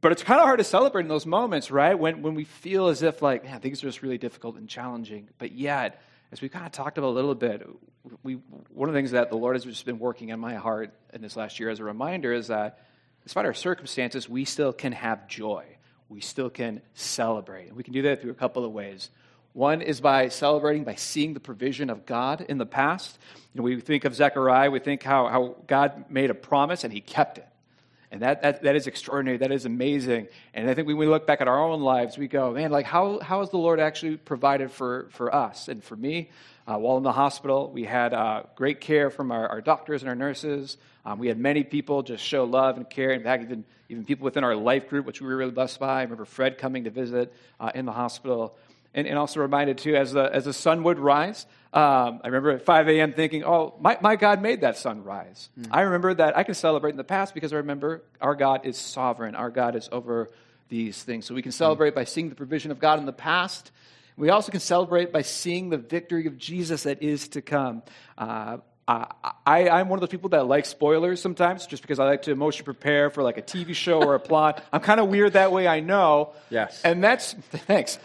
But 0.01 0.13
it's 0.13 0.23
kind 0.23 0.39
of 0.39 0.47
hard 0.47 0.59
to 0.59 0.65
celebrate 0.65 1.03
in 1.03 1.09
those 1.09 1.27
moments, 1.27 1.71
right? 1.71 1.99
When, 1.99 2.23
when 2.23 2.35
we 2.35 2.45
feel 2.45 2.89
as 2.89 3.03
if, 3.03 3.23
like, 3.23 3.45
man, 3.45 3.61
things 3.61 3.83
are 3.83 3.89
just 3.89 4.03
really 4.03 4.19
difficult 4.19 4.57
and 4.57 4.69
challenging. 4.69 5.29
But 5.39 5.53
yet, 5.53 6.01
as 6.37 6.43
we 6.43 6.51
kind 6.51 6.67
of 6.67 6.73
talked 6.73 6.99
about 6.99 7.09
a 7.09 7.17
little 7.17 7.35
bit, 7.35 7.67
we, 8.23 8.35
one 8.69 8.91
of 8.91 8.95
the 8.95 8.99
things 8.99 9.13
that 9.13 9.31
the 9.31 9.39
Lord 9.39 9.57
has 9.57 9.65
just 9.65 9.87
been 9.87 9.99
working 9.99 10.29
in 10.29 10.39
my 10.39 10.57
heart 10.57 10.93
in 11.15 11.23
this 11.23 11.35
last 11.35 11.59
year 11.59 11.71
as 11.71 11.81
a 11.81 11.85
reminder 11.85 12.31
is 12.31 12.49
that 12.49 12.81
despite 13.23 13.47
our 13.47 13.55
circumstances, 13.55 14.29
we 14.29 14.45
still 14.45 14.75
can 14.75 14.93
have 14.93 15.29
joy. 15.29 15.65
We 16.11 16.21
still 16.21 16.51
can 16.51 16.83
celebrate. 16.93 17.69
And 17.69 17.77
we 17.79 17.83
can 17.83 17.95
do 17.95 18.03
that 18.03 18.21
through 18.21 18.33
a 18.33 18.35
couple 18.35 18.67
of 18.67 18.73
ways. 18.73 19.09
One 19.55 19.81
is 19.81 20.03
by 20.03 20.29
celebrating, 20.29 20.85
by 20.85 20.97
seeing 20.97 21.33
the 21.33 21.41
provision 21.41 21.89
of 21.89 22.05
God 22.05 22.45
in 22.47 22.59
the 22.59 22.67
past. 22.67 23.19
You 23.55 23.61
know, 23.61 23.65
we 23.65 23.81
think 23.81 24.05
of 24.05 24.15
Zechariah, 24.15 24.71
we 24.71 24.79
think 24.79 25.03
how, 25.03 25.29
how 25.29 25.57
God 25.67 26.05
made 26.11 26.29
a 26.29 26.35
promise 26.35 26.85
and 26.85 26.93
he 26.93 27.01
kept 27.01 27.39
it. 27.39 27.49
And 28.11 28.23
that, 28.23 28.43
that, 28.43 28.63
that 28.63 28.77
is 28.77 28.87
extraordinary. 28.87 29.39
That 29.39 29.51
is 29.51 29.65
amazing. 29.65 30.29
And 30.55 30.71
I 30.71 30.75
think 30.75 30.87
when 30.87 30.97
we 30.97 31.07
look 31.07 31.27
back 31.27 31.41
at 31.41 31.49
our 31.49 31.59
own 31.59 31.81
lives, 31.81 32.17
we 32.17 32.29
go, 32.29 32.53
man, 32.53 32.71
like, 32.71 32.87
how, 32.87 33.19
how 33.19 33.41
has 33.41 33.51
the 33.51 33.59
Lord 33.59 33.81
actually 33.81 34.17
provided 34.17 34.71
for, 34.71 35.09
for 35.11 35.35
us? 35.35 35.69
And 35.69 35.83
for 35.83 35.97
me, 35.97 36.31
uh, 36.67 36.77
while 36.77 36.97
in 36.97 37.03
the 37.03 37.13
hospital, 37.13 37.71
we 37.71 37.85
had 37.85 38.13
uh, 38.13 38.43
great 38.55 38.81
care 38.81 39.11
from 39.11 39.31
our, 39.31 39.49
our, 39.49 39.61
doctors 39.61 40.03
and 40.03 40.09
our 40.09 40.15
nurses. 40.15 40.77
Um, 41.05 41.19
we 41.19 41.29
had 41.29 41.39
many 41.39 41.63
people 41.63 42.03
just 42.03 42.25
show 42.25 42.45
love 42.45 42.77
and 42.77 42.89
care. 42.89 43.11
In 43.11 43.23
fact, 43.23 43.45
even, 43.45 43.65
even 43.89 44.05
people 44.05 44.25
within 44.25 44.45
our 44.45 44.57
life 44.57 44.89
group, 44.89 45.07
which 45.07 45.21
we 45.21 45.29
were 45.29 45.37
really 45.37 45.53
blessed 45.53 45.79
by. 45.79 46.01
I 46.01 46.03
remember 46.03 46.25
Fred 46.25 46.59
coming 46.59 46.85
to 46.85 46.91
visit 46.91 47.33
uh, 47.61 47.71
in 47.75 47.87
the 47.87 47.93
hospital 47.93 48.57
and, 48.95 49.07
and 49.07 49.19
also 49.19 49.41
reminded 49.41 49.79
too 49.79 49.95
as 49.95 50.13
the, 50.13 50.25
as 50.25 50.47
the 50.47 50.53
sun 50.53 50.83
would 50.83 50.99
rise. 50.99 51.47
Um, 51.77 52.23
I 52.25 52.29
remember 52.29 52.53
at 52.53 52.65
5 52.65 52.89
a.m. 52.89 53.13
thinking, 53.13 53.45
oh, 53.45 53.75
my, 53.79 53.99
my 54.01 54.17
God 54.17 54.41
made 54.41 54.63
that 54.63 54.79
sun 54.79 55.05
rise. 55.05 55.51
Mm. 55.61 55.69
I 55.71 55.83
remember 55.83 56.15
that 56.15 56.35
I 56.35 56.43
can 56.43 56.55
celebrate 56.55 56.93
in 56.93 56.97
the 56.97 57.05
past 57.05 57.35
because 57.35 57.53
I 57.53 57.57
remember 57.57 58.03
our 58.19 58.35
God 58.35 58.65
is 58.65 58.79
sovereign. 58.79 59.35
Our 59.35 59.51
God 59.51 59.77
is 59.77 59.87
over 59.93 60.31
these 60.71 61.03
things. 61.03 61.27
So 61.27 61.35
we 61.35 61.43
can 61.43 61.53
celebrate 61.53 61.91
mm. 61.91 61.97
by 61.97 62.05
seeing 62.05 62.31
the 62.31 62.35
provision 62.35 62.71
of 62.71 62.79
God 62.79 62.99
in 62.99 63.05
the 63.05 63.13
past. 63.13 63.73
We 64.17 64.31
also 64.31 64.51
can 64.51 64.61
celebrate 64.61 65.13
by 65.13 65.21
seeing 65.21 65.69
the 65.69 65.77
victory 65.77 66.27
of 66.27 66.39
Jesus 66.39 66.85
that 66.85 67.03
is 67.03 67.29
to 67.29 67.43
come. 67.43 67.83
Uh, 68.17 68.57
I, 68.89 69.69
I'm 69.69 69.91
one 69.91 69.99
of 69.99 70.01
those 70.01 70.09
people 70.09 70.31
that 70.31 70.47
like 70.47 70.65
spoilers 70.65 71.21
sometimes, 71.21 71.67
just 71.67 71.83
because 71.83 71.99
I 71.99 72.05
like 72.05 72.23
to 72.23 72.31
emotionally 72.31 72.65
prepare 72.65 73.11
for 73.11 73.23
like 73.23 73.37
a 73.37 73.43
TV 73.43 73.75
show 73.75 74.01
or 74.03 74.15
a 74.15 74.21
plot. 74.31 74.65
I'm 74.73 74.81
kind 74.81 74.99
of 74.99 75.09
weird 75.09 75.35
that 75.35 75.53
way, 75.53 75.69
I 75.69 75.81
know. 75.81 76.33
Yes. 76.49 76.81
And 76.85 77.05
that's 77.05 77.35
thanks 77.51 77.99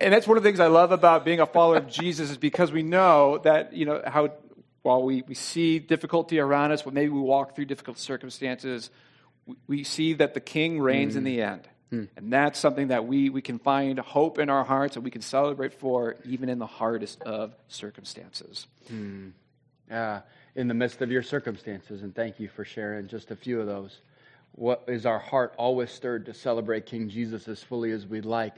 and 0.00 0.12
that's 0.12 0.26
one 0.26 0.36
of 0.36 0.42
the 0.42 0.48
things 0.48 0.60
I 0.60 0.66
love 0.66 0.92
about 0.92 1.24
being 1.24 1.40
a 1.40 1.46
follower 1.46 1.76
of 1.76 1.88
Jesus 1.88 2.30
is 2.30 2.36
because 2.36 2.72
we 2.72 2.82
know 2.82 3.38
that, 3.38 3.72
you 3.72 3.86
know, 3.86 4.02
how 4.06 4.30
while 4.82 5.02
we, 5.02 5.22
we 5.22 5.34
see 5.34 5.78
difficulty 5.78 6.38
around 6.38 6.72
us, 6.72 6.84
when 6.84 6.94
maybe 6.94 7.10
we 7.10 7.20
walk 7.20 7.54
through 7.54 7.66
difficult 7.66 7.98
circumstances, 7.98 8.90
we, 9.46 9.56
we 9.66 9.84
see 9.84 10.14
that 10.14 10.34
the 10.34 10.40
King 10.40 10.80
reigns 10.80 11.14
mm. 11.14 11.18
in 11.18 11.24
the 11.24 11.42
end. 11.42 11.68
Mm. 11.92 12.08
And 12.16 12.32
that's 12.32 12.58
something 12.58 12.88
that 12.88 13.06
we, 13.06 13.30
we 13.30 13.42
can 13.42 13.58
find 13.58 13.98
hope 13.98 14.38
in 14.38 14.48
our 14.48 14.64
hearts 14.64 14.96
and 14.96 15.04
we 15.04 15.10
can 15.10 15.22
celebrate 15.22 15.74
for 15.74 16.16
even 16.24 16.48
in 16.48 16.58
the 16.58 16.66
hardest 16.66 17.20
of 17.22 17.54
circumstances. 17.68 18.66
Mm. 18.90 19.32
Yeah, 19.90 20.20
in 20.54 20.68
the 20.68 20.74
midst 20.74 21.02
of 21.02 21.10
your 21.10 21.22
circumstances, 21.22 22.02
and 22.02 22.14
thank 22.14 22.38
you 22.38 22.48
for 22.48 22.64
sharing 22.64 23.08
just 23.08 23.32
a 23.32 23.36
few 23.36 23.60
of 23.60 23.66
those. 23.66 24.00
What 24.52 24.84
is 24.86 25.04
our 25.04 25.18
heart 25.18 25.54
always 25.56 25.90
stirred 25.90 26.26
to 26.26 26.34
celebrate 26.34 26.86
King 26.86 27.08
Jesus 27.08 27.48
as 27.48 27.62
fully 27.62 27.90
as 27.90 28.06
we'd 28.06 28.24
like? 28.24 28.54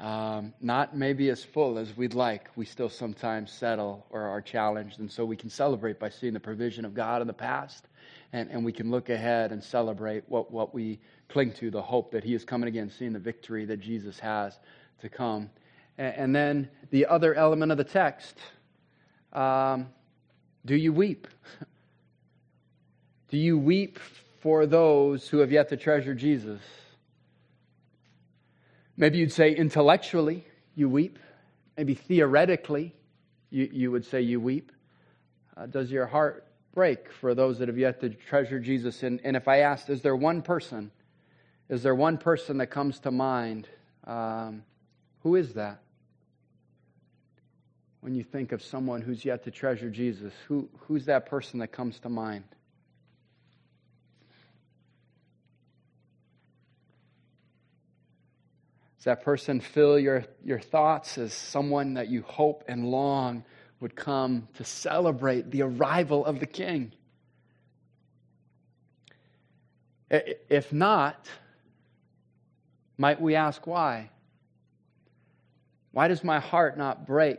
Um, 0.00 0.54
not 0.62 0.96
maybe 0.96 1.28
as 1.28 1.44
full 1.44 1.76
as 1.76 1.94
we'd 1.94 2.14
like, 2.14 2.48
we 2.56 2.64
still 2.64 2.88
sometimes 2.88 3.52
settle 3.52 4.06
or 4.08 4.22
are 4.22 4.40
challenged. 4.40 4.98
And 4.98 5.12
so 5.12 5.26
we 5.26 5.36
can 5.36 5.50
celebrate 5.50 6.00
by 6.00 6.08
seeing 6.08 6.32
the 6.32 6.40
provision 6.40 6.86
of 6.86 6.94
God 6.94 7.20
in 7.20 7.26
the 7.26 7.34
past, 7.34 7.86
and, 8.32 8.50
and 8.50 8.64
we 8.64 8.72
can 8.72 8.90
look 8.90 9.10
ahead 9.10 9.52
and 9.52 9.62
celebrate 9.62 10.24
what, 10.28 10.50
what 10.50 10.74
we 10.74 10.98
cling 11.28 11.52
to, 11.54 11.70
the 11.70 11.82
hope 11.82 12.10
that 12.12 12.24
He 12.24 12.34
is 12.34 12.46
coming 12.46 12.68
again, 12.68 12.90
seeing 12.90 13.12
the 13.12 13.18
victory 13.18 13.66
that 13.66 13.80
Jesus 13.80 14.18
has 14.18 14.58
to 15.02 15.10
come. 15.10 15.50
And, 15.98 16.14
and 16.14 16.34
then 16.34 16.70
the 16.90 17.04
other 17.04 17.34
element 17.34 17.70
of 17.70 17.78
the 17.78 17.84
text 17.84 18.38
um, 19.32 19.88
do 20.64 20.74
you 20.74 20.92
weep? 20.92 21.28
do 23.30 23.36
you 23.36 23.58
weep 23.58 23.98
for 24.40 24.66
those 24.66 25.28
who 25.28 25.38
have 25.38 25.52
yet 25.52 25.68
to 25.68 25.76
treasure 25.76 26.14
Jesus? 26.14 26.60
Maybe 28.96 29.18
you'd 29.18 29.32
say 29.32 29.54
intellectually, 29.54 30.44
you 30.74 30.88
weep. 30.88 31.18
Maybe 31.76 31.94
theoretically, 31.94 32.94
you, 33.50 33.68
you 33.72 33.90
would 33.90 34.04
say 34.04 34.20
you 34.20 34.40
weep. 34.40 34.72
Uh, 35.56 35.66
does 35.66 35.90
your 35.90 36.06
heart 36.06 36.46
break 36.74 37.10
for 37.12 37.34
those 37.34 37.58
that 37.58 37.68
have 37.68 37.78
yet 37.78 38.00
to 38.00 38.10
treasure 38.10 38.60
Jesus? 38.60 39.02
And, 39.02 39.20
and 39.24 39.36
if 39.36 39.48
I 39.48 39.60
asked, 39.60 39.90
is 39.90 40.02
there 40.02 40.16
one 40.16 40.42
person, 40.42 40.90
is 41.68 41.82
there 41.82 41.94
one 41.94 42.18
person 42.18 42.58
that 42.58 42.68
comes 42.68 43.00
to 43.00 43.10
mind? 43.10 43.68
Um, 44.04 44.64
who 45.22 45.36
is 45.36 45.54
that? 45.54 45.80
When 48.00 48.14
you 48.14 48.22
think 48.22 48.52
of 48.52 48.62
someone 48.62 49.02
who's 49.02 49.24
yet 49.24 49.44
to 49.44 49.50
treasure 49.50 49.90
Jesus, 49.90 50.32
who, 50.48 50.68
who's 50.80 51.06
that 51.06 51.26
person 51.26 51.58
that 51.60 51.68
comes 51.68 51.98
to 52.00 52.08
mind? 52.08 52.44
Does 59.00 59.06
that 59.06 59.24
person 59.24 59.60
fill 59.60 59.98
your, 59.98 60.26
your 60.44 60.60
thoughts 60.60 61.16
as 61.16 61.32
someone 61.32 61.94
that 61.94 62.08
you 62.08 62.20
hope 62.20 62.64
and 62.68 62.84
long 62.84 63.44
would 63.80 63.96
come 63.96 64.46
to 64.56 64.64
celebrate 64.64 65.50
the 65.50 65.62
arrival 65.62 66.22
of 66.26 66.38
the 66.38 66.44
King? 66.44 66.92
If 70.10 70.70
not, 70.70 71.30
might 72.98 73.22
we 73.22 73.36
ask 73.36 73.66
why? 73.66 74.10
Why 75.92 76.08
does 76.08 76.22
my 76.22 76.38
heart 76.38 76.76
not 76.76 77.06
break 77.06 77.38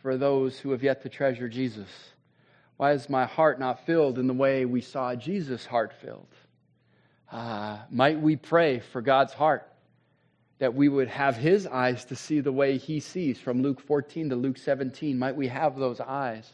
for 0.00 0.16
those 0.16 0.58
who 0.58 0.70
have 0.70 0.82
yet 0.82 1.02
to 1.02 1.10
treasure 1.10 1.50
Jesus? 1.50 1.90
Why 2.78 2.92
is 2.92 3.10
my 3.10 3.26
heart 3.26 3.60
not 3.60 3.84
filled 3.84 4.18
in 4.18 4.28
the 4.28 4.32
way 4.32 4.64
we 4.64 4.80
saw 4.80 5.14
Jesus' 5.14 5.66
heart 5.66 5.92
filled? 6.00 6.34
Uh, 7.30 7.80
might 7.90 8.18
we 8.18 8.36
pray 8.36 8.80
for 8.80 9.02
God's 9.02 9.34
heart? 9.34 9.70
That 10.58 10.74
we 10.74 10.88
would 10.88 11.08
have 11.08 11.36
his 11.36 11.66
eyes 11.66 12.04
to 12.06 12.16
see 12.16 12.40
the 12.40 12.52
way 12.52 12.78
he 12.78 13.00
sees 13.00 13.38
from 13.38 13.62
Luke 13.62 13.80
14 13.80 14.30
to 14.30 14.36
Luke 14.36 14.56
17. 14.56 15.18
Might 15.18 15.36
we 15.36 15.48
have 15.48 15.76
those 15.76 16.00
eyes? 16.00 16.50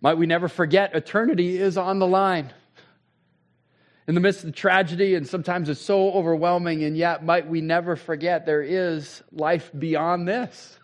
Might 0.00 0.14
we 0.14 0.26
never 0.26 0.48
forget 0.48 0.94
eternity 0.94 1.58
is 1.58 1.76
on 1.76 1.98
the 1.98 2.06
line. 2.06 2.52
In 4.06 4.14
the 4.14 4.20
midst 4.20 4.40
of 4.40 4.46
the 4.46 4.52
tragedy, 4.52 5.16
and 5.16 5.26
sometimes 5.26 5.68
it's 5.68 5.80
so 5.80 6.12
overwhelming, 6.12 6.84
and 6.84 6.96
yet 6.96 7.24
might 7.24 7.48
we 7.48 7.60
never 7.60 7.96
forget 7.96 8.46
there 8.46 8.62
is 8.62 9.22
life 9.32 9.70
beyond 9.76 10.26
this. 10.26 10.78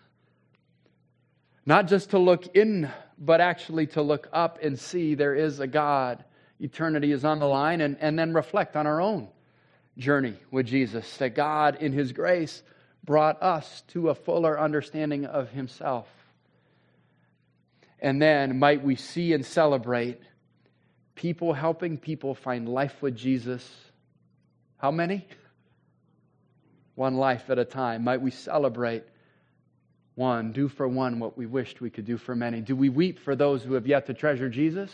Not 1.65 1.87
just 1.87 2.11
to 2.11 2.19
look 2.19 2.55
in, 2.55 2.91
but 3.17 3.41
actually 3.41 3.87
to 3.87 4.01
look 4.01 4.27
up 4.31 4.59
and 4.61 4.77
see 4.77 5.15
there 5.15 5.33
is 5.33 5.59
a 5.59 5.65
God. 5.65 6.23
Eternity 6.59 7.11
is 7.11 7.25
on 7.25 7.39
the 7.39 7.47
line, 7.47 7.81
and, 7.81 7.97
and 7.99 8.19
then 8.19 8.33
reflect 8.33 8.75
on 8.75 8.85
our 8.85 9.01
own 9.01 9.29
journey 9.97 10.35
with 10.51 10.65
Jesus, 10.65 11.17
that 11.17 11.35
God, 11.35 11.77
in 11.81 11.93
His 11.93 12.11
grace, 12.11 12.63
brought 13.03 13.41
us 13.41 13.83
to 13.89 14.09
a 14.09 14.15
fuller 14.15 14.59
understanding 14.59 15.25
of 15.25 15.49
Himself. 15.49 16.07
And 17.99 18.21
then 18.21 18.59
might 18.59 18.83
we 18.83 18.95
see 18.95 19.33
and 19.33 19.45
celebrate 19.45 20.19
people 21.15 21.53
helping 21.53 21.97
people 21.97 22.35
find 22.35 22.67
life 22.67 23.01
with 23.01 23.15
Jesus. 23.15 23.67
How 24.77 24.91
many? 24.91 25.25
One 26.95 27.15
life 27.15 27.49
at 27.49 27.57
a 27.57 27.65
time. 27.65 28.03
Might 28.03 28.21
we 28.21 28.31
celebrate 28.31 29.03
one, 30.15 30.53
do 30.53 30.69
for 30.69 30.87
one 30.87 31.19
what 31.19 31.37
we 31.37 31.45
wished 31.45 31.81
we 31.81 31.89
could 31.89 32.05
do 32.05 32.17
for 32.17 32.35
many? 32.35 32.61
Do 32.61 32.75
we 32.75 32.89
weep 32.89 33.19
for 33.19 33.35
those 33.35 33.63
who 33.63 33.73
have 33.73 33.85
yet 33.85 34.05
to 34.07 34.13
treasure 34.13 34.49
Jesus? 34.49 34.91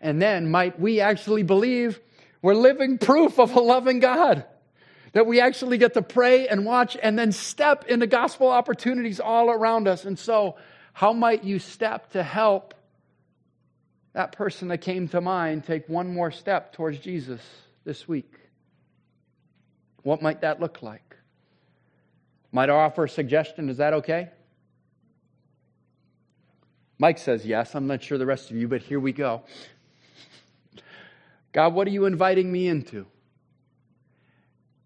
And 0.00 0.22
then 0.22 0.50
might 0.50 0.78
we 0.78 1.00
actually 1.00 1.42
believe 1.42 2.00
we're 2.42 2.54
living 2.54 2.98
proof 2.98 3.38
of 3.38 3.54
a 3.54 3.60
loving 3.60 4.00
God. 4.00 4.44
That 5.12 5.26
we 5.26 5.40
actually 5.40 5.78
get 5.78 5.94
to 5.94 6.02
pray 6.02 6.46
and 6.46 6.66
watch 6.66 6.96
and 7.02 7.18
then 7.18 7.32
step 7.32 7.86
into 7.88 8.06
gospel 8.06 8.48
opportunities 8.48 9.18
all 9.18 9.50
around 9.50 9.88
us. 9.88 10.04
And 10.04 10.18
so, 10.18 10.56
how 10.92 11.12
might 11.12 11.42
you 11.42 11.58
step 11.58 12.12
to 12.12 12.22
help 12.22 12.74
that 14.12 14.32
person 14.32 14.68
that 14.68 14.78
came 14.78 15.08
to 15.08 15.20
mind 15.20 15.64
take 15.64 15.88
one 15.88 16.12
more 16.12 16.30
step 16.30 16.72
towards 16.74 16.98
Jesus 16.98 17.40
this 17.84 18.06
week? 18.06 18.32
What 20.02 20.20
might 20.20 20.42
that 20.42 20.60
look 20.60 20.82
like? 20.82 21.16
Might 22.52 22.70
I 22.70 22.74
offer 22.74 23.04
a 23.04 23.08
suggestion? 23.08 23.68
Is 23.68 23.78
that 23.78 23.94
okay? 23.94 24.30
Mike 26.98 27.18
says 27.18 27.44
yes. 27.44 27.74
I'm 27.74 27.86
not 27.86 28.02
sure 28.02 28.16
the 28.16 28.26
rest 28.26 28.50
of 28.50 28.56
you, 28.56 28.68
but 28.68 28.82
here 28.82 29.00
we 29.00 29.12
go. 29.12 29.42
God, 31.56 31.72
what 31.72 31.86
are 31.86 31.90
you 31.90 32.04
inviting 32.04 32.52
me 32.52 32.68
into? 32.68 33.06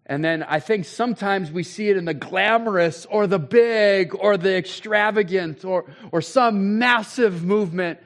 And 0.05 0.23
then 0.23 0.41
I 0.41 0.61
think 0.61 0.85
sometimes 0.85 1.51
we 1.51 1.63
see 1.63 1.89
it 1.89 1.97
in 1.97 2.05
the 2.05 2.13
glamorous 2.13 3.05
or 3.05 3.27
the 3.27 3.39
big 3.39 4.15
or 4.15 4.37
the 4.37 4.55
extravagant 4.55 5.65
or, 5.65 5.93
or 6.13 6.21
some 6.21 6.79
massive 6.79 7.43
movement. 7.43 7.99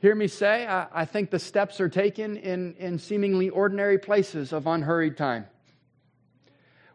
Hear 0.00 0.16
me 0.16 0.26
say, 0.26 0.66
I, 0.66 0.88
I 0.92 1.04
think 1.04 1.30
the 1.30 1.38
steps 1.38 1.80
are 1.80 1.88
taken 1.88 2.36
in, 2.36 2.74
in 2.80 2.98
seemingly 2.98 3.48
ordinary 3.48 3.98
places 3.98 4.52
of 4.52 4.66
unhurried 4.66 5.16
time. 5.16 5.46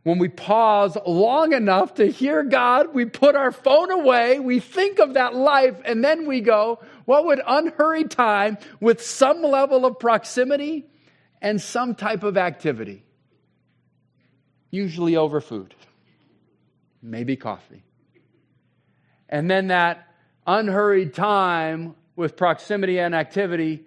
When 0.04 0.20
we 0.20 0.28
pause 0.28 0.98
long 1.08 1.54
enough 1.54 1.94
to 1.94 2.08
hear 2.12 2.44
God, 2.44 2.94
we 2.94 3.06
put 3.06 3.38
our 3.38 3.54
phone 3.54 3.90
away, 3.90 4.42
we 4.42 4.60
think 4.60 5.00
of 5.00 5.14
that 5.14 5.34
life, 5.34 5.78
and 5.86 6.04
then 6.04 6.28
we 6.28 6.42
go, 6.42 6.84
what 7.06 7.26
would 7.26 7.40
unhurried 7.48 8.12
time 8.12 8.58
with 8.82 9.02
some 9.02 9.42
level 9.42 9.86
of 9.86 9.98
proximity 9.98 10.88
and 11.46 11.62
some 11.62 11.96
type 11.96 12.24
of 12.24 12.36
activity? 12.36 13.06
Usually 14.70 15.16
over 15.16 15.40
food, 15.40 15.74
maybe 17.02 17.38
coffee. 17.38 17.84
And 19.30 19.50
then 19.50 19.68
that 19.68 20.06
unhurried 20.46 21.14
time 21.14 21.96
with 22.18 22.36
proximity 22.36 23.00
and 23.00 23.16
activity 23.16 23.86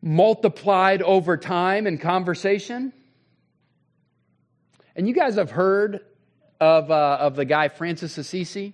multiplied 0.00 1.02
over 1.02 1.36
time 1.36 1.86
in 1.86 1.98
conversation 1.98 2.92
and 4.96 5.06
you 5.06 5.12
guys 5.12 5.34
have 5.34 5.50
heard 5.50 6.00
of, 6.58 6.90
uh, 6.90 7.18
of 7.20 7.36
the 7.36 7.44
guy 7.44 7.68
Francis 7.68 8.16
Assisi? 8.16 8.72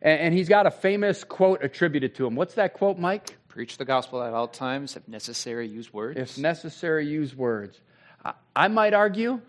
And, 0.00 0.20
and 0.20 0.34
he's 0.34 0.48
got 0.48 0.66
a 0.66 0.70
famous 0.70 1.24
quote 1.24 1.64
attributed 1.64 2.14
to 2.14 2.26
him. 2.26 2.36
What's 2.36 2.54
that 2.54 2.74
quote, 2.74 2.96
Mike? 2.96 3.36
Preach 3.50 3.78
the 3.78 3.84
gospel 3.84 4.22
at 4.22 4.32
all 4.32 4.46
times. 4.46 4.96
If 4.96 5.08
necessary, 5.08 5.66
use 5.66 5.92
words. 5.92 6.16
If 6.16 6.38
necessary, 6.38 7.08
use 7.08 7.34
words. 7.34 7.80
I, 8.24 8.34
I 8.54 8.68
might 8.68 8.94
argue 8.94 9.40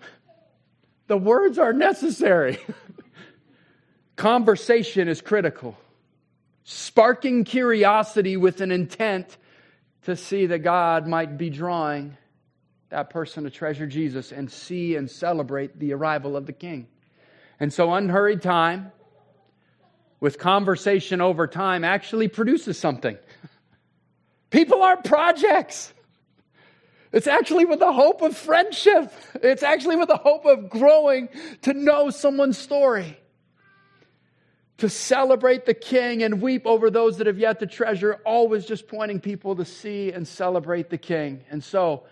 the 1.05 1.17
words 1.17 1.59
are 1.59 1.71
necessary. 1.71 2.57
Conversation 4.15 5.07
is 5.07 5.21
critical. 5.21 5.77
Sparking 6.63 7.43
curiosity 7.43 8.37
with 8.37 8.61
an 8.61 8.71
intent 8.71 9.37
to 10.05 10.15
see 10.15 10.47
that 10.47 10.59
God 10.59 11.05
might 11.05 11.37
be 11.37 11.51
drawing 11.51 12.17
that 12.89 13.11
person 13.11 13.43
to 13.43 13.51
treasure 13.51 13.85
Jesus 13.85 14.31
and 14.31 14.51
see 14.51 14.95
and 14.95 15.11
celebrate 15.11 15.77
the 15.77 15.93
arrival 15.93 16.35
of 16.35 16.47
the 16.47 16.53
King. 16.53 16.87
And 17.59 17.71
so, 17.71 17.93
unhurried 17.93 18.41
time 18.41 18.91
with 20.19 20.39
conversation 20.39 21.21
over 21.21 21.45
time 21.45 21.83
actually 21.83 22.29
produces 22.29 22.79
something. 22.79 23.15
People 24.51 24.83
are 24.83 24.97
projects. 24.97 25.93
It's 27.11 27.27
actually 27.27 27.65
with 27.65 27.79
the 27.79 27.91
hope 27.91 28.21
of 28.21 28.37
friendship. 28.37 29.11
It's 29.35 29.63
actually 29.63 29.95
with 29.95 30.09
the 30.09 30.17
hope 30.17 30.45
of 30.45 30.69
growing 30.69 31.29
to 31.63 31.73
know 31.73 32.09
someone's 32.09 32.57
story. 32.57 33.17
To 34.77 34.89
celebrate 34.89 35.65
the 35.65 35.73
king 35.73 36.23
and 36.23 36.41
weep 36.41 36.65
over 36.65 36.89
those 36.89 37.17
that 37.17 37.27
have 37.27 37.37
yet 37.37 37.59
to 37.59 37.67
treasure, 37.67 38.19
always 38.25 38.65
just 38.65 38.87
pointing 38.87 39.19
people 39.19 39.55
to 39.55 39.65
see 39.65 40.11
and 40.11 40.27
celebrate 40.27 40.89
the 40.89 40.97
king. 40.97 41.43
And 41.49 41.63
so, 41.63 42.03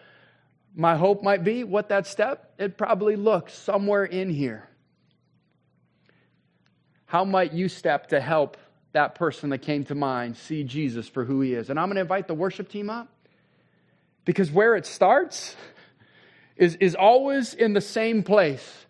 my 0.75 0.95
hope 0.95 1.23
might 1.23 1.43
be 1.43 1.63
what 1.63 1.89
that 1.89 2.05
step, 2.05 2.53
it 2.57 2.77
probably 2.77 3.15
looks 3.15 3.53
somewhere 3.53 4.05
in 4.05 4.29
here. 4.29 4.69
How 7.05 7.25
might 7.25 7.53
you 7.53 7.69
step 7.69 8.07
to 8.09 8.21
help 8.21 8.55
that 8.99 9.15
person 9.15 9.49
that 9.51 9.59
came 9.59 9.85
to 9.85 9.95
mind 9.95 10.35
see 10.35 10.61
Jesus 10.65 11.07
for 11.07 11.23
who 11.23 11.39
he 11.39 11.53
is? 11.53 11.69
And 11.69 11.79
I'm 11.79 11.87
going 11.87 11.95
to 11.95 12.01
invite 12.01 12.27
the 12.27 12.33
worship 12.33 12.67
team 12.67 12.89
up 12.89 13.07
because 14.25 14.51
where 14.51 14.75
it 14.75 14.85
starts 14.85 15.55
is, 16.57 16.75
is 16.75 16.95
always 16.95 17.53
in 17.53 17.71
the 17.71 17.79
same 17.79 18.23
place. 18.23 18.85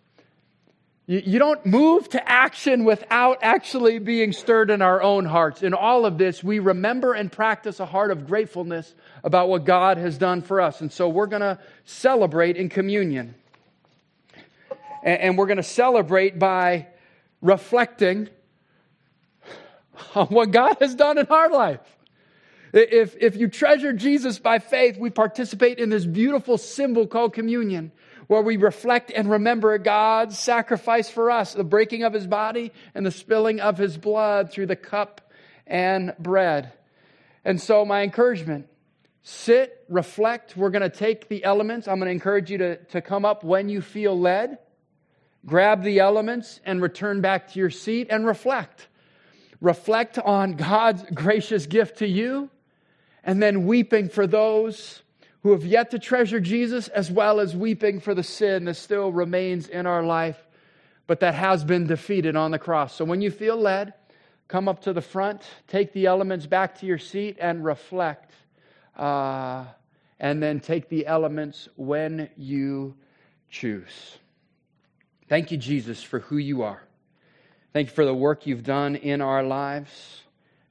You, 1.06 1.38
don't 1.38 1.64
move 1.64 2.10
to 2.10 2.30
action 2.30 2.86
without 2.86 3.40
actually 3.42 4.00
being 4.00 4.32
stirred 4.32 4.70
in 4.70 4.82
our 4.82 5.02
own 5.02 5.26
hearts. 5.26 5.62
In 5.64 5.74
all 5.76 6.06
of 6.06 6.18
this, 6.18 6.44
we 6.44 6.58
remember 6.60 7.14
and 7.14 7.32
practice 7.32 7.80
a 7.80 7.86
heart 7.86 8.10
of 8.10 8.28
gratefulness 8.28 8.94
about 9.24 9.48
what 9.48 9.64
God 9.64 9.98
has 9.98 10.18
done 10.18 10.42
for 10.42 10.60
us. 10.60 10.82
And 10.82 10.92
so 10.92 11.10
we're 11.10 11.28
going 11.28 11.42
to 11.42 11.60
celebrate 11.86 12.58
in 12.58 12.70
communion. 12.70 13.36
And 15.04 15.38
we're 15.38 15.48
going 15.48 15.58
to 15.58 15.64
celebrate 15.64 16.38
by 16.40 16.88
reflecting 17.42 18.30
on 20.16 20.28
what 20.28 20.52
God 20.52 20.78
has 20.80 20.96
done 20.96 21.18
in 21.18 21.28
our 21.28 21.50
life. 21.50 21.82
If, 22.72 23.16
if 23.20 23.36
you 23.36 23.48
treasure 23.48 23.94
Jesus 23.94 24.38
by 24.38 24.60
faith, 24.60 24.98
we 24.98 25.10
participate 25.10 25.80
in 25.80 25.90
this 25.90 26.06
beautiful 26.06 26.58
symbol 26.58 27.08
called 27.08 27.34
communion 27.34 27.92
where 28.28 28.44
we 28.44 28.58
reflect 28.58 29.12
and 29.12 29.30
remember 29.30 29.76
God's 29.80 30.38
sacrifice 30.38 31.10
for 31.10 31.32
us, 31.32 31.54
the 31.54 31.64
breaking 31.64 32.04
of 32.04 32.14
his 32.14 32.28
body 32.28 32.72
and 32.94 33.04
the 33.04 33.12
spilling 33.12 33.60
of 33.60 33.80
his 33.80 33.98
blood 33.98 34.52
through 34.52 34.68
the 34.68 34.76
cup 34.76 35.32
and 35.66 36.14
bread. 36.20 36.72
And 37.44 37.60
so, 37.60 37.86
my 37.86 38.04
encouragement 38.04 38.68
sit, 39.24 39.84
reflect. 39.90 40.56
We're 40.56 40.70
going 40.70 40.84
to 40.84 40.96
take 40.96 41.28
the 41.28 41.44
elements. 41.44 41.88
I'm 41.88 41.98
going 41.98 42.08
to 42.08 42.12
encourage 42.12 42.52
you 42.52 42.60
to, 42.60 42.76
to 42.86 43.02
come 43.02 43.26
up 43.26 43.44
when 43.44 43.68
you 43.68 43.82
feel 43.82 44.20
led. 44.20 44.60
Grab 45.46 45.84
the 45.84 46.00
elements 46.00 46.60
and 46.66 46.82
return 46.82 47.22
back 47.22 47.52
to 47.54 47.60
your 47.60 47.70
seat 47.72 48.08
and 48.12 48.28
reflect. 48.28 48.88
Reflect 49.62 50.18
on 50.18 50.54
God's 50.54 51.04
gracious 51.14 51.66
gift 51.66 52.00
to 52.00 52.08
you 52.08 52.50
and 53.24 53.42
then 53.42 53.66
weeping 53.66 54.10
for 54.10 54.26
those 54.26 55.02
who 55.44 55.52
have 55.52 55.66
yet 55.66 55.92
to 55.92 56.00
treasure 56.00 56.40
Jesus, 56.40 56.88
as 56.90 57.10
well 57.10 57.40
as 57.40 57.56
weeping 57.56 58.00
for 58.00 58.14
the 58.14 58.24
sin 58.24 58.66
that 58.66 58.76
still 58.76 59.12
remains 59.12 59.68
in 59.68 59.86
our 59.86 60.04
life, 60.04 60.38
but 61.08 61.22
that 61.22 61.34
has 61.34 61.64
been 61.64 61.88
defeated 61.88 62.36
on 62.36 62.52
the 62.52 62.60
cross. 62.60 62.96
So 62.96 63.06
when 63.06 63.22
you 63.22 63.32
feel 63.32 63.56
led, 63.56 63.94
come 64.48 64.68
up 64.68 64.82
to 64.82 64.94
the 64.94 65.02
front, 65.02 65.42
take 65.68 65.94
the 65.94 66.08
elements 66.08 66.46
back 66.46 66.80
to 66.80 66.86
your 66.86 66.98
seat, 66.98 67.38
and 67.40 67.64
reflect. 67.64 68.34
Uh, 68.98 69.66
and 70.20 70.44
then 70.44 70.60
take 70.60 70.90
the 70.90 71.08
elements 71.08 71.70
when 71.76 72.30
you 72.36 72.96
choose. 73.50 74.18
Thank 75.30 75.52
you, 75.52 75.58
Jesus, 75.58 76.04
for 76.04 76.20
who 76.20 76.38
you 76.38 76.64
are. 76.64 76.84
Thank 77.72 77.90
you 77.90 77.94
for 77.94 78.06
the 78.06 78.14
work 78.14 78.48
you've 78.48 78.64
done 78.64 78.96
in 78.96 79.22
our 79.22 79.44
lives. 79.44 80.24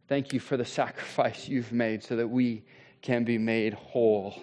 Thank 0.08 0.32
you 0.32 0.40
for 0.40 0.56
the 0.56 0.64
sacrifice 0.64 1.48
you've 1.48 1.72
made 1.72 2.02
so 2.02 2.16
that 2.16 2.28
we 2.28 2.64
can 3.02 3.24
be 3.24 3.38
made 3.38 3.74
whole 3.74 4.34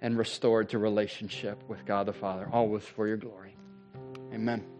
and 0.00 0.18
restored 0.18 0.70
to 0.70 0.78
relationship 0.78 1.62
with 1.68 1.86
God 1.86 2.06
the 2.06 2.12
Father, 2.12 2.48
always 2.52 2.84
for 2.84 3.06
your 3.06 3.16
glory. 3.16 3.56
Amen. 4.32 4.73